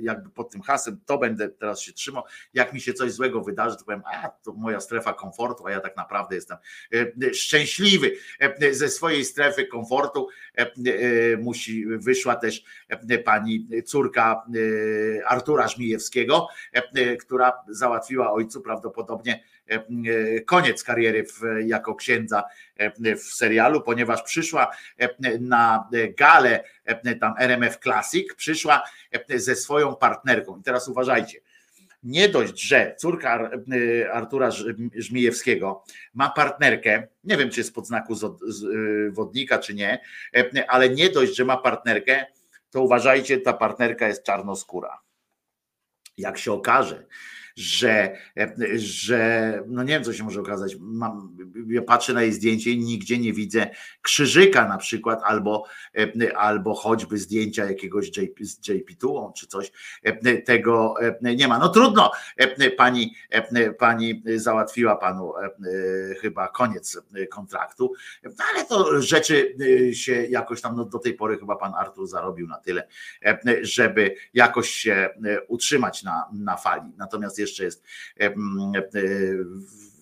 [0.00, 2.22] jakby pod tym hasłem, to będę teraz się trzymał.
[2.54, 5.80] Jak mi się coś złego wydarzy, to powiem, a to moja strefa komfortu, a ja
[5.80, 6.56] tak naprawdę jestem
[6.92, 10.28] e, szczęśliwy E, ze swojej strefy komfortu.
[10.58, 14.42] e, e, Musi, wyszła też e, pani córka
[15.20, 19.59] e, Artura Żmijewskiego, e, która załatwiła ojcu prawdopodobnie e, e,
[20.46, 22.44] koniec kariery w, jako księdza
[22.76, 28.82] e, w serialu, ponieważ przyszła e, na galę e, tam RMF Classic, przyszła
[29.12, 30.58] e, ze swoją partnerką.
[30.58, 31.40] I teraz uważajcie.
[32.02, 37.74] Nie dość, że córka Ar- e, Artura Żm- Żmijewskiego ma partnerkę, nie wiem czy jest
[37.74, 40.00] pod znaku e, wodnika czy nie,
[40.36, 42.26] e, ale nie dość, że ma partnerkę,
[42.70, 45.00] to uważajcie, ta partnerka jest czarnoskóra
[46.20, 47.06] jak się okaże,
[47.60, 48.16] że,
[48.74, 50.76] że no nie wiem, co się może okazać.
[50.80, 51.36] Mam,
[51.68, 53.70] ja patrzę na jej zdjęcie i nigdzie nie widzę
[54.02, 55.64] krzyżyka na przykład, albo,
[56.36, 59.72] albo choćby zdjęcia jakiegoś JP, z JP2 czy coś.
[60.44, 61.58] Tego nie ma.
[61.58, 62.10] No trudno,
[62.76, 63.14] pani,
[63.78, 65.32] pani załatwiła panu
[66.20, 67.92] chyba koniec kontraktu,
[68.52, 69.56] ale to rzeczy
[69.92, 72.88] się jakoś tam no do tej pory chyba pan Artur zarobił na tyle,
[73.62, 75.08] żeby jakoś się
[75.48, 76.92] utrzymać na, na fali.
[76.96, 77.84] Natomiast jeszcze jest
[78.16, 78.90] em, e,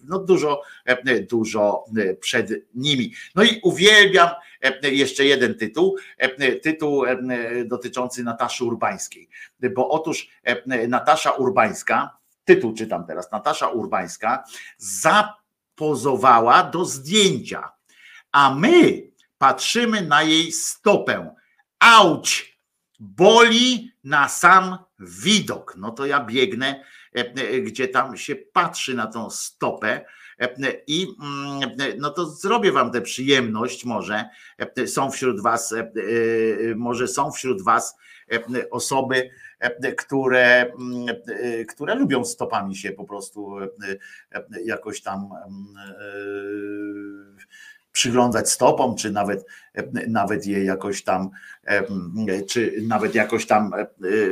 [0.04, 1.84] no dużo, e, dużo
[2.20, 3.12] przed nimi.
[3.34, 4.28] No i uwielbiam
[4.60, 7.18] e, jeszcze jeden tytuł, e, tytuł e,
[7.64, 9.28] dotyczący Nataszy Urbańskiej,
[9.74, 14.44] bo otóż e, Natasza Urbańska, tytuł czytam teraz, Natasza Urbańska
[14.78, 17.72] zapozowała do zdjęcia,
[18.32, 21.34] a my patrzymy na jej stopę.
[21.78, 22.58] Auć!
[23.00, 25.74] Boli na sam widok.
[25.76, 26.84] No to ja biegnę, e, e,
[27.62, 30.04] gdzie tam się patrzy na tą stopę.
[30.38, 30.48] e,
[30.86, 34.24] I mm, no to zrobię wam tę przyjemność, może
[34.76, 37.96] e, są wśród was, e, e, może są wśród was
[38.32, 39.30] e, osoby,
[39.60, 43.68] e, które, mm, e, które lubią stopami się po prostu e,
[44.32, 47.58] e, jakoś tam mm, e,
[47.92, 49.46] przyglądać stopom, czy nawet,
[50.08, 51.30] nawet je jakoś tam,
[52.48, 53.88] czy nawet jakoś tam e,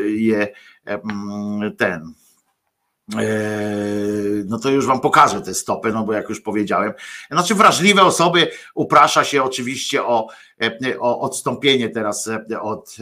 [0.08, 0.48] je
[1.78, 2.14] ten.
[3.14, 3.46] E,
[4.46, 6.92] No to już wam pokażę te stopy, no bo jak już powiedziałem.
[7.30, 10.28] Znaczy, wrażliwe osoby uprasza się oczywiście o,
[11.00, 12.96] o odstąpienie teraz e, od,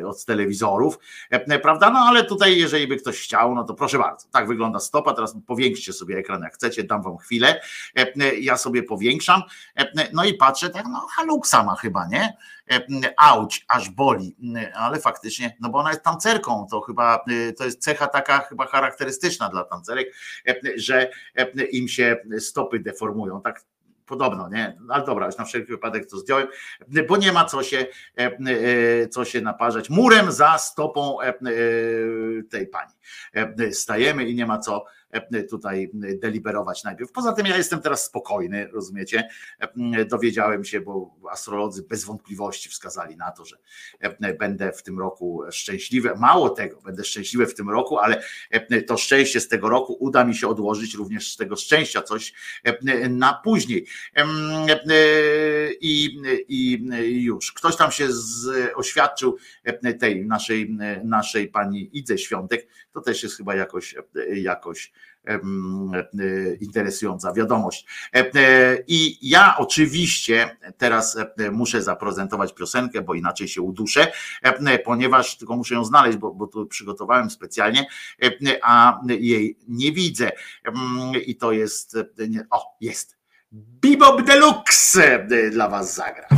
[0.00, 0.98] e, od telewizorów,
[1.30, 1.90] e, prawda?
[1.90, 4.28] No ale tutaj, jeżeli by ktoś chciał, no to proszę bardzo.
[4.30, 5.12] Tak wygląda stopa.
[5.14, 7.60] Teraz powiększcie sobie ekran jak chcecie, dam wam chwilę.
[7.96, 9.42] E, Ja sobie powiększam.
[9.78, 12.36] E, No i patrzę, tak, no haluksa ma chyba, nie?
[12.70, 12.80] E,
[13.18, 14.36] Auć, aż boli,
[14.74, 18.66] ale faktycznie, no bo ona jest tancerką, to chyba e, to jest cecha taka chyba
[18.66, 20.14] charakterystyczna dla tancerek,
[20.48, 23.40] e, że e, im się stopy deformują.
[23.42, 23.64] Tak
[24.06, 24.78] podobno, nie?
[24.88, 26.46] Ale dobra, już na wszelki wypadek to zdjąłem,
[27.08, 27.86] bo nie ma co się,
[28.18, 29.90] e, e, co się naparzać.
[29.90, 31.34] Murem za stopą e,
[32.50, 32.92] tej pani.
[33.72, 34.84] Stajemy i nie ma co
[35.50, 37.12] tutaj deliberować najpierw.
[37.12, 39.28] Poza tym ja jestem teraz spokojny, rozumiecie?
[39.58, 43.56] E, Dowiedziałem się, bo astrolodzy bez wątpliwości wskazali na to, że
[44.00, 46.14] e, będę w tym roku szczęśliwy.
[46.16, 50.24] Mało tego, będę szczęśliwy w tym roku, ale e, to szczęście z tego roku uda
[50.24, 52.32] mi się odłożyć również z tego szczęścia coś
[52.64, 53.86] e, na później.
[54.16, 54.26] E,
[55.80, 56.86] I, i
[57.22, 57.52] już.
[57.52, 62.68] Ktoś tam się z, oświadczył e, tej naszej, naszej pani Idze Świątek.
[62.96, 63.94] To też jest chyba jakoś,
[64.34, 64.92] jakoś
[65.24, 67.86] em, e, interesująca wiadomość.
[68.14, 74.78] E, e, I ja oczywiście teraz e, muszę zaprezentować piosenkę, bo inaczej się uduszę, e,
[74.78, 77.86] ponieważ tylko muszę ją znaleźć, bo, bo tu przygotowałem specjalnie,
[78.22, 78.30] e,
[78.62, 80.30] a jej nie widzę.
[81.26, 82.06] I to jest, e,
[82.50, 83.16] o, jest.
[83.52, 86.35] Bebop Deluxe e, dla was zagra.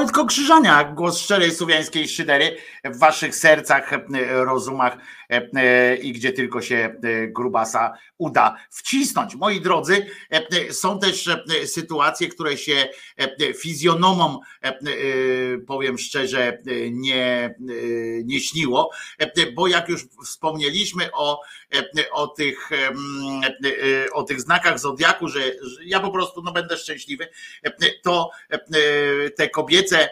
[0.00, 3.98] Wojtko Krzyżania, głos szczerej słowiańskiej szydery w waszych sercach, e,
[4.44, 4.96] rozumach
[6.02, 9.34] i gdzie tylko się e, grubasa uda wcisnąć.
[9.34, 14.78] Moi drodzy, e, są też e, sytuacje, które się e, fizjonomom, e, e,
[15.66, 17.54] powiem szczerze, e, nie, e,
[18.24, 21.40] nie śniło, e, bo jak już wspomnieliśmy o,
[21.74, 22.90] e, o, tych, e,
[24.12, 27.28] o tych znakach zodiaku, że, że ja po prostu no, będę szczęśliwy,
[27.62, 27.70] e,
[28.02, 30.10] to e, te kobiece, e,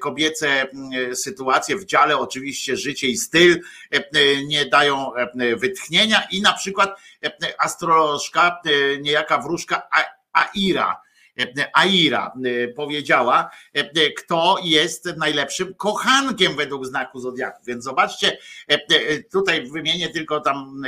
[0.00, 6.42] kobiece mm, sytuacje w dziale, oczywiście życie i styl e, nie dają e, wytchnienia i
[6.42, 9.88] na przykład e, astrolożka, e, niejaka wróżka
[10.32, 11.09] Aira, e,
[11.72, 17.62] Aira e, powiedziała, e, kto jest najlepszym kochankiem według znaku zodiaku.
[17.66, 18.38] Więc zobaczcie,
[19.32, 20.82] tutaj wymienię tylko tam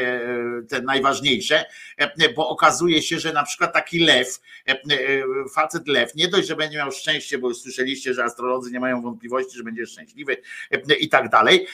[0.68, 1.64] te najważniejsze,
[2.36, 4.40] bo okazuje się, że na przykład taki lew,
[5.54, 9.02] facet lew, nie dość, że będzie miał szczęście, bo już słyszeliście, że astrolodzy nie mają
[9.02, 10.36] wątpliwości, że będzie szczęśliwy
[11.00, 11.66] i tak dalej,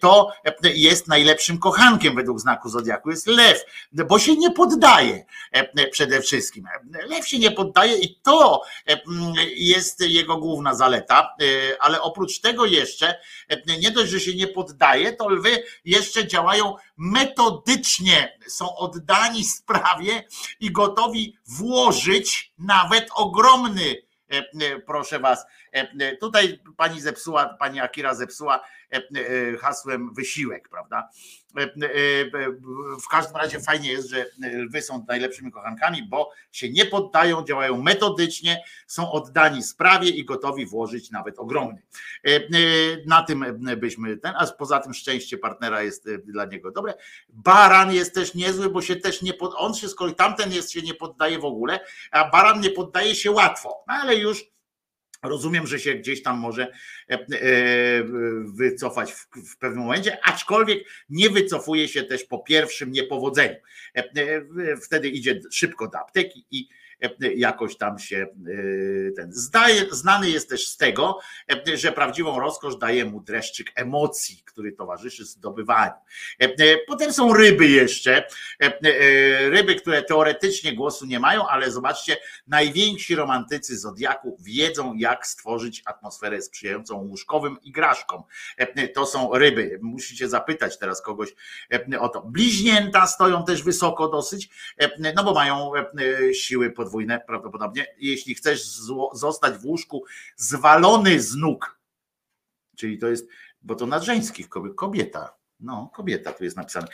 [0.00, 0.32] to
[0.74, 5.24] jest najlepszym kochankiem według znaku zodiaku, jest lew, bo się nie poddaje
[5.90, 6.64] przede wszystkim.
[7.08, 9.00] Lew się nie poddaje i to e,
[9.56, 14.48] jest jego główna zaleta, e, ale oprócz tego jeszcze, e, nie dość, że się nie
[14.48, 20.24] poddaje, to lwy jeszcze działają metodycznie, są oddani sprawie
[20.60, 24.08] i gotowi włożyć nawet ogromny
[24.86, 25.46] proszę was.
[26.20, 28.64] Tutaj pani zepsuła, pani Akira zepsuła
[29.60, 31.08] hasłem wysiłek, prawda?
[31.58, 32.50] E, e,
[33.02, 37.82] W każdym razie fajnie jest, że lwy są najlepszymi kochankami, bo się nie poddają, działają
[37.82, 41.82] metodycznie, są oddani sprawie i gotowi włożyć nawet ogromny.
[42.24, 42.40] E,
[43.06, 43.44] Na tym
[43.76, 46.94] byśmy ten, a poza tym szczęście partnera jest dla niego dobre.
[47.28, 50.72] Baran jest też niezły, bo się też nie pod, on się z kolei tamten jest
[50.72, 51.80] się nie poddaje w ogóle,
[52.10, 54.57] a baran nie poddaje się łatwo, no ale już
[55.22, 56.72] Rozumiem, że się gdzieś tam może
[57.10, 57.26] e, e,
[58.54, 63.56] wycofać w, pewnym momencie, aczkolwiek nie wycofuje się też po pierwszym niepowodzeniu.
[63.94, 64.04] E,
[64.76, 66.68] Wtedy idzie szybko do apteki i
[67.36, 71.18] jakoś tam się e, ten zdaje, znany jest też z tego,
[71.68, 75.92] e, że prawdziwą rozkosz daje mu dreszczyk emocji, który towarzyszy zdobywaniu.
[76.42, 78.26] E, e, Potem są ryby jeszcze, e,
[78.60, 85.82] e, ryby, które teoretycznie głosu nie mają, ale zobaczcie, najwięksi romantycy Zodiaku wiedzą, jak stworzyć
[85.84, 88.22] atmosferę sprzyjającą łóżkowym igraszkom.
[88.56, 89.78] E, To są ryby.
[89.82, 91.34] Musicie zapytać teraz kogoś
[91.92, 92.22] e, o to.
[92.22, 94.48] Bliźnięta stoją też wysoko dosyć,
[94.80, 97.86] e, no bo mają e, siły podwójne prawdopodobnie.
[97.98, 100.04] Jeśli chcesz zło- zostać w łóżku
[100.36, 101.80] zwalony z nóg,
[102.76, 103.28] czyli to jest,
[103.62, 105.37] bo to na żeńskich kobiet, kobieta.
[105.60, 106.86] No, kobieta tu jest napisane.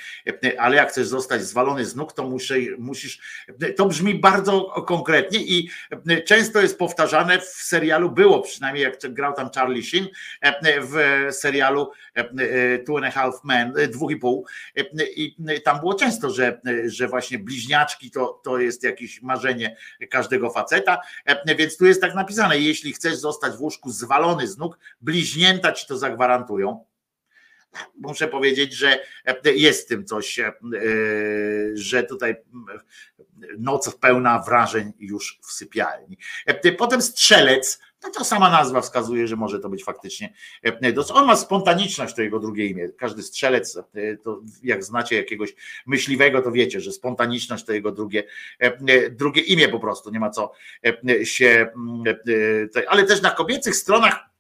[0.59, 3.44] Ale jak chcesz zostać zwalony z nóg, to muszę, musisz.
[3.76, 5.70] To brzmi bardzo konkretnie i
[6.26, 8.10] często jest powtarzane w serialu.
[8.10, 10.09] Było przynajmniej, jak grał tam Charlie Sheen
[10.81, 11.91] w serialu
[12.86, 14.47] Two and a Half Men, dwóch i pół.
[15.17, 19.76] I tam było często, że, że właśnie bliźniaczki to, to jest jakieś marzenie
[20.10, 21.01] każdego faceta.
[21.59, 25.86] Więc tu jest tak napisane: jeśli chcesz zostać w łóżku zwalony z nóg, bliźnięta ci
[25.86, 26.84] to zagwarantują
[28.01, 29.01] muszę powiedzieć, że
[29.44, 30.53] jest w tym coś, e,
[31.75, 32.35] że tutaj
[33.59, 36.19] noc pełna wrażeń już w sypialni.
[36.78, 40.35] Potem strzelec, no to sama nazwa wskazuje, że może to być faktycznie.
[41.12, 42.89] On ma spontaniczność, to jego drugie imię.
[42.89, 43.78] Każdy strzelec,
[44.23, 45.55] to jak znacie jakiegoś
[45.86, 48.25] myśliwego, to wiecie, że spontaniczność to jego drugie,
[49.11, 50.11] drugie imię po prostu.
[50.11, 50.53] Nie ma co
[51.23, 51.69] się.
[52.89, 54.34] Ale też na kobiecych stronach E,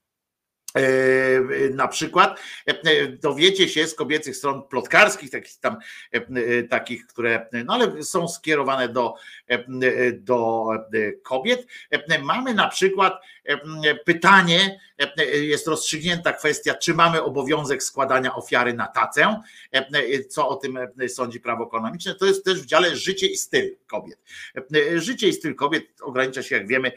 [1.70, 5.76] na przykład e, dowiecie się z kobiecych stron plotkarskich, takich tam
[6.12, 9.14] e, takich, które no ale są skierowane do,
[10.12, 10.66] do
[11.22, 11.66] kobiet.
[12.22, 13.22] Mamy na przykład
[14.04, 14.80] pytanie,
[15.42, 19.40] jest rozstrzygnięta kwestia, czy mamy obowiązek składania ofiary na tacę,
[20.28, 22.14] co o tym sądzi prawo ekonomiczne.
[22.14, 24.18] To jest też w dziale życie i styl kobiet.
[24.94, 26.92] Życie i styl kobiet ogranicza się, jak wiemy,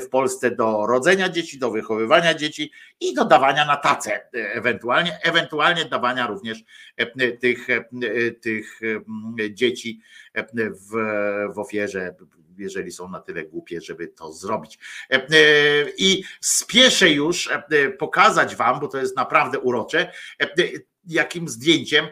[0.00, 5.84] w Polsce do rodzenia dzieci, do wychowywania dzieci i do dawania na tacę ewentualnie, ewentualnie
[5.84, 6.58] dawania również
[7.40, 7.66] tych,
[8.40, 8.80] tych
[9.50, 10.00] dzieci
[10.56, 10.90] w,
[11.54, 12.14] w ofierze
[12.58, 14.78] jeżeli są na tyle głupie, żeby to zrobić.
[15.98, 17.50] I spieszę już
[17.98, 20.12] pokazać Wam, bo to jest naprawdę urocze,
[21.04, 22.06] jakim zdjęciem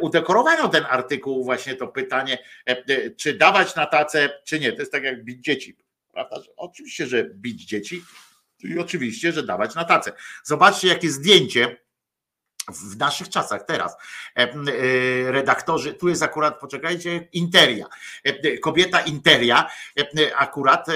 [0.00, 2.38] udekorowano ten artykuł, właśnie to pytanie,
[3.16, 4.72] czy dawać na tacę, czy nie.
[4.72, 5.76] To jest tak jak bić dzieci.
[6.12, 6.36] Prawda?
[6.56, 8.02] Oczywiście, że bić dzieci
[8.60, 10.12] i oczywiście, że dawać na tacę.
[10.44, 11.83] Zobaczcie, jakie zdjęcie
[12.68, 13.96] w naszych czasach, teraz,
[14.36, 14.52] e, e,
[15.32, 17.86] redaktorzy, tu jest akurat, poczekajcie, Interia,
[18.24, 19.70] E, kobieta Interia,
[20.36, 20.86] akurat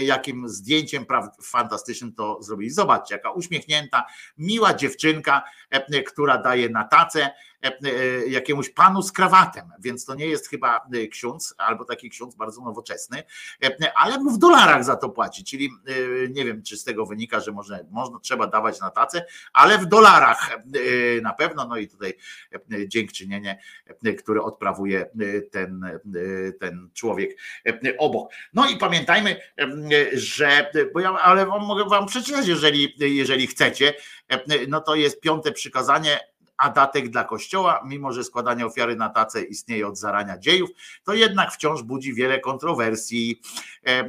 [0.00, 1.06] jakim zdjęciem
[1.42, 2.70] fantastycznym to zrobili.
[2.70, 4.06] Zobaczcie, jaka uśmiechnięta,
[4.38, 5.42] miła dziewczynka,
[6.06, 7.30] która daje na tacę
[8.26, 12.62] jakiemuś panu z krawatem, więc to nie jest chyba e, ksiądz, albo taki ksiądz bardzo
[12.62, 13.22] nowoczesny,
[13.64, 17.06] e, ale mu w dolarach za to płaci, czyli e, nie wiem, czy z tego
[17.06, 21.76] wynika, że może, można, trzeba dawać na tacę, ale w dolarach e, na pewno, no
[21.76, 22.14] i tutaj
[22.52, 23.60] e, dziękczynienie,
[24.04, 28.32] e, które odprawuje e, ten, e, ten człowiek e, obok.
[28.52, 29.66] No i pamiętajmy, e,
[30.12, 33.94] że, bo ja, ale mogę wam przeczytać, jeżeli, jeżeli chcecie,
[34.28, 36.29] e, no to jest piąte przykazanie,
[36.60, 40.70] a datek dla kościoła, mimo że składanie ofiary na tacę istnieje od zarania dziejów,
[41.04, 43.40] to jednak wciąż budzi wiele kontrowersji.
[43.86, 44.06] E, e,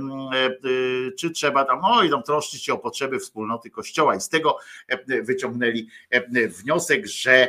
[1.20, 4.58] Czy trzeba tam, no i tam troszczyć się o potrzeby wspólnoty kościoła i z tego
[4.88, 7.48] e, wyciągnęli e, wniosek, że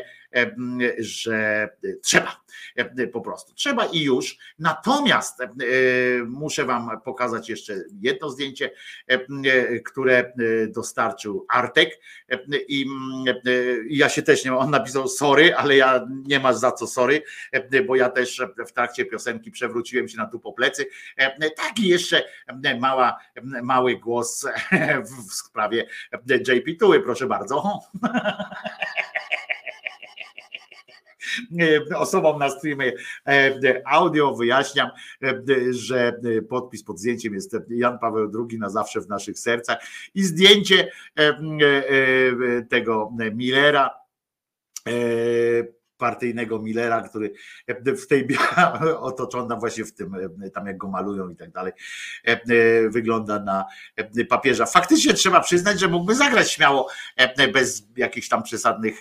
[0.99, 1.69] że
[2.03, 2.43] trzeba
[2.77, 3.55] e, po prostu.
[3.55, 4.39] Trzeba i już.
[4.59, 5.47] Natomiast e,
[6.27, 8.71] muszę Wam pokazać jeszcze jedno zdjęcie,
[9.07, 10.33] e, które
[10.69, 12.01] dostarczył Artek
[12.69, 12.87] i
[13.89, 17.23] ja się też nie mam, on napisał sorry, ale ja nie masz za co sorry,
[17.87, 20.87] bo ja też w trakcie piosenki przewróciłem się na tu po plecy.
[21.17, 22.25] E, Taki jeszcze
[22.81, 23.19] mała,
[23.63, 24.47] mały głos
[25.29, 25.87] w sprawie
[26.29, 27.81] JP Tuły, proszę bardzo.
[31.91, 32.93] E, osobom na streamie
[33.27, 34.89] e, audio wyjaśniam,
[35.23, 39.79] e, że podpis pod zdjęciem jest Jan Paweł II na zawsze w naszych sercach
[40.15, 40.93] i zdjęcie
[42.69, 43.91] tego Millera
[45.97, 47.33] partyjnego Millera, który
[47.97, 48.29] w tej
[49.11, 50.17] otoczona właśnie w tym,
[50.55, 51.73] tam jak go malują i tak dalej,
[52.89, 53.65] wygląda na
[54.29, 54.67] papieża.
[54.67, 56.89] Faktycznie trzeba przyznać, że mógłby zagrać śmiało
[57.53, 59.01] bez jakichś tam przesadnych,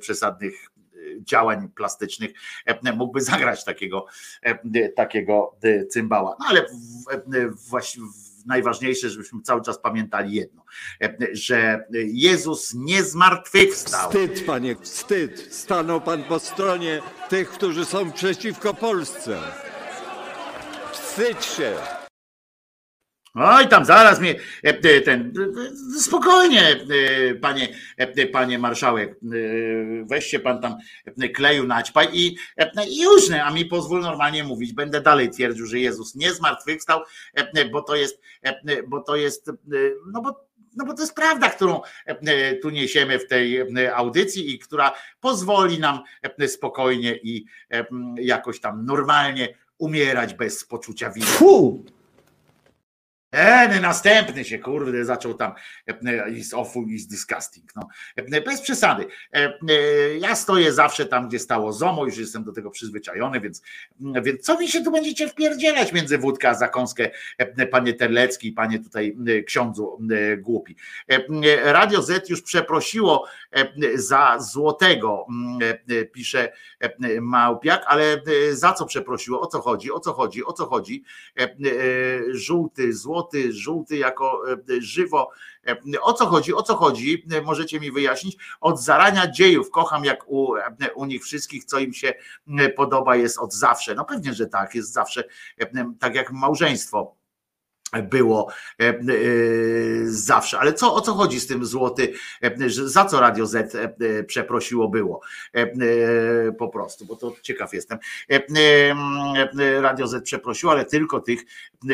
[0.00, 0.71] przesadnych
[1.20, 2.30] działań plastycznych
[2.66, 4.06] e, mógłby zagrać takiego,
[4.42, 6.36] e, takiego e, cymbała.
[6.40, 6.66] No ale
[7.68, 8.02] właśnie
[8.46, 10.64] najważniejsze, żebyśmy cały czas pamiętali jedno,
[11.32, 14.10] że Jezus nie zmartwychwstał.
[14.10, 15.54] Wstyd, panie, wstyd.
[15.54, 19.38] Stanął pan po stronie tych, którzy są przeciwko Polsce.
[20.92, 22.01] Wstydź się.
[23.34, 25.32] Oj, tam zaraz mnie e, e, ten.
[25.96, 26.76] e, Spokojnie,
[27.40, 27.68] panie,
[28.32, 29.10] panie marszałek.
[29.10, 29.16] e,
[30.04, 30.76] Weź się pan tam
[31.34, 32.36] kleju naćpaj i,
[32.88, 34.72] i już, a mi pozwól normalnie mówić.
[34.72, 37.00] Będę dalej twierdził, że Jezus nie zmartwychwstał,
[37.72, 38.20] bo to jest,
[38.88, 39.50] bo to jest,
[40.12, 41.80] no bo no bo to jest prawda, którą
[42.62, 43.60] tu niesiemy w tej
[43.94, 46.00] audycji i która pozwoli nam
[46.46, 47.44] spokojnie i
[48.16, 51.26] jakoś tam normalnie umierać bez poczucia winy.
[53.32, 55.52] E, następny się kurde zaczął tam
[55.86, 57.72] e, is awful, is disgusting.
[57.76, 57.88] No.
[58.16, 59.06] E, Bez przesady.
[59.34, 63.62] E, e, Ja stoję zawsze tam, gdzie stało ZOMO, już jestem do tego przyzwyczajony, więc,
[64.22, 68.78] więc co mi się tu będziecie wpierdzielać między wódkę a zakąskę, e, panie Terlecki panie
[68.78, 70.76] tutaj e, ksiądzu e, głupi.
[71.10, 71.14] E,
[71.66, 75.26] e, Radio Z już przeprosiło e, za złotego,
[75.90, 79.40] e, pisze e, Małpiak, ale e, za co przeprosiło?
[79.40, 79.92] O co chodzi?
[79.92, 80.44] O co chodzi?
[80.44, 81.04] O co chodzi?
[81.40, 81.48] E, e,
[82.30, 85.30] Żółty, złoty, żółty jako e, żywo.
[85.66, 86.54] E, O co chodzi?
[86.54, 87.26] O co chodzi?
[87.32, 88.36] E, Możecie mi wyjaśnić?
[88.60, 89.70] Od zarania dziejów.
[89.70, 90.54] Kocham jak u,
[90.94, 92.14] u nich wszystkich, co im się
[92.76, 93.94] podoba, jest od zawsze.
[93.94, 95.24] No pewnie, że tak, jest zawsze
[95.98, 97.21] tak jak małżeństwo
[98.00, 98.94] było e, e,
[100.04, 100.58] zawsze.
[100.58, 102.12] Ale co, o co chodzi z tym złoty,
[102.42, 103.76] e, za co Radio Z
[104.26, 105.20] przeprosiło było?
[106.58, 107.98] Po prostu, bo to ciekaw jestem.
[109.80, 111.44] Radio Z przeprosiło, ale tylko tych,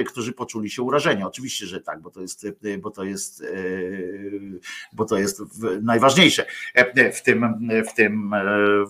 [0.07, 1.23] którzy poczuli się urażeni.
[1.23, 2.47] Oczywiście, że tak, bo to jest,
[2.79, 3.45] bo to jest,
[4.93, 5.43] bo to jest
[5.83, 6.47] najważniejsze
[7.15, 7.43] w tym,
[7.91, 8.33] w tym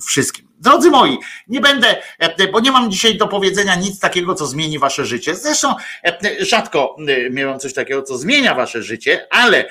[0.07, 0.48] wszystkim.
[0.61, 4.79] Drodzy moi, nie będę, e, bo nie mam dzisiaj do powiedzenia nic takiego, co zmieni
[4.79, 5.35] wasze życie.
[5.35, 9.71] Zresztą e, rzadko e, miałem coś takiego, co zmienia wasze życie, ale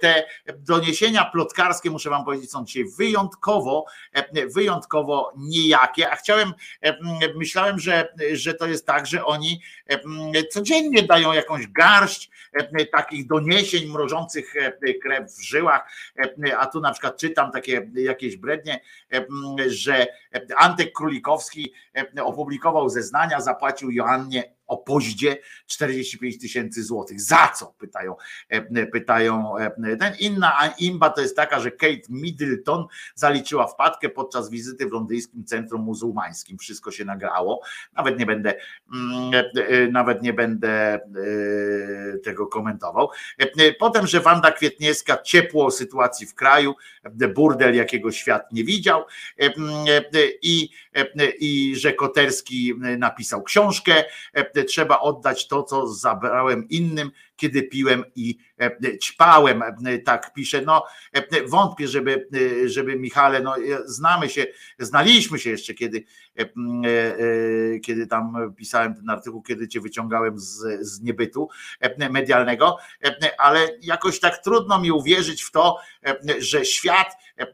[0.00, 0.24] te
[0.58, 3.84] doniesienia plotkarskie, muszę wam powiedzieć, są dzisiaj wyjątkowo,
[4.54, 6.54] wyjątkowo nijakie, a chciałem,
[7.36, 9.62] myślałem, że, że to jest tak, że oni
[10.50, 12.30] codziennie dają jakąś garść
[12.92, 14.54] takich doniesień mrożących
[15.02, 15.90] krew w żyłach,
[16.58, 18.80] a tu na przykład czytam takie jakieś brednie,
[19.66, 20.06] że
[20.56, 21.72] Antek Królikowski
[22.22, 27.20] opublikował zeznania, zapłacił Joannie o poździe 45 tysięcy złotych.
[27.20, 27.74] Za co?
[27.78, 28.14] Pytają,
[28.48, 30.14] e, pytają e, ten.
[30.18, 35.82] Inna imba to jest taka, że Kate Middleton zaliczyła wpadkę podczas wizyty w londyńskim centrum
[35.82, 36.58] muzułmańskim.
[36.58, 37.60] Wszystko się nagrało.
[37.96, 38.54] Nawet nie będę,
[38.94, 41.00] mm, e, e, nawet nie będę e,
[42.24, 43.08] tego komentował.
[43.38, 46.74] E, Potem, że Wanda Kwietniewska ciepło o sytuacji w kraju,
[47.20, 49.04] e, burdel jakiego świat nie widział
[49.40, 49.52] e, e,
[50.42, 57.62] i, e, i że Koterski napisał książkę, e, trzeba oddać to, co zabrałem innym, kiedy
[57.62, 60.62] piłem i e, ćpałem, e, tak pisze.
[60.62, 62.28] No e, wątpię, żeby,
[62.64, 64.46] e, żeby Michale, no e, znamy się,
[64.78, 66.04] znaliśmy się jeszcze, kiedy,
[66.38, 71.48] e, e, e, kiedy tam pisałem ten artykuł, kiedy cię wyciągałem z, z niebytu
[71.80, 77.42] e, medialnego, e, ale jakoś tak trudno mi uwierzyć w to, e, że świat e,
[77.42, 77.46] e,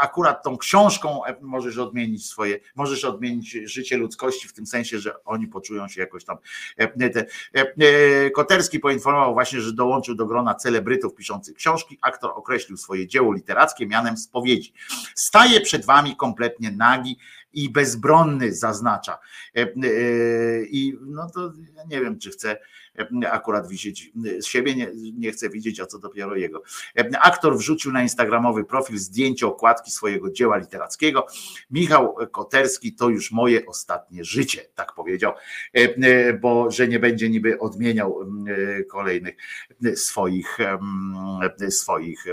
[0.00, 5.24] akurat tą książką e, możesz odmienić swoje, możesz odmienić życie ludzkości w tym sensie, że
[5.24, 6.36] oni poczują się jakoś tam.
[6.76, 7.74] e, te- e,
[8.26, 11.98] e, Koterski poinformował właśnie, że dołączył do grona celebrytów piszących książki.
[12.02, 14.72] Aktor określił swoje dzieło literackie mianem spowiedzi.
[15.14, 17.18] Staje przed wami kompletnie nagi
[17.52, 19.18] i bezbronny, zaznacza.
[19.56, 19.66] E, e,
[20.62, 22.56] I no to ja nie wiem, czy chcę
[23.22, 26.62] e, akurat widzieć z siebie, nie, nie chcę widzieć, a co dopiero jego.
[27.20, 31.26] Aktor wrzucił na instagramowy profil zdjęcie okładki swojego dzieła literackiego.
[31.70, 35.32] Michał Koterski to już moje ostatnie życie, tak powiedział,
[36.40, 38.26] bo że nie będzie niby odmieniał
[38.90, 39.36] kolejnych
[39.94, 40.58] swoich,
[41.68, 42.24] swoich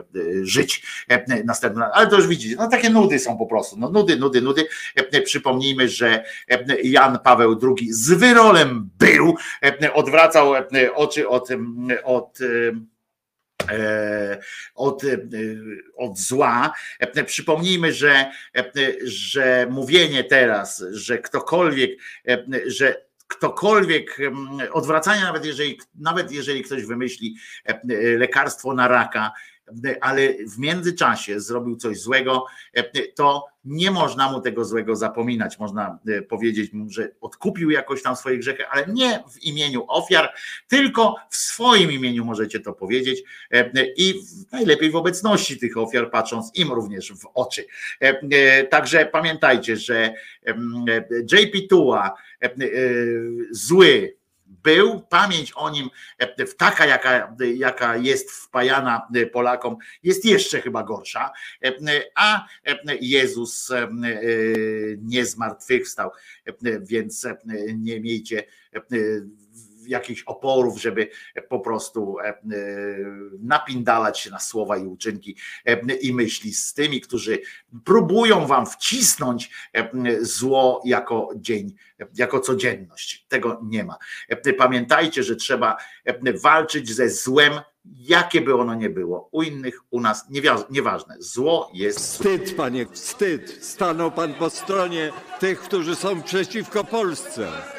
[0.42, 0.86] żyć
[1.46, 1.84] następnym.
[1.94, 4.68] Ale to już widzicie, no takie nudy są po prostu, no nudy, nudy, nudy.
[5.26, 11.50] Przypomnijmy, że e, Jan Paweł II z wyrolem był, e, odwracał e, oczy od,
[12.04, 12.40] od
[14.76, 15.02] od,
[15.96, 16.74] od zła.
[17.26, 18.32] Przypomnijmy, że,
[19.04, 22.00] że mówienie teraz, że ktokolwiek,
[22.66, 24.18] że ktokolwiek,
[24.72, 27.36] odwracanie, nawet jeżeli, nawet jeżeli ktoś wymyśli
[28.18, 29.32] lekarstwo na raka,
[30.02, 35.60] ale w międzyczasie zrobił coś złego, e, to nie można mu tego złego zapominać.
[35.60, 40.34] Można e, powiedzieć mu, że odkupił jakoś tam swoje grzechy, ale nie w imieniu ofiar,
[40.68, 44.22] tylko w swoim imieniu możecie to powiedzieć e, i
[44.52, 47.66] najlepiej w obecności tych ofiar, patrząc im również w oczy.
[48.02, 50.14] E, e, Także pamiętajcie, że
[50.46, 50.56] e,
[51.32, 52.52] JP Tua e, e,
[53.52, 54.17] zły
[54.48, 60.84] był, pamięć o nim e, taka, jaka, jaka jest wpajana e, Polakom, jest jeszcze chyba
[60.84, 61.32] gorsza,
[61.64, 61.74] e,
[62.16, 62.46] a
[63.02, 63.72] Jezus
[65.02, 66.12] nie zmartwychwstał,
[66.82, 67.28] więc
[67.76, 68.44] nie miejcie
[69.88, 71.10] jakichś oporów, żeby
[71.50, 72.36] po prostu e, e,
[73.40, 77.40] napindalać się na słowa i uczynki e, i myśli z tymi, którzy
[77.86, 79.52] próbują wam wcisnąć
[80.22, 81.74] zło jako dzień,
[82.16, 83.26] jako codzienność.
[83.28, 83.98] Tego nie ma.
[84.58, 85.78] Pamiętajcie, że trzeba
[86.42, 87.54] walczyć ze złem,
[87.96, 89.30] jakie by ono nie było.
[89.32, 90.26] U innych, u nas
[90.70, 91.16] nieważne.
[91.20, 92.00] Zło jest.
[92.00, 93.64] Wstyd, panie, wstyd.
[93.66, 97.77] Stanął pan po stronie tych, którzy są przeciwko Polsce.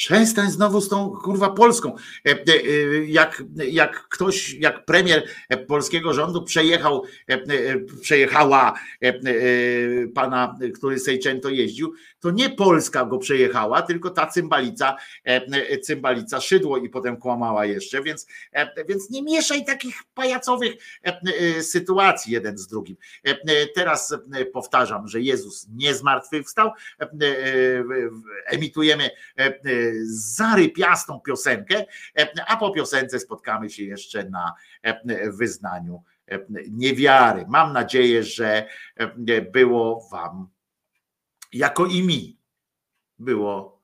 [0.00, 1.96] Przestań znowu z tą kurwa Polską.
[2.26, 5.28] E, e, e, Jak, jak ktoś, jak premier
[5.68, 7.04] polskiego rządu przejechał,
[8.02, 8.74] przejechała
[10.14, 14.96] pana, który Sejczęto jeździł, to nie Polska go przejechała, tylko ta cymbalica,
[15.82, 18.26] cymbalica szydło i potem kłamała jeszcze, więc,
[18.88, 20.72] więc nie mieszaj takich pajacowych
[21.60, 22.96] sytuacji jeden z drugim.
[23.74, 24.14] Teraz
[24.52, 26.70] powtarzam, że Jezus nie zmartwychwstał.
[28.46, 29.10] Emitujemy
[30.04, 31.84] zarypiastą piosenkę,
[32.18, 36.38] e, a po piosence spotkamy się jeszcze na e, wyznaniu e,
[36.70, 37.44] niewiary.
[37.48, 38.66] Mam nadzieję, że
[39.52, 40.48] było Wam,
[41.52, 42.38] jako i mi,
[43.18, 43.79] było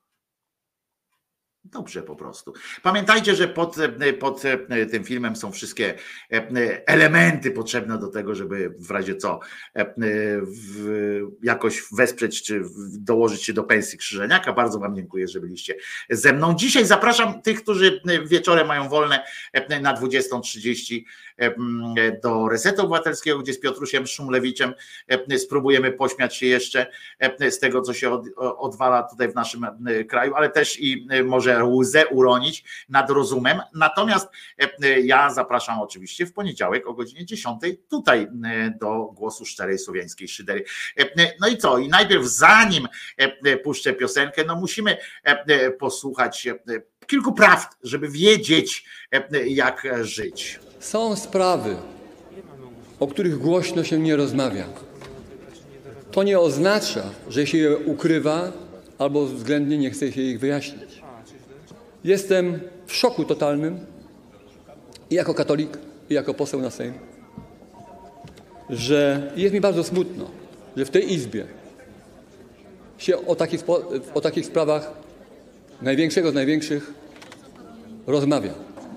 [1.71, 2.53] Dobrze po prostu.
[2.83, 3.75] Pamiętajcie, że pod,
[4.19, 4.41] pod
[4.91, 5.93] tym filmem są wszystkie
[6.85, 9.39] elementy potrzebne do tego, żeby w razie co
[10.41, 12.61] w, jakoś wesprzeć czy
[12.99, 14.53] dołożyć się do pensji Krzyżeniaka.
[14.53, 15.75] Bardzo Wam dziękuję, że byliście
[16.09, 16.55] ze mną.
[16.55, 19.23] Dzisiaj zapraszam tych, którzy wieczorem mają wolne
[19.81, 21.03] na 20.30
[22.23, 24.73] do Resetu Obywatelskiego, gdzie z Piotrusiem Szumlewiczem
[25.37, 26.87] spróbujemy pośmiać się jeszcze
[27.49, 29.67] z tego, co się od, odwala tutaj w naszym
[30.09, 33.61] kraju, ale też i może łzę uronić nad rozumem.
[33.73, 34.27] Natomiast
[35.03, 38.27] ja zapraszam oczywiście w poniedziałek o godzinie 10 tutaj
[38.81, 40.63] do głosu szczerej słowiańskiej szydery.
[41.41, 41.77] No i co?
[41.77, 42.87] I najpierw zanim
[43.63, 44.97] puszczę piosenkę, no musimy
[45.79, 46.47] posłuchać
[47.07, 48.85] kilku prawd, żeby wiedzieć,
[49.45, 50.59] jak żyć.
[50.79, 51.75] Są sprawy,
[52.99, 54.65] o których głośno się nie rozmawia.
[56.11, 58.51] To nie oznacza, że się je ukrywa
[58.97, 60.86] albo względnie nie chce się ich wyjaśnić.
[62.07, 63.79] Jestem w szoku totalnym
[65.09, 65.77] i jako katolik,
[66.09, 66.93] i jako poseł na Sejm,
[68.69, 70.25] że jest mi bardzo smutno,
[70.77, 71.45] że w tej Izbie
[72.97, 73.63] się o takich,
[74.13, 74.91] o takich sprawach
[75.81, 76.93] największego z największych
[78.07, 78.53] rozmawia.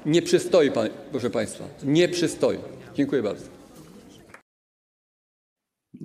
[0.07, 0.71] Nie przystoi,
[1.11, 2.59] proszę Państwa, nie przystoi.
[2.95, 3.60] Dziękuję bardzo.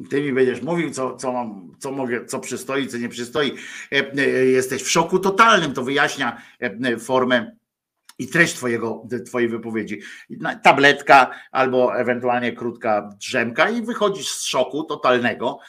[0.10, 3.56] Ty mi będziesz mówił, co, co mam, co mogę, co przystoi, co nie przystoi.
[3.92, 7.56] E, e, Jesteś w szoku totalnym, to wyjaśnia e, formę
[8.20, 10.02] i treść twojego, twojej wypowiedzi.
[10.64, 15.60] Tabletka albo ewentualnie krótka drzemka i wychodzisz z szoku totalnego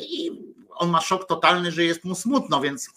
[0.00, 0.30] i
[0.70, 2.90] on ma szok totalny, że jest mu smutno, więc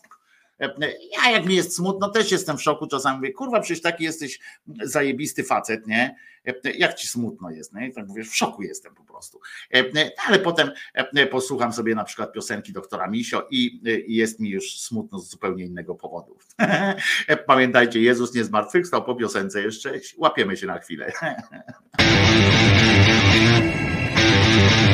[1.11, 4.39] ja jak mi jest smutno, też jestem w szoku czasami mówię, kurwa, przecież taki jesteś
[4.83, 6.15] zajebisty facet, nie?
[6.75, 7.87] Jak ci smutno jest, nie?
[7.87, 9.39] I tak mówisz, w szoku jestem po prostu.
[9.73, 9.83] E,
[10.27, 15.19] Ale potem e, posłucham sobie na przykład piosenki doktora Misio i jest mi już smutno
[15.19, 16.37] z zupełnie innego powodu.
[17.47, 19.93] Pamiętajcie, Jezus nie zmartwychwstał po piosence jeszcze.
[20.17, 21.11] Łapiemy się na chwilę.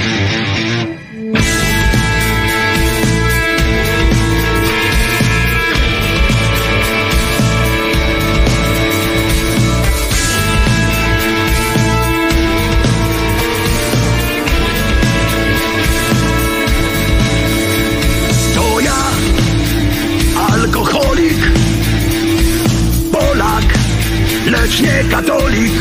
[24.81, 25.71] nie katolik.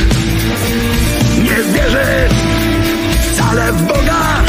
[1.42, 2.28] Nie wierzę
[3.32, 4.44] wcale w Boga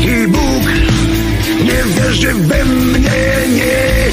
[0.00, 0.64] i Bóg
[1.64, 3.10] nie wierzy we mnie,
[3.48, 4.10] nie.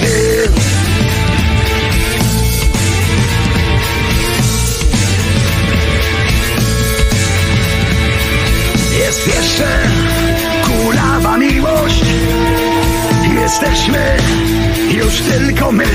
[9.00, 9.68] Jest jeszcze
[10.64, 12.04] kulawa miłość
[13.42, 14.18] Jesteśmy
[14.92, 15.86] już tylko my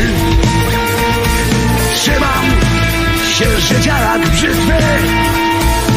[1.95, 2.62] Trzymam
[3.33, 4.73] się życia jak brzytwy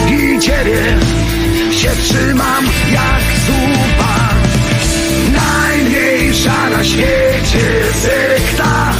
[0.09, 0.97] I ciebie
[1.71, 4.29] się trzymam jak słupa
[5.31, 7.67] Najmniejsza na świecie
[8.01, 8.93] sekta.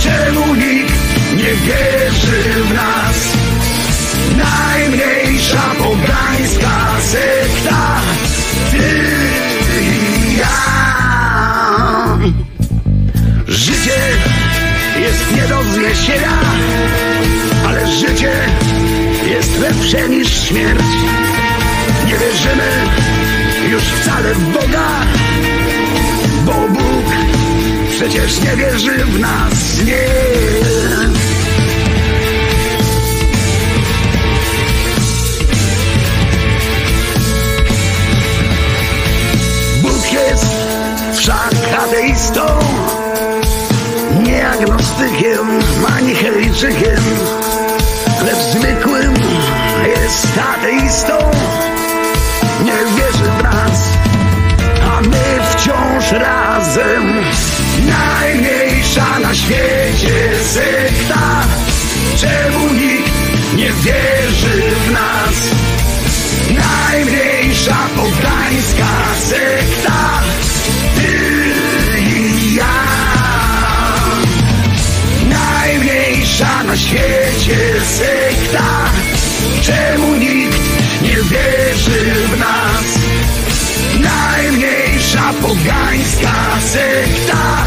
[0.00, 0.94] Czemu nikt
[1.36, 3.36] nie wierzy w nas?
[4.36, 8.00] Najmniejsza pogańska sekta.
[8.70, 9.08] Ty
[9.80, 10.58] i ja.
[13.48, 14.00] Życie
[15.00, 16.38] jest nie do zniesienia
[17.98, 18.32] życie
[19.30, 20.84] jest lepsze niż śmierć.
[22.06, 22.68] Nie wierzymy
[23.70, 24.88] już wcale w Boga
[26.46, 27.06] Bo Bóg
[27.90, 30.08] przecież nie wierzy w nas, nie.
[39.82, 40.56] Bóg jest
[41.14, 42.46] wszak ateistą,
[44.22, 45.48] nie agnostykiem,
[45.96, 47.02] ani hejczykiem,
[48.24, 49.14] lecz zwykłym
[49.86, 51.12] jest ateistą,
[52.64, 53.92] nie wierzy w nas,
[54.82, 57.14] a my wciąż razem.
[57.86, 61.44] Najmniejsza na świecie sekta,
[62.16, 63.12] czemu nikt
[63.56, 65.50] nie wierzy w nas?
[66.50, 68.88] Najmniejsza pogańska
[69.28, 70.22] sekta
[76.68, 78.90] na świecie sekta
[79.62, 82.98] Czemu nikt nie wierzy w nas?
[84.00, 87.64] Najmniejsza pogańska sekta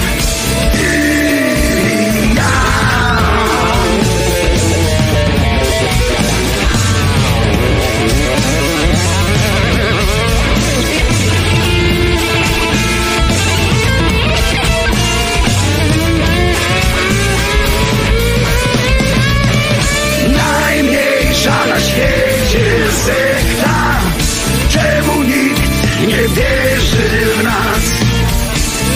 [26.28, 27.84] wierzy w nas.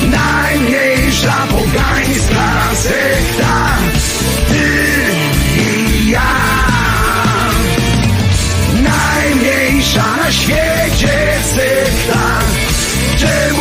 [0.10, 3.78] Najmniejsza pogańska sekta.
[4.48, 4.84] Ty
[5.62, 6.36] i ja.
[8.84, 11.18] Najmniejsza na świecie
[11.56, 12.40] sekta.
[13.18, 13.55] Czemu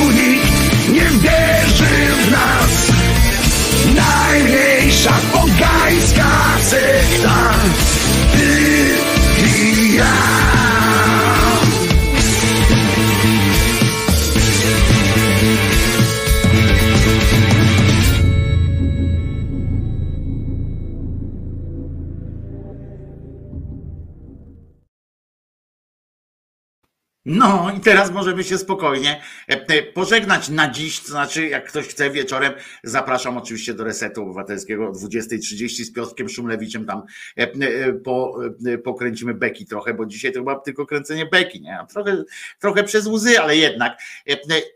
[27.85, 32.53] teraz możemy się spokojnie e, e, pożegnać na dziś, to znaczy jak ktoś chce wieczorem,
[32.85, 37.03] zapraszam oczywiście do Resetu Obywatelskiego o 20.30 z Piotrkiem Szumlewiczem, tam
[37.37, 38.39] e, po,
[38.85, 41.79] pokręcimy beki trochę, bo dzisiaj to chyba tylko kręcenie beki, nie?
[41.91, 42.25] Trochę,
[42.61, 43.99] trochę przez łzy, ale jednak.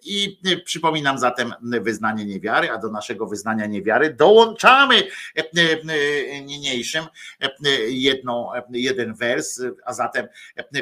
[0.05, 5.03] I przypominam zatem wyznanie niewiary, a do naszego wyznania niewiary dołączamy
[6.45, 7.05] niniejszym
[7.89, 10.27] jedną, jeden wers, a zatem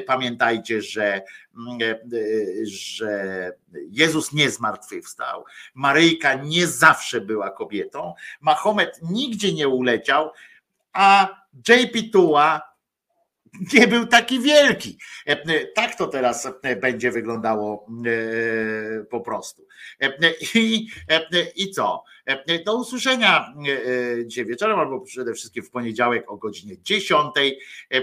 [0.07, 1.23] pamiętajcie, że
[2.65, 3.53] że
[3.91, 5.45] Jezus nie zmartwychwstał,
[5.75, 10.31] Maryjka nie zawsze była kobietą, Mahomet nigdzie nie uleciał,
[10.93, 11.29] a
[11.69, 12.77] JP Tuła
[13.73, 14.99] nie był taki wielki.
[15.27, 19.67] E, e, Tak to teraz e, będzie wyglądało e, po prostu.
[20.01, 20.13] E,
[20.55, 22.05] I, e, i co?
[22.27, 23.55] E, Do usłyszenia
[24.19, 28.01] e, dzisiaj wieczorem, albo przede wszystkim w poniedziałek o godzinie 10 e,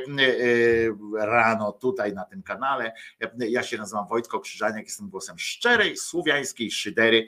[1.17, 2.93] rano tutaj na tym kanale.
[3.37, 7.27] Ja się nazywam Wojtko Krzyżaniak, jestem głosem szczerej, słowiańskiej szydery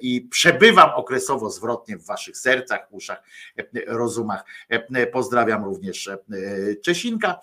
[0.00, 3.22] i przebywam okresowo zwrotnie w waszych sercach, uszach,
[3.86, 4.44] rozumach.
[5.12, 6.10] Pozdrawiam również
[6.82, 7.40] Czesinka,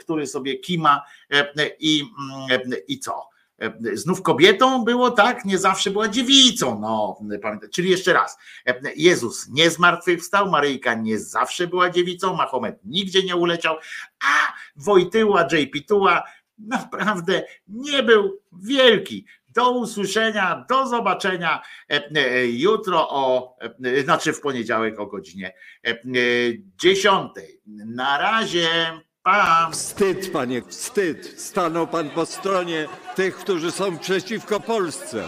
[0.00, 1.04] który sobie kima
[1.78, 2.02] i,
[2.48, 3.37] mm, i co?
[3.58, 6.80] E, Znów kobietą było tak, nie zawsze była dziewicą.
[6.80, 7.70] No, pamiętaj.
[7.70, 13.36] Czyli jeszcze raz, e, Jezus nie zmartwychwstał, Maryjka nie zawsze była dziewicą, Mahomet nigdzie nie
[13.36, 13.76] uleciał,
[14.24, 16.22] a Wojtyła, JP Tuła
[16.58, 19.26] naprawdę nie był wielki.
[19.48, 23.56] Do usłyszenia, do zobaczenia e, jutro o,
[24.04, 25.54] znaczy w poniedziałek o godzinie
[25.86, 25.96] e, e,
[26.76, 27.32] 10.
[27.66, 28.68] Na razie.
[29.28, 29.68] Pa.
[29.72, 31.40] Wstyd, panie, wstyd.
[31.40, 35.24] Stanął pan po stronie tych, którzy są przeciwko Polsce.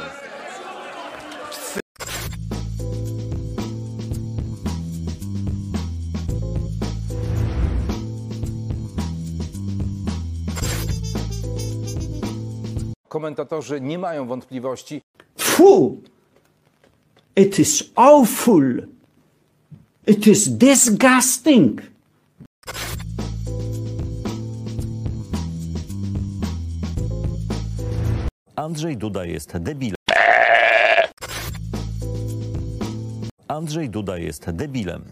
[13.08, 15.02] Komentatorzy nie mają wątpliwości.
[15.38, 16.02] Fu!
[17.36, 18.86] It is awful.
[20.06, 21.90] It is disgusting.
[28.60, 29.96] Andrzej Duda jest debilem.
[33.48, 35.04] Andrzej Duda jest debilem.